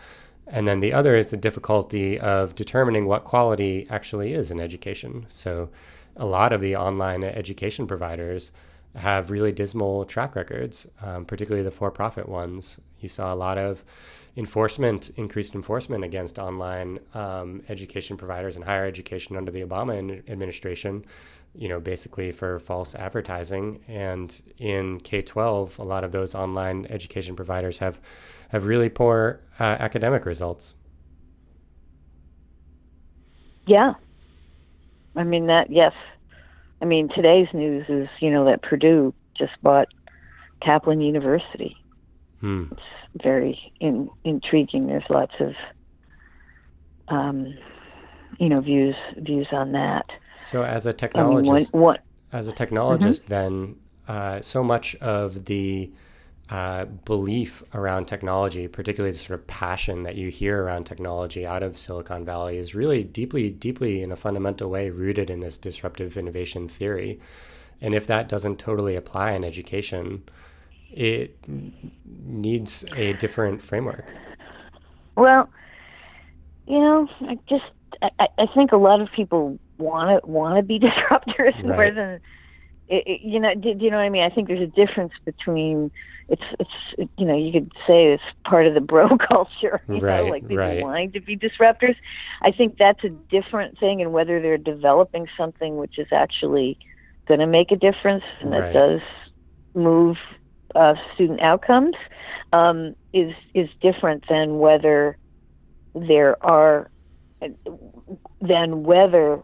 And 0.46 0.66
then 0.68 0.80
the 0.80 0.92
other 0.92 1.16
is 1.16 1.30
the 1.30 1.36
difficulty 1.36 2.20
of 2.20 2.54
determining 2.54 3.06
what 3.06 3.24
quality 3.24 3.86
actually 3.90 4.32
is 4.32 4.50
in 4.50 4.60
education. 4.60 5.26
So, 5.28 5.70
a 6.18 6.24
lot 6.24 6.52
of 6.52 6.62
the 6.62 6.76
online 6.76 7.24
education 7.24 7.86
providers 7.86 8.50
have 8.94 9.30
really 9.30 9.52
dismal 9.52 10.04
track 10.06 10.34
records, 10.34 10.86
um, 11.02 11.26
particularly 11.26 11.62
the 11.62 11.70
for 11.70 11.90
profit 11.90 12.28
ones. 12.28 12.78
You 13.00 13.08
saw 13.08 13.32
a 13.32 13.36
lot 13.36 13.58
of 13.58 13.84
enforcement, 14.36 15.10
increased 15.16 15.54
enforcement 15.54 16.04
against 16.04 16.38
online 16.38 16.98
um, 17.14 17.62
education 17.68 18.16
providers 18.16 18.54
and 18.56 18.64
higher 18.64 18.84
education 18.84 19.36
under 19.36 19.50
the 19.50 19.62
Obama 19.62 20.22
administration, 20.28 21.04
you 21.54 21.68
know, 21.68 21.80
basically 21.80 22.30
for 22.32 22.58
false 22.58 22.94
advertising. 22.94 23.80
And 23.88 24.38
in 24.58 25.00
K 25.00 25.22
12, 25.22 25.78
a 25.78 25.82
lot 25.82 26.04
of 26.04 26.12
those 26.12 26.34
online 26.34 26.86
education 26.90 27.34
providers 27.34 27.78
have, 27.78 27.98
have 28.50 28.66
really 28.66 28.90
poor 28.90 29.40
uh, 29.58 29.62
academic 29.62 30.26
results. 30.26 30.74
Yeah. 33.66 33.94
I 35.16 35.24
mean, 35.24 35.46
that, 35.46 35.70
yes, 35.70 35.94
I 36.82 36.84
mean, 36.84 37.08
today's 37.08 37.48
news 37.54 37.86
is, 37.88 38.08
you 38.20 38.30
know, 38.30 38.44
that 38.44 38.62
Purdue 38.62 39.14
just 39.36 39.52
bought 39.62 39.88
Kaplan 40.60 41.00
University. 41.00 41.76
Hmm. 42.40 42.64
It's 42.70 42.80
very 43.22 43.72
in, 43.80 44.08
intriguing. 44.24 44.86
There's 44.86 45.04
lots 45.10 45.34
of, 45.40 45.54
um, 47.08 47.54
you 48.38 48.48
know, 48.48 48.60
views 48.60 48.96
views 49.16 49.48
on 49.52 49.72
that. 49.72 50.06
So, 50.38 50.62
as 50.62 50.86
a 50.86 50.92
technologist, 50.92 51.72
I 51.72 51.76
mean, 51.76 51.82
one, 51.82 51.98
as 52.32 52.48
a 52.48 52.52
technologist, 52.52 53.22
mm-hmm. 53.22 53.28
then 53.28 53.76
uh, 54.08 54.40
so 54.40 54.62
much 54.62 54.94
of 54.96 55.46
the 55.46 55.90
uh, 56.48 56.84
belief 56.84 57.64
around 57.74 58.06
technology, 58.06 58.68
particularly 58.68 59.10
the 59.10 59.18
sort 59.18 59.40
of 59.40 59.46
passion 59.46 60.04
that 60.04 60.14
you 60.14 60.30
hear 60.30 60.62
around 60.62 60.84
technology 60.84 61.44
out 61.44 61.62
of 61.62 61.76
Silicon 61.76 62.24
Valley, 62.24 62.56
is 62.58 62.74
really 62.74 63.02
deeply, 63.02 63.50
deeply 63.50 64.02
in 64.02 64.12
a 64.12 64.16
fundamental 64.16 64.70
way 64.70 64.90
rooted 64.90 65.28
in 65.28 65.40
this 65.40 65.58
disruptive 65.58 66.16
innovation 66.16 66.68
theory. 66.68 67.18
And 67.80 67.94
if 67.94 68.06
that 68.06 68.28
doesn't 68.28 68.58
totally 68.58 68.94
apply 68.94 69.32
in 69.32 69.42
education, 69.42 70.22
it 70.92 71.36
needs 72.04 72.84
a 72.94 73.12
different 73.14 73.62
framework. 73.62 74.06
Well, 75.16 75.48
you 76.66 76.78
know, 76.78 77.08
I 77.22 77.38
just 77.48 77.64
I, 78.02 78.28
I 78.38 78.46
think 78.54 78.72
a 78.72 78.76
lot 78.76 79.00
of 79.00 79.08
people 79.12 79.58
want 79.78 80.22
to 80.22 80.30
want 80.30 80.56
to 80.56 80.62
be 80.62 80.78
disruptors 80.80 81.54
right. 81.54 81.64
more 81.64 81.90
than 81.90 82.20
it, 82.88 83.06
it, 83.06 83.20
you 83.22 83.40
know. 83.40 83.54
Do, 83.54 83.74
do 83.74 83.84
you 83.84 83.90
know 83.90 83.98
what 83.98 84.04
I 84.04 84.10
mean? 84.10 84.22
I 84.22 84.30
think 84.30 84.48
there's 84.48 84.60
a 84.60 84.66
difference 84.66 85.12
between 85.24 85.90
it's 86.28 86.42
it's 86.58 87.08
you 87.16 87.24
know 87.24 87.36
you 87.36 87.52
could 87.52 87.72
say 87.86 88.12
it's 88.12 88.22
part 88.44 88.66
of 88.66 88.74
the 88.74 88.80
bro 88.80 89.16
culture 89.28 89.80
you 89.88 89.98
right, 89.98 90.24
know 90.24 90.30
like 90.30 90.42
people 90.42 90.56
right. 90.56 90.82
wanting 90.82 91.12
to 91.12 91.20
be 91.20 91.36
disruptors 91.36 91.94
i 92.42 92.50
think 92.50 92.76
that's 92.78 93.04
a 93.04 93.08
different 93.08 93.78
thing 93.78 94.02
and 94.02 94.12
whether 94.12 94.40
they're 94.40 94.58
developing 94.58 95.26
something 95.36 95.76
which 95.76 95.98
is 95.98 96.08
actually 96.10 96.76
going 97.28 97.40
to 97.40 97.46
make 97.46 97.70
a 97.70 97.76
difference 97.76 98.24
and 98.40 98.52
that 98.52 98.72
does 98.72 99.00
move 99.74 100.16
uh, 100.76 100.94
student 101.14 101.40
outcomes 101.40 101.96
um, 102.52 102.94
is 103.12 103.32
is 103.54 103.68
different 103.80 104.24
than 104.28 104.58
whether 104.58 105.16
there 105.94 106.36
are 106.44 106.90
than 108.40 108.84
whether 108.84 109.40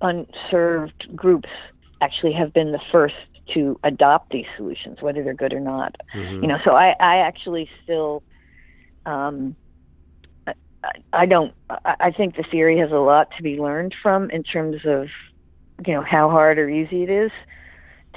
unserved 0.00 1.14
groups 1.14 1.48
actually 2.00 2.32
have 2.32 2.52
been 2.52 2.72
the 2.72 2.80
first 2.90 3.14
to 3.54 3.78
adopt 3.84 4.30
these 4.30 4.46
solutions, 4.56 4.98
whether 5.00 5.22
they're 5.22 5.34
good 5.34 5.52
or 5.52 5.60
not. 5.60 5.94
Mm-hmm. 6.14 6.42
You 6.42 6.48
know, 6.48 6.58
so 6.64 6.72
I, 6.72 6.94
I 7.00 7.16
actually 7.18 7.68
still, 7.82 8.22
um, 9.06 9.56
I, 10.46 10.52
I 11.12 11.26
don't. 11.26 11.52
I 11.68 12.12
think 12.16 12.36
the 12.36 12.44
theory 12.50 12.78
has 12.78 12.90
a 12.90 12.96
lot 12.96 13.28
to 13.36 13.42
be 13.42 13.56
learned 13.56 13.94
from 14.02 14.30
in 14.30 14.42
terms 14.42 14.76
of, 14.84 15.08
you 15.86 15.94
know, 15.94 16.02
how 16.02 16.28
hard 16.28 16.58
or 16.58 16.68
easy 16.68 17.02
it 17.02 17.10
is 17.10 17.30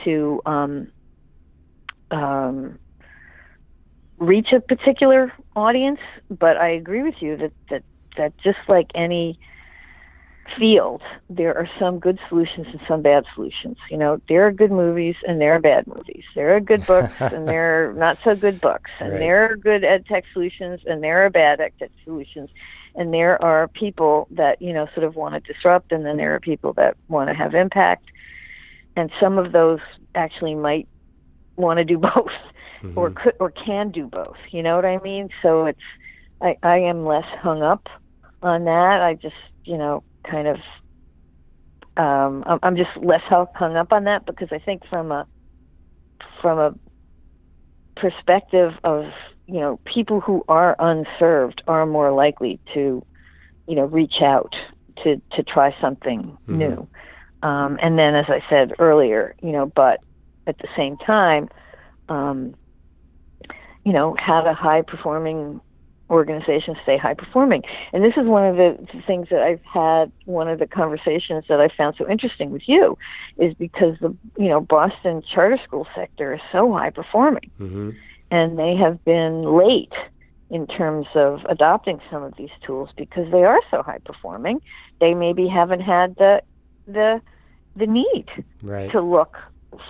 to 0.03 0.41
um, 0.45 0.91
um, 2.12 2.80
reach 4.18 4.51
a 4.51 4.60
particular 4.60 5.34
audience. 5.56 5.99
But 6.30 6.58
I 6.58 6.70
agree 6.70 7.03
with 7.03 7.22
you 7.22 7.38
that 7.38 7.53
that 7.70 7.84
that 8.18 8.38
just 8.38 8.60
like 8.68 8.91
any 8.95 9.39
field, 10.58 11.01
there 11.30 11.56
are 11.58 11.70
some 11.80 11.99
good 11.99 12.20
solutions 12.30 12.68
and 12.72 12.80
some 12.88 13.01
bad 13.01 13.26
solutions. 13.34 13.78
You 13.89 13.97
know, 13.97 14.22
there 14.30 14.45
are 14.45 14.51
good 14.51 14.72
movies 14.72 15.16
and 15.28 15.41
there 15.41 15.56
are 15.56 15.60
bad 15.60 15.88
movies. 15.88 16.24
There 16.36 16.56
are 16.56 16.60
good 16.60 16.86
books 16.86 17.14
and 17.20 17.47
there 17.47 17.89
are 17.89 17.93
not 17.93 18.18
so 18.20 18.36
good 18.36 18.62
books. 18.62 18.91
And 18.99 19.12
right. 19.12 19.20
there 19.20 19.51
are 19.51 19.56
good 19.56 19.84
ed 19.84 20.06
tech 20.06 20.26
solutions 20.34 20.82
and 20.86 21.03
there 21.03 21.26
are 21.26 21.30
bad 21.30 21.60
ed 21.60 21.74
tech 21.80 21.91
solutions. 22.03 22.49
And 22.95 23.14
there 23.14 23.41
are 23.43 23.68
people 23.68 24.28
that, 24.32 24.62
you 24.62 24.72
know, 24.72 24.88
sort 24.93 25.06
of 25.06 25.16
want 25.16 25.34
to 25.34 25.53
disrupt 25.53 25.91
and 25.91 26.06
then 26.06 26.18
there 26.18 26.36
are 26.36 26.39
people 26.39 26.74
that 26.74 26.95
want 27.08 27.30
to 27.30 27.34
have 27.34 27.53
impact. 27.53 28.06
And 28.95 29.12
some 29.20 29.38
of 29.38 29.51
those 29.51 29.80
actually 30.14 30.56
might 30.56 30.88
want 31.56 31.78
to 31.78 31.86
do 31.86 31.97
both 32.16 32.32
mm-hmm. 32.84 32.97
or 32.97 33.12
could 33.12 33.34
or 33.39 33.51
can 33.51 33.91
do 33.91 34.08
both. 34.08 34.38
You 34.51 34.64
know 34.64 34.76
what 34.76 34.86
I 34.86 34.99
mean? 34.99 35.30
So 35.41 35.66
it's 35.66 35.80
I, 36.41 36.58
I 36.64 36.78
am 36.80 37.06
less 37.06 37.26
hung 37.41 37.62
up 37.62 37.88
on 38.41 38.66
that. 38.66 39.01
I 39.01 39.16
just, 39.16 39.36
you 39.64 39.78
know, 39.78 40.03
kind 40.30 40.47
of 40.47 40.58
um, 41.97 42.43
I'm 42.62 42.76
just 42.76 42.95
less 42.97 43.22
hung 43.30 43.78
up 43.78 43.93
on 43.93 44.03
that 44.03 44.26
because 44.26 44.49
I 44.51 44.60
think 44.60 44.86
from 44.89 45.12
a 45.12 45.26
from 46.41 46.60
a 46.60 46.76
perspective 47.95 48.74
of 48.84 49.06
you 49.47 49.60
know 49.60 49.80
people 49.86 50.20
who 50.20 50.43
are 50.49 50.76
unserved 50.80 51.64
are 51.68 51.86
more 51.86 52.12
likely 52.12 52.60
to 52.74 53.06
you 53.68 53.76
know 53.76 53.86
reach 53.86 54.22
out 54.22 54.53
to 55.03 55.22
to 55.32 55.43
try 55.43 55.76
something 55.80 56.24
mm-hmm. 56.24 56.58
new 56.58 56.88
um, 57.43 57.80
and 57.82 57.97
then 57.97 58.16
as 58.16 58.26
I 58.28 58.43
said 58.49 58.74
earlier 58.80 59.36
you 59.41 59.51
know 59.51 59.68
but 59.68 60.03
at 60.48 60.58
the 60.60 60.68
same 60.76 60.98
time 60.98 61.50
um, 62.10 62.56
you 63.84 63.93
know 63.93 64.16
have 64.20 64.46
a 64.46 64.54
high 64.54 64.82
performing 64.82 65.62
organization 66.10 66.76
stay 66.84 66.98
high 66.98 67.14
performing. 67.14 67.64
And 67.91 68.04
this 68.04 68.14
is 68.16 68.28
one 68.28 68.46
of 68.46 68.58
the 68.58 68.78
things 69.08 69.28
that 69.32 69.41
I've 69.41 69.64
had 69.64 70.12
one 70.26 70.48
of 70.48 70.60
the 70.60 70.68
conversations 70.68 71.46
that 71.50 71.60
I 71.60 71.70
found 71.76 71.96
so 71.98 72.10
interesting 72.10 72.52
with 72.52 72.64
you 72.68 72.98
is 73.38 73.54
because 73.56 73.98
the 74.02 74.16
you 74.38 74.50
know 74.50 74.62
Boston 74.62 75.24
charter 75.34 75.58
school 75.66 75.88
sector 75.96 76.34
is 76.34 76.41
so 76.52 76.72
high 76.74 76.91
performing. 76.91 77.52
Mm-hmm. 77.60 77.91
And 78.32 78.58
they 78.58 78.76
have 78.76 79.04
been 79.06 79.43
late 79.43 79.93
in 80.50 80.68
terms 80.68 81.08
of 81.16 81.39
adopting 81.48 82.00
some 82.12 82.24
of 82.24 82.36
these 82.38 82.50
tools 82.66 82.89
because 82.98 83.32
they 83.32 83.43
are 83.43 83.60
so 83.72 83.82
high 83.82 84.00
performing. 84.04 84.62
They 85.00 85.14
maybe 85.14 85.48
haven't 85.48 85.82
had 85.82 86.16
the 86.18 86.41
the 86.88 87.22
the 87.76 87.88
need 87.88 88.26
right. 88.62 88.91
to 88.91 89.02
look 89.02 89.38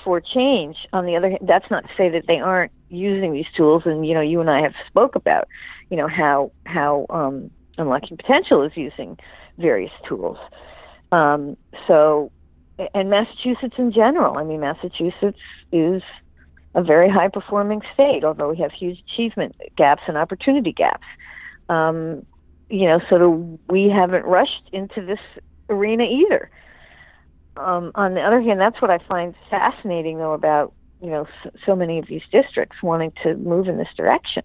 for 0.03 0.21
change. 0.21 0.77
On 0.93 1.05
the 1.05 1.15
other 1.15 1.29
hand, 1.29 1.41
that's 1.47 1.69
not 1.69 1.83
to 1.83 1.89
say 1.97 2.09
that 2.09 2.27
they 2.27 2.39
aren't 2.39 2.71
using 2.89 3.33
these 3.33 3.45
tools. 3.55 3.83
And 3.85 4.05
you 4.05 4.13
know, 4.13 4.21
you 4.21 4.41
and 4.41 4.49
I 4.49 4.61
have 4.61 4.73
spoke 4.87 5.15
about, 5.15 5.47
you 5.89 5.97
know, 5.97 6.07
how 6.07 6.51
how 6.65 7.05
um, 7.09 7.51
Unlocking 7.77 8.17
Potential 8.17 8.63
is 8.63 8.71
using 8.75 9.17
various 9.57 9.91
tools. 10.07 10.37
Um, 11.11 11.57
so, 11.87 12.31
and 12.93 13.09
Massachusetts 13.09 13.75
in 13.77 13.91
general. 13.91 14.37
I 14.37 14.43
mean, 14.43 14.59
Massachusetts 14.59 15.39
is 15.71 16.01
a 16.73 16.83
very 16.83 17.09
high 17.09 17.29
performing 17.29 17.81
state, 17.93 18.23
although 18.23 18.49
we 18.49 18.57
have 18.57 18.71
huge 18.71 19.01
achievement 19.07 19.55
gaps 19.77 20.01
and 20.07 20.17
opportunity 20.17 20.73
gaps. 20.73 21.05
Um, 21.69 22.25
you 22.69 22.85
know, 22.85 22.99
so 23.09 23.59
we 23.69 23.89
haven't 23.89 24.25
rushed 24.25 24.69
into 24.73 25.05
this 25.05 25.19
arena 25.69 26.03
either 26.03 26.49
um, 27.57 27.91
on 27.95 28.13
the 28.13 28.21
other 28.21 28.41
hand, 28.41 28.59
that's 28.59 28.81
what 28.81 28.91
I 28.91 28.99
find 29.07 29.33
fascinating, 29.49 30.17
though, 30.17 30.33
about 30.33 30.73
you 31.01 31.09
know 31.09 31.27
so, 31.43 31.51
so 31.65 31.75
many 31.75 31.99
of 31.99 32.07
these 32.07 32.21
districts 32.31 32.77
wanting 32.81 33.11
to 33.23 33.35
move 33.35 33.67
in 33.67 33.77
this 33.77 33.87
direction. 33.95 34.43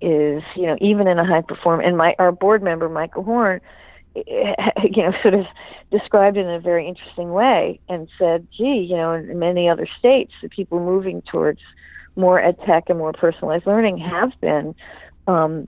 Is 0.00 0.42
you 0.54 0.66
know 0.66 0.76
even 0.80 1.08
in 1.08 1.18
a 1.18 1.24
high 1.24 1.42
perform 1.42 1.80
and 1.80 1.96
my 1.96 2.14
our 2.18 2.32
board 2.32 2.62
member 2.62 2.88
Michael 2.88 3.24
Horn, 3.24 3.60
you 4.14 5.02
know, 5.02 5.12
sort 5.22 5.34
of 5.34 5.46
described 5.90 6.36
it 6.36 6.40
in 6.40 6.50
a 6.50 6.60
very 6.60 6.86
interesting 6.86 7.32
way 7.32 7.80
and 7.88 8.08
said, 8.18 8.46
"Gee, 8.56 8.86
you 8.88 8.96
know, 8.96 9.12
in 9.12 9.38
many 9.38 9.68
other 9.68 9.88
states, 9.98 10.32
the 10.42 10.48
people 10.48 10.78
moving 10.78 11.22
towards 11.22 11.60
more 12.16 12.40
ed 12.40 12.56
tech 12.66 12.84
and 12.88 12.98
more 12.98 13.12
personalized 13.12 13.66
learning 13.66 13.98
have 13.98 14.32
been." 14.40 14.74
Um, 15.26 15.66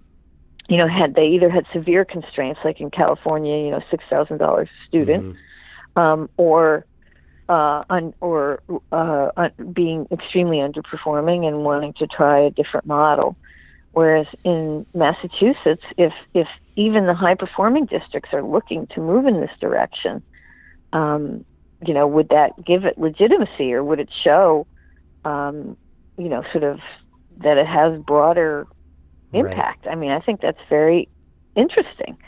you 0.68 0.76
know, 0.76 0.88
had 0.88 1.14
they 1.14 1.28
either 1.28 1.48
had 1.48 1.64
severe 1.72 2.04
constraints, 2.04 2.60
like 2.64 2.80
in 2.80 2.90
California, 2.90 3.56
you 3.56 3.70
know, 3.70 3.80
six 3.90 4.04
thousand 4.10 4.38
dollars 4.38 4.68
a 4.68 4.88
student, 4.88 5.24
mm-hmm 5.24 5.38
um, 5.96 6.28
or 6.36 6.84
uh, 7.48 7.84
un, 7.90 8.14
or 8.20 8.60
uh, 8.92 9.30
un, 9.36 9.50
being 9.72 10.06
extremely 10.10 10.58
underperforming 10.58 11.46
and 11.46 11.64
wanting 11.64 11.92
to 11.94 12.06
try 12.06 12.38
a 12.40 12.50
different 12.50 12.86
model. 12.86 13.36
Whereas 13.92 14.26
in 14.44 14.84
Massachusetts, 14.94 15.82
if 15.96 16.12
if 16.34 16.48
even 16.76 17.06
the 17.06 17.14
high 17.14 17.34
performing 17.34 17.86
districts 17.86 18.30
are 18.34 18.42
looking 18.42 18.86
to 18.88 19.00
move 19.00 19.26
in 19.26 19.40
this 19.40 19.50
direction, 19.58 20.22
um, 20.92 21.44
you 21.84 21.94
know, 21.94 22.06
would 22.06 22.28
that 22.28 22.62
give 22.62 22.84
it 22.84 22.98
legitimacy, 22.98 23.72
or 23.72 23.82
would 23.82 24.00
it 24.00 24.10
show, 24.22 24.66
um, 25.24 25.78
you 26.18 26.28
know, 26.28 26.44
sort 26.52 26.64
of 26.64 26.80
that 27.38 27.56
it 27.56 27.66
has 27.66 27.98
broader 28.00 28.66
impact? 29.32 29.86
Right. 29.86 29.92
I 29.92 29.94
mean, 29.94 30.10
I 30.10 30.20
think 30.20 30.42
that's 30.42 30.60
very 30.68 31.08
interesting 31.54 32.18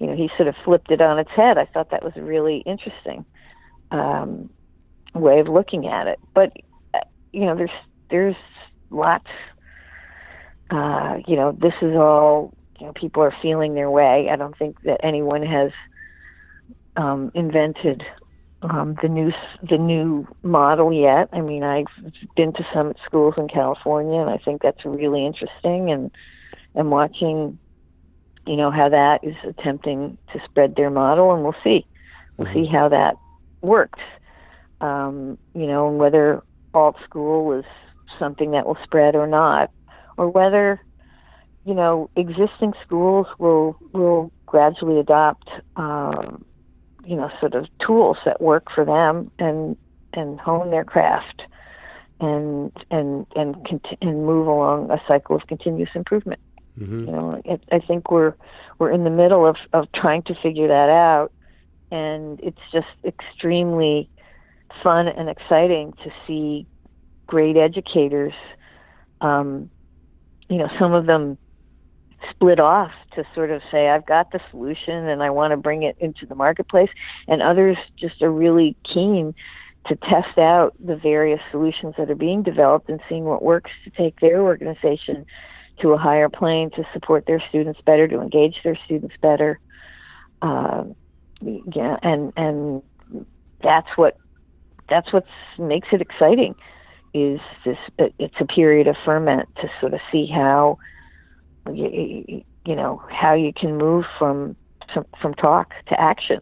you 0.00 0.06
know, 0.06 0.16
he 0.16 0.30
sort 0.36 0.48
of 0.48 0.56
flipped 0.64 0.90
it 0.90 1.00
on 1.00 1.18
its 1.18 1.30
head. 1.30 1.58
I 1.58 1.66
thought 1.66 1.90
that 1.90 2.02
was 2.02 2.14
a 2.16 2.22
really 2.22 2.58
interesting 2.66 3.24
um, 3.90 4.48
way 5.14 5.40
of 5.40 5.46
looking 5.46 5.86
at 5.86 6.06
it. 6.06 6.18
But 6.34 6.52
uh, 6.94 7.00
you 7.32 7.44
know, 7.44 7.54
there's 7.54 7.70
there's 8.10 8.36
lots. 8.88 9.28
Uh, 10.70 11.18
you 11.28 11.36
know, 11.36 11.52
this 11.52 11.74
is 11.82 11.94
all. 11.94 12.54
You 12.80 12.86
know, 12.86 12.92
people 12.94 13.22
are 13.22 13.34
feeling 13.42 13.74
their 13.74 13.90
way. 13.90 14.30
I 14.32 14.36
don't 14.36 14.56
think 14.56 14.80
that 14.84 15.04
anyone 15.04 15.42
has 15.42 15.70
um, 16.96 17.30
invented 17.34 18.02
um, 18.62 18.96
the 19.02 19.08
new 19.08 19.32
the 19.68 19.76
new 19.76 20.26
model 20.42 20.90
yet. 20.90 21.28
I 21.34 21.42
mean, 21.42 21.62
I've 21.62 21.84
been 22.36 22.54
to 22.54 22.66
some 22.72 22.94
schools 23.04 23.34
in 23.36 23.48
California, 23.48 24.18
and 24.18 24.30
I 24.30 24.38
think 24.38 24.62
that's 24.62 24.82
really 24.86 25.26
interesting. 25.26 25.90
And 25.90 26.10
and 26.74 26.90
watching 26.90 27.58
you 28.50 28.56
know 28.56 28.72
how 28.72 28.88
that 28.88 29.22
is 29.22 29.36
attempting 29.44 30.18
to 30.32 30.40
spread 30.44 30.74
their 30.74 30.90
model, 30.90 31.32
and 31.32 31.44
we'll 31.44 31.54
see. 31.62 31.86
We'll 32.36 32.48
mm-hmm. 32.48 32.64
see 32.64 32.66
how 32.66 32.88
that 32.88 33.14
works. 33.60 34.00
Um, 34.80 35.38
you 35.54 35.68
know, 35.68 35.88
and 35.88 35.98
whether 35.98 36.42
AltSchool 36.74 37.60
is 37.60 37.64
something 38.18 38.50
that 38.50 38.66
will 38.66 38.78
spread 38.82 39.14
or 39.14 39.28
not, 39.28 39.70
or 40.16 40.28
whether 40.28 40.80
you 41.64 41.74
know 41.74 42.10
existing 42.16 42.72
schools 42.84 43.28
will 43.38 43.76
will 43.92 44.32
gradually 44.46 44.98
adopt 44.98 45.48
um, 45.76 46.44
you 47.06 47.14
know 47.14 47.30
sort 47.38 47.54
of 47.54 47.66
tools 47.86 48.16
that 48.24 48.42
work 48.42 48.66
for 48.74 48.84
them 48.84 49.30
and 49.38 49.76
and 50.12 50.40
hone 50.40 50.72
their 50.72 50.84
craft 50.84 51.42
and 52.18 52.72
and 52.90 53.26
and 53.36 53.64
cont- 53.64 53.96
and 54.02 54.26
move 54.26 54.48
along 54.48 54.90
a 54.90 55.00
cycle 55.06 55.36
of 55.36 55.46
continuous 55.46 55.90
improvement. 55.94 56.40
Mm-hmm. 56.78 57.06
You 57.06 57.12
know, 57.12 57.42
it, 57.44 57.62
I 57.72 57.78
think 57.80 58.10
we're 58.10 58.34
we're 58.78 58.90
in 58.90 59.04
the 59.04 59.10
middle 59.10 59.46
of 59.46 59.56
of 59.72 59.90
trying 59.92 60.22
to 60.22 60.34
figure 60.42 60.68
that 60.68 60.88
out, 60.88 61.32
and 61.90 62.40
it's 62.40 62.60
just 62.72 62.88
extremely 63.04 64.08
fun 64.82 65.08
and 65.08 65.28
exciting 65.28 65.92
to 66.04 66.10
see 66.26 66.66
great 67.26 67.56
educators. 67.56 68.34
Um, 69.20 69.70
you 70.48 70.56
know, 70.58 70.68
some 70.78 70.92
of 70.92 71.06
them 71.06 71.38
split 72.30 72.60
off 72.60 72.92
to 73.14 73.24
sort 73.34 73.50
of 73.50 73.62
say, 73.70 73.88
I've 73.88 74.06
got 74.06 74.32
the 74.32 74.40
solution 74.50 75.08
and 75.08 75.22
I 75.22 75.30
want 75.30 75.52
to 75.52 75.56
bring 75.56 75.82
it 75.82 75.96
into 76.00 76.26
the 76.26 76.34
marketplace. 76.34 76.90
And 77.28 77.40
others 77.42 77.76
just 77.96 78.20
are 78.22 78.30
really 78.30 78.76
keen 78.84 79.34
to 79.86 79.96
test 79.96 80.38
out 80.38 80.74
the 80.84 80.96
various 80.96 81.40
solutions 81.50 81.94
that 81.96 82.10
are 82.10 82.16
being 82.16 82.42
developed 82.42 82.90
and 82.90 83.00
seeing 83.08 83.24
what 83.24 83.42
works 83.42 83.70
to 83.84 83.90
take 83.90 84.20
their 84.20 84.42
organization 84.42 85.24
to 85.80 85.90
a 85.90 85.98
higher 85.98 86.28
plane 86.28 86.70
to 86.70 86.84
support 86.92 87.26
their 87.26 87.42
students 87.48 87.80
better, 87.84 88.06
to 88.08 88.20
engage 88.20 88.56
their 88.64 88.78
students 88.84 89.14
better. 89.20 89.58
Uh, 90.42 90.84
yeah, 91.40 91.96
and 92.02 92.32
and 92.36 92.82
that's 93.62 93.88
what 93.96 94.16
that's 94.88 95.12
what 95.12 95.24
makes 95.58 95.88
it 95.92 96.00
exciting. 96.00 96.54
is 97.12 97.40
this 97.64 97.78
it's 97.98 98.34
a 98.40 98.44
period 98.44 98.86
of 98.86 98.96
ferment 99.04 99.48
to 99.56 99.68
sort 99.80 99.94
of 99.94 100.00
see 100.12 100.26
how 100.26 100.78
you, 101.72 102.42
you 102.64 102.76
know 102.76 103.02
how 103.10 103.34
you 103.34 103.52
can 103.52 103.76
move 103.76 104.04
from 104.18 104.56
from 105.20 105.34
talk 105.34 105.72
to 105.88 106.00
action 106.00 106.40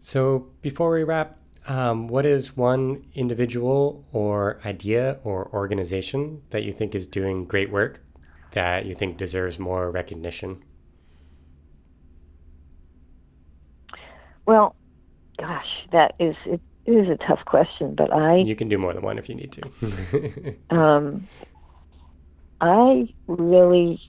so 0.00 0.46
before 0.60 0.90
we 0.92 1.04
wrap 1.04 1.38
um, 1.68 2.08
what 2.08 2.26
is 2.26 2.56
one 2.56 3.04
individual 3.14 4.04
or 4.12 4.60
idea 4.64 5.18
or 5.24 5.48
organization 5.52 6.42
that 6.50 6.62
you 6.62 6.72
think 6.72 6.94
is 6.94 7.06
doing 7.06 7.44
great 7.44 7.70
work 7.70 8.02
that 8.52 8.84
you 8.84 8.94
think 8.94 9.16
deserves 9.16 9.58
more 9.58 9.90
recognition 9.90 10.62
well 14.46 14.74
gosh 15.38 15.66
that 15.92 16.14
is 16.18 16.34
it 16.46 16.60
it 16.84 16.92
is 16.92 17.08
a 17.08 17.16
tough 17.26 17.44
question, 17.44 17.94
but 17.94 18.12
I. 18.12 18.38
You 18.38 18.56
can 18.56 18.68
do 18.68 18.76
more 18.76 18.92
than 18.92 19.02
one 19.02 19.18
if 19.18 19.28
you 19.28 19.34
need 19.34 19.52
to. 19.52 20.56
um, 20.70 21.28
I 22.60 23.08
really 23.28 24.00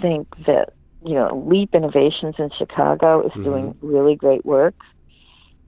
think 0.00 0.28
that 0.46 0.74
you 1.04 1.14
know 1.14 1.44
Leap 1.46 1.74
Innovations 1.74 2.36
in 2.38 2.50
Chicago 2.56 3.26
is 3.26 3.32
mm-hmm. 3.32 3.44
doing 3.44 3.74
really 3.80 4.14
great 4.14 4.46
work, 4.46 4.74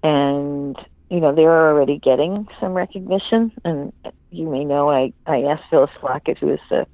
and 0.04 0.76
you 1.10 1.18
know 1.18 1.34
they're 1.34 1.68
already 1.68 1.98
getting 1.98 2.46
some 2.60 2.74
recognition. 2.74 3.50
And 3.64 3.92
you 4.30 4.48
may 4.48 4.64
know 4.64 4.90
I 4.90 5.12
I 5.26 5.42
asked 5.42 5.64
Phyllis 5.70 5.90
Lockett, 6.02 6.38
who 6.38 6.52
is 6.52 6.60
the 6.70 6.86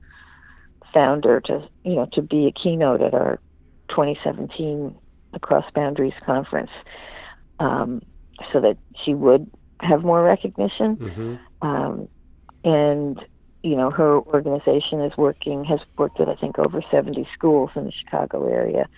founder, 0.95 1.41
to 1.43 1.69
you 1.85 1.97
know 1.97 2.09
to 2.15 2.23
be 2.23 2.47
a 2.47 2.53
keynote 2.53 3.03
at 3.03 3.13
our 3.13 3.39
2017 3.91 4.97
Across 5.35 5.71
Boundaries 5.75 6.15
conference. 6.25 6.71
Um, 7.59 8.01
so 8.53 8.61
that 8.61 8.79
she 9.05 9.13
would 9.13 9.51
have 9.81 10.03
more 10.03 10.23
recognition. 10.23 10.97
Mm-hmm. 10.97 11.67
Um, 11.67 12.09
and 12.65 13.21
you 13.63 13.77
know, 13.77 13.91
her 13.91 14.19
organization 14.21 15.03
is 15.03 15.13
working 15.19 15.65
has 15.65 15.81
worked 15.99 16.19
with 16.19 16.29
I 16.29 16.37
think 16.37 16.59
over 16.59 16.83
70 16.91 17.29
schools 17.35 17.71
in 17.77 17.85
the 17.85 17.93
Chicago 17.93 18.49
area, 18.49 18.89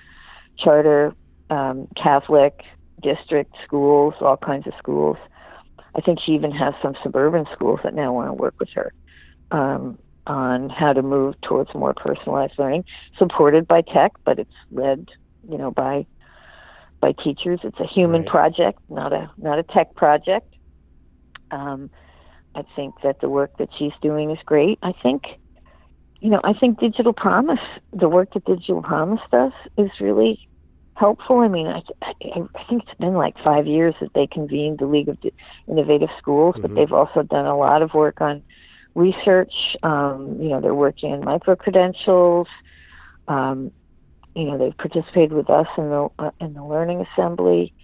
charter, 0.57 1.15
um, 1.51 1.89
Catholic, 2.01 2.63
district 3.03 3.55
schools, 3.65 4.15
all 4.21 4.37
kinds 4.37 4.67
of 4.67 4.73
schools. 4.79 5.17
I 5.95 6.01
think 6.01 6.21
she 6.25 6.33
even 6.33 6.53
has 6.53 6.75
some 6.83 6.95
suburban 7.03 7.47
schools 7.53 7.81
that 7.85 7.95
now 7.95 8.13
want 8.13 8.29
to 8.29 8.33
work 8.33 8.55
with 8.59 8.71
her 8.71 8.93
um, 9.51 9.99
on 10.27 10.71
how 10.71 10.93
to 10.93 11.03
move 11.03 11.35
towards 11.43 11.75
more 11.75 11.93
personalized 11.95 12.55
learning, 12.59 12.85
supported 13.19 13.69
by 13.69 13.83
tech, 13.83 14.13
but 14.25 14.39
it's 14.39 14.55
led, 14.71 15.09
you 15.49 15.59
know, 15.59 15.71
by 15.71 16.07
by 17.01 17.13
teachers. 17.13 17.61
It's 17.65 17.81
a 17.81 17.87
human 17.87 18.23
right. 18.23 18.31
project, 18.31 18.79
not 18.89 19.13
a 19.13 19.31
not 19.37 19.59
a 19.59 19.63
tech 19.65 19.95
project. 19.95 20.55
Um, 21.51 21.91
I 22.55 22.63
think 22.77 22.95
that 23.03 23.21
the 23.21 23.29
work 23.29 23.57
that 23.59 23.69
she's 23.79 23.93
doing 24.01 24.31
is 24.31 24.39
great. 24.45 24.79
I 24.83 24.93
think, 25.03 25.25
you 26.21 26.31
know, 26.31 26.41
I 26.45 26.53
think 26.53 26.81
Digital 26.81 27.13
Promise, 27.13 27.61
the 27.93 28.09
work 28.09 28.33
that 28.35 28.45
Digital 28.45 28.83
Promise 28.83 29.21
does, 29.31 29.53
is 29.77 29.91
really 30.01 30.49
helpful. 31.03 31.41
I 31.41 31.49
mean, 31.49 31.67
I, 31.67 31.83
I, 32.01 32.13
I 32.55 32.65
think 32.69 32.85
it's 32.87 32.99
been 33.01 33.15
like 33.15 33.35
five 33.43 33.67
years 33.67 33.93
that 34.01 34.15
they 34.15 34.29
convened 34.29 34.79
the 34.79 34.87
League 34.87 35.09
of 35.09 35.19
Innovative 35.67 36.11
Schools, 36.17 36.55
mm-hmm. 36.55 36.63
but 36.63 36.75
they've 36.77 36.93
also 36.93 37.25
done 37.25 37.45
a 37.45 37.59
lot 37.59 37.83
of 37.83 37.93
work 37.93 38.21
on 38.21 38.41
research. 38.95 39.53
Um, 39.83 40.39
you 40.41 40.51
know, 40.51 40.61
they're 40.61 40.77
working 40.77 41.13
on 41.13 41.25
micro 41.25 41.57
credentials. 41.57 42.47
Um, 43.27 43.73
you 44.37 44.45
know, 44.45 44.59
they've 44.59 44.77
participated 44.77 45.33
with 45.33 45.51
us 45.51 45.67
in 45.77 45.89
the 45.91 46.09
uh, 46.21 46.31
in 46.41 46.55
the 46.55 46.65
learning 46.65 47.05
assembly. 47.13 47.75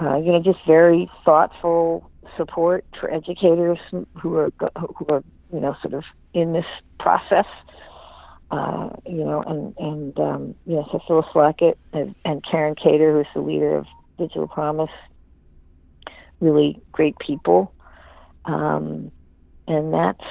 Uh, 0.00 0.18
you 0.18 0.32
know, 0.32 0.42
just 0.42 0.58
very 0.66 1.10
thoughtful 1.24 2.10
support 2.36 2.84
for 3.00 3.10
educators 3.10 3.78
who 4.20 4.36
are 4.36 4.52
who 4.76 5.06
are 5.08 5.24
you 5.54 5.60
know 5.60 5.74
sort 5.80 5.94
of 5.94 6.04
in 6.34 6.52
this 6.52 6.66
process. 7.00 7.46
Uh, 8.52 8.90
you 9.06 9.24
know, 9.24 9.42
and 9.46 9.74
and 9.78 10.18
um, 10.20 10.54
you 10.66 10.74
know, 10.74 10.86
so 10.92 11.00
Phyllis 11.08 11.24
Lockett 11.34 11.78
and, 11.94 12.14
and 12.26 12.44
Karen 12.44 12.74
Cator, 12.74 13.10
who's 13.14 13.26
the 13.34 13.40
leader 13.40 13.78
of 13.78 13.86
Digital 14.18 14.46
Promise, 14.46 14.90
really 16.40 16.78
great 16.92 17.18
people, 17.18 17.72
um, 18.44 19.10
and 19.66 19.94
that's 19.94 20.24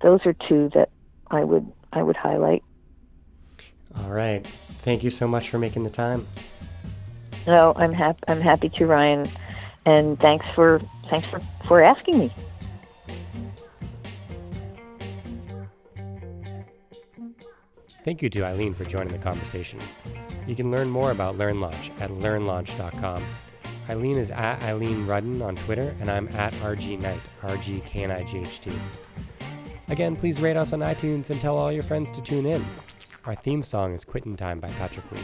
those 0.00 0.20
are 0.24 0.34
two 0.48 0.70
that 0.74 0.88
I 1.30 1.44
would 1.44 1.70
I 1.92 2.02
would 2.02 2.16
highlight. 2.16 2.62
All 3.98 4.10
right. 4.10 4.46
Thank 4.80 5.04
you 5.04 5.10
so 5.10 5.28
much 5.28 5.50
for 5.50 5.58
making 5.58 5.84
the 5.84 5.90
time. 5.90 6.26
No, 7.46 7.74
I'm 7.76 7.92
happy. 7.92 8.20
I'm 8.28 8.40
happy 8.40 8.70
to, 8.70 8.86
Ryan, 8.86 9.28
and 9.84 10.18
thanks 10.18 10.46
for 10.54 10.80
thanks 11.10 11.28
for 11.28 11.42
for 11.66 11.82
asking 11.82 12.18
me. 12.18 12.32
Thank 18.04 18.20
you 18.20 18.28
to 18.30 18.44
Eileen 18.44 18.74
for 18.74 18.84
joining 18.84 19.12
the 19.12 19.18
conversation. 19.18 19.78
You 20.46 20.56
can 20.56 20.70
learn 20.72 20.90
more 20.90 21.12
about 21.12 21.38
LearnLaunch 21.38 22.00
at 22.00 22.10
learnlaunch.com. 22.10 23.24
Eileen 23.88 24.18
is 24.18 24.30
at 24.30 24.60
Eileen 24.62 25.06
Rudden 25.06 25.40
on 25.40 25.54
Twitter, 25.56 25.94
and 26.00 26.10
I'm 26.10 26.28
at 26.28 26.52
RG 26.54 27.00
Knight, 27.00 27.20
R 27.42 27.56
G 27.56 27.80
K 27.86 28.04
N 28.04 28.10
I 28.10 28.24
G 28.24 28.38
H 28.38 28.60
T. 28.60 28.72
Again, 29.88 30.16
please 30.16 30.40
rate 30.40 30.56
us 30.56 30.72
on 30.72 30.80
iTunes 30.80 31.30
and 31.30 31.40
tell 31.40 31.56
all 31.56 31.70
your 31.70 31.82
friends 31.82 32.10
to 32.12 32.22
tune 32.22 32.46
in. 32.46 32.64
Our 33.24 33.34
theme 33.34 33.62
song 33.62 33.92
is 33.94 34.04
Quittin' 34.04 34.36
Time 34.36 34.58
by 34.58 34.68
Patrick 34.70 35.10
Lee. 35.12 35.22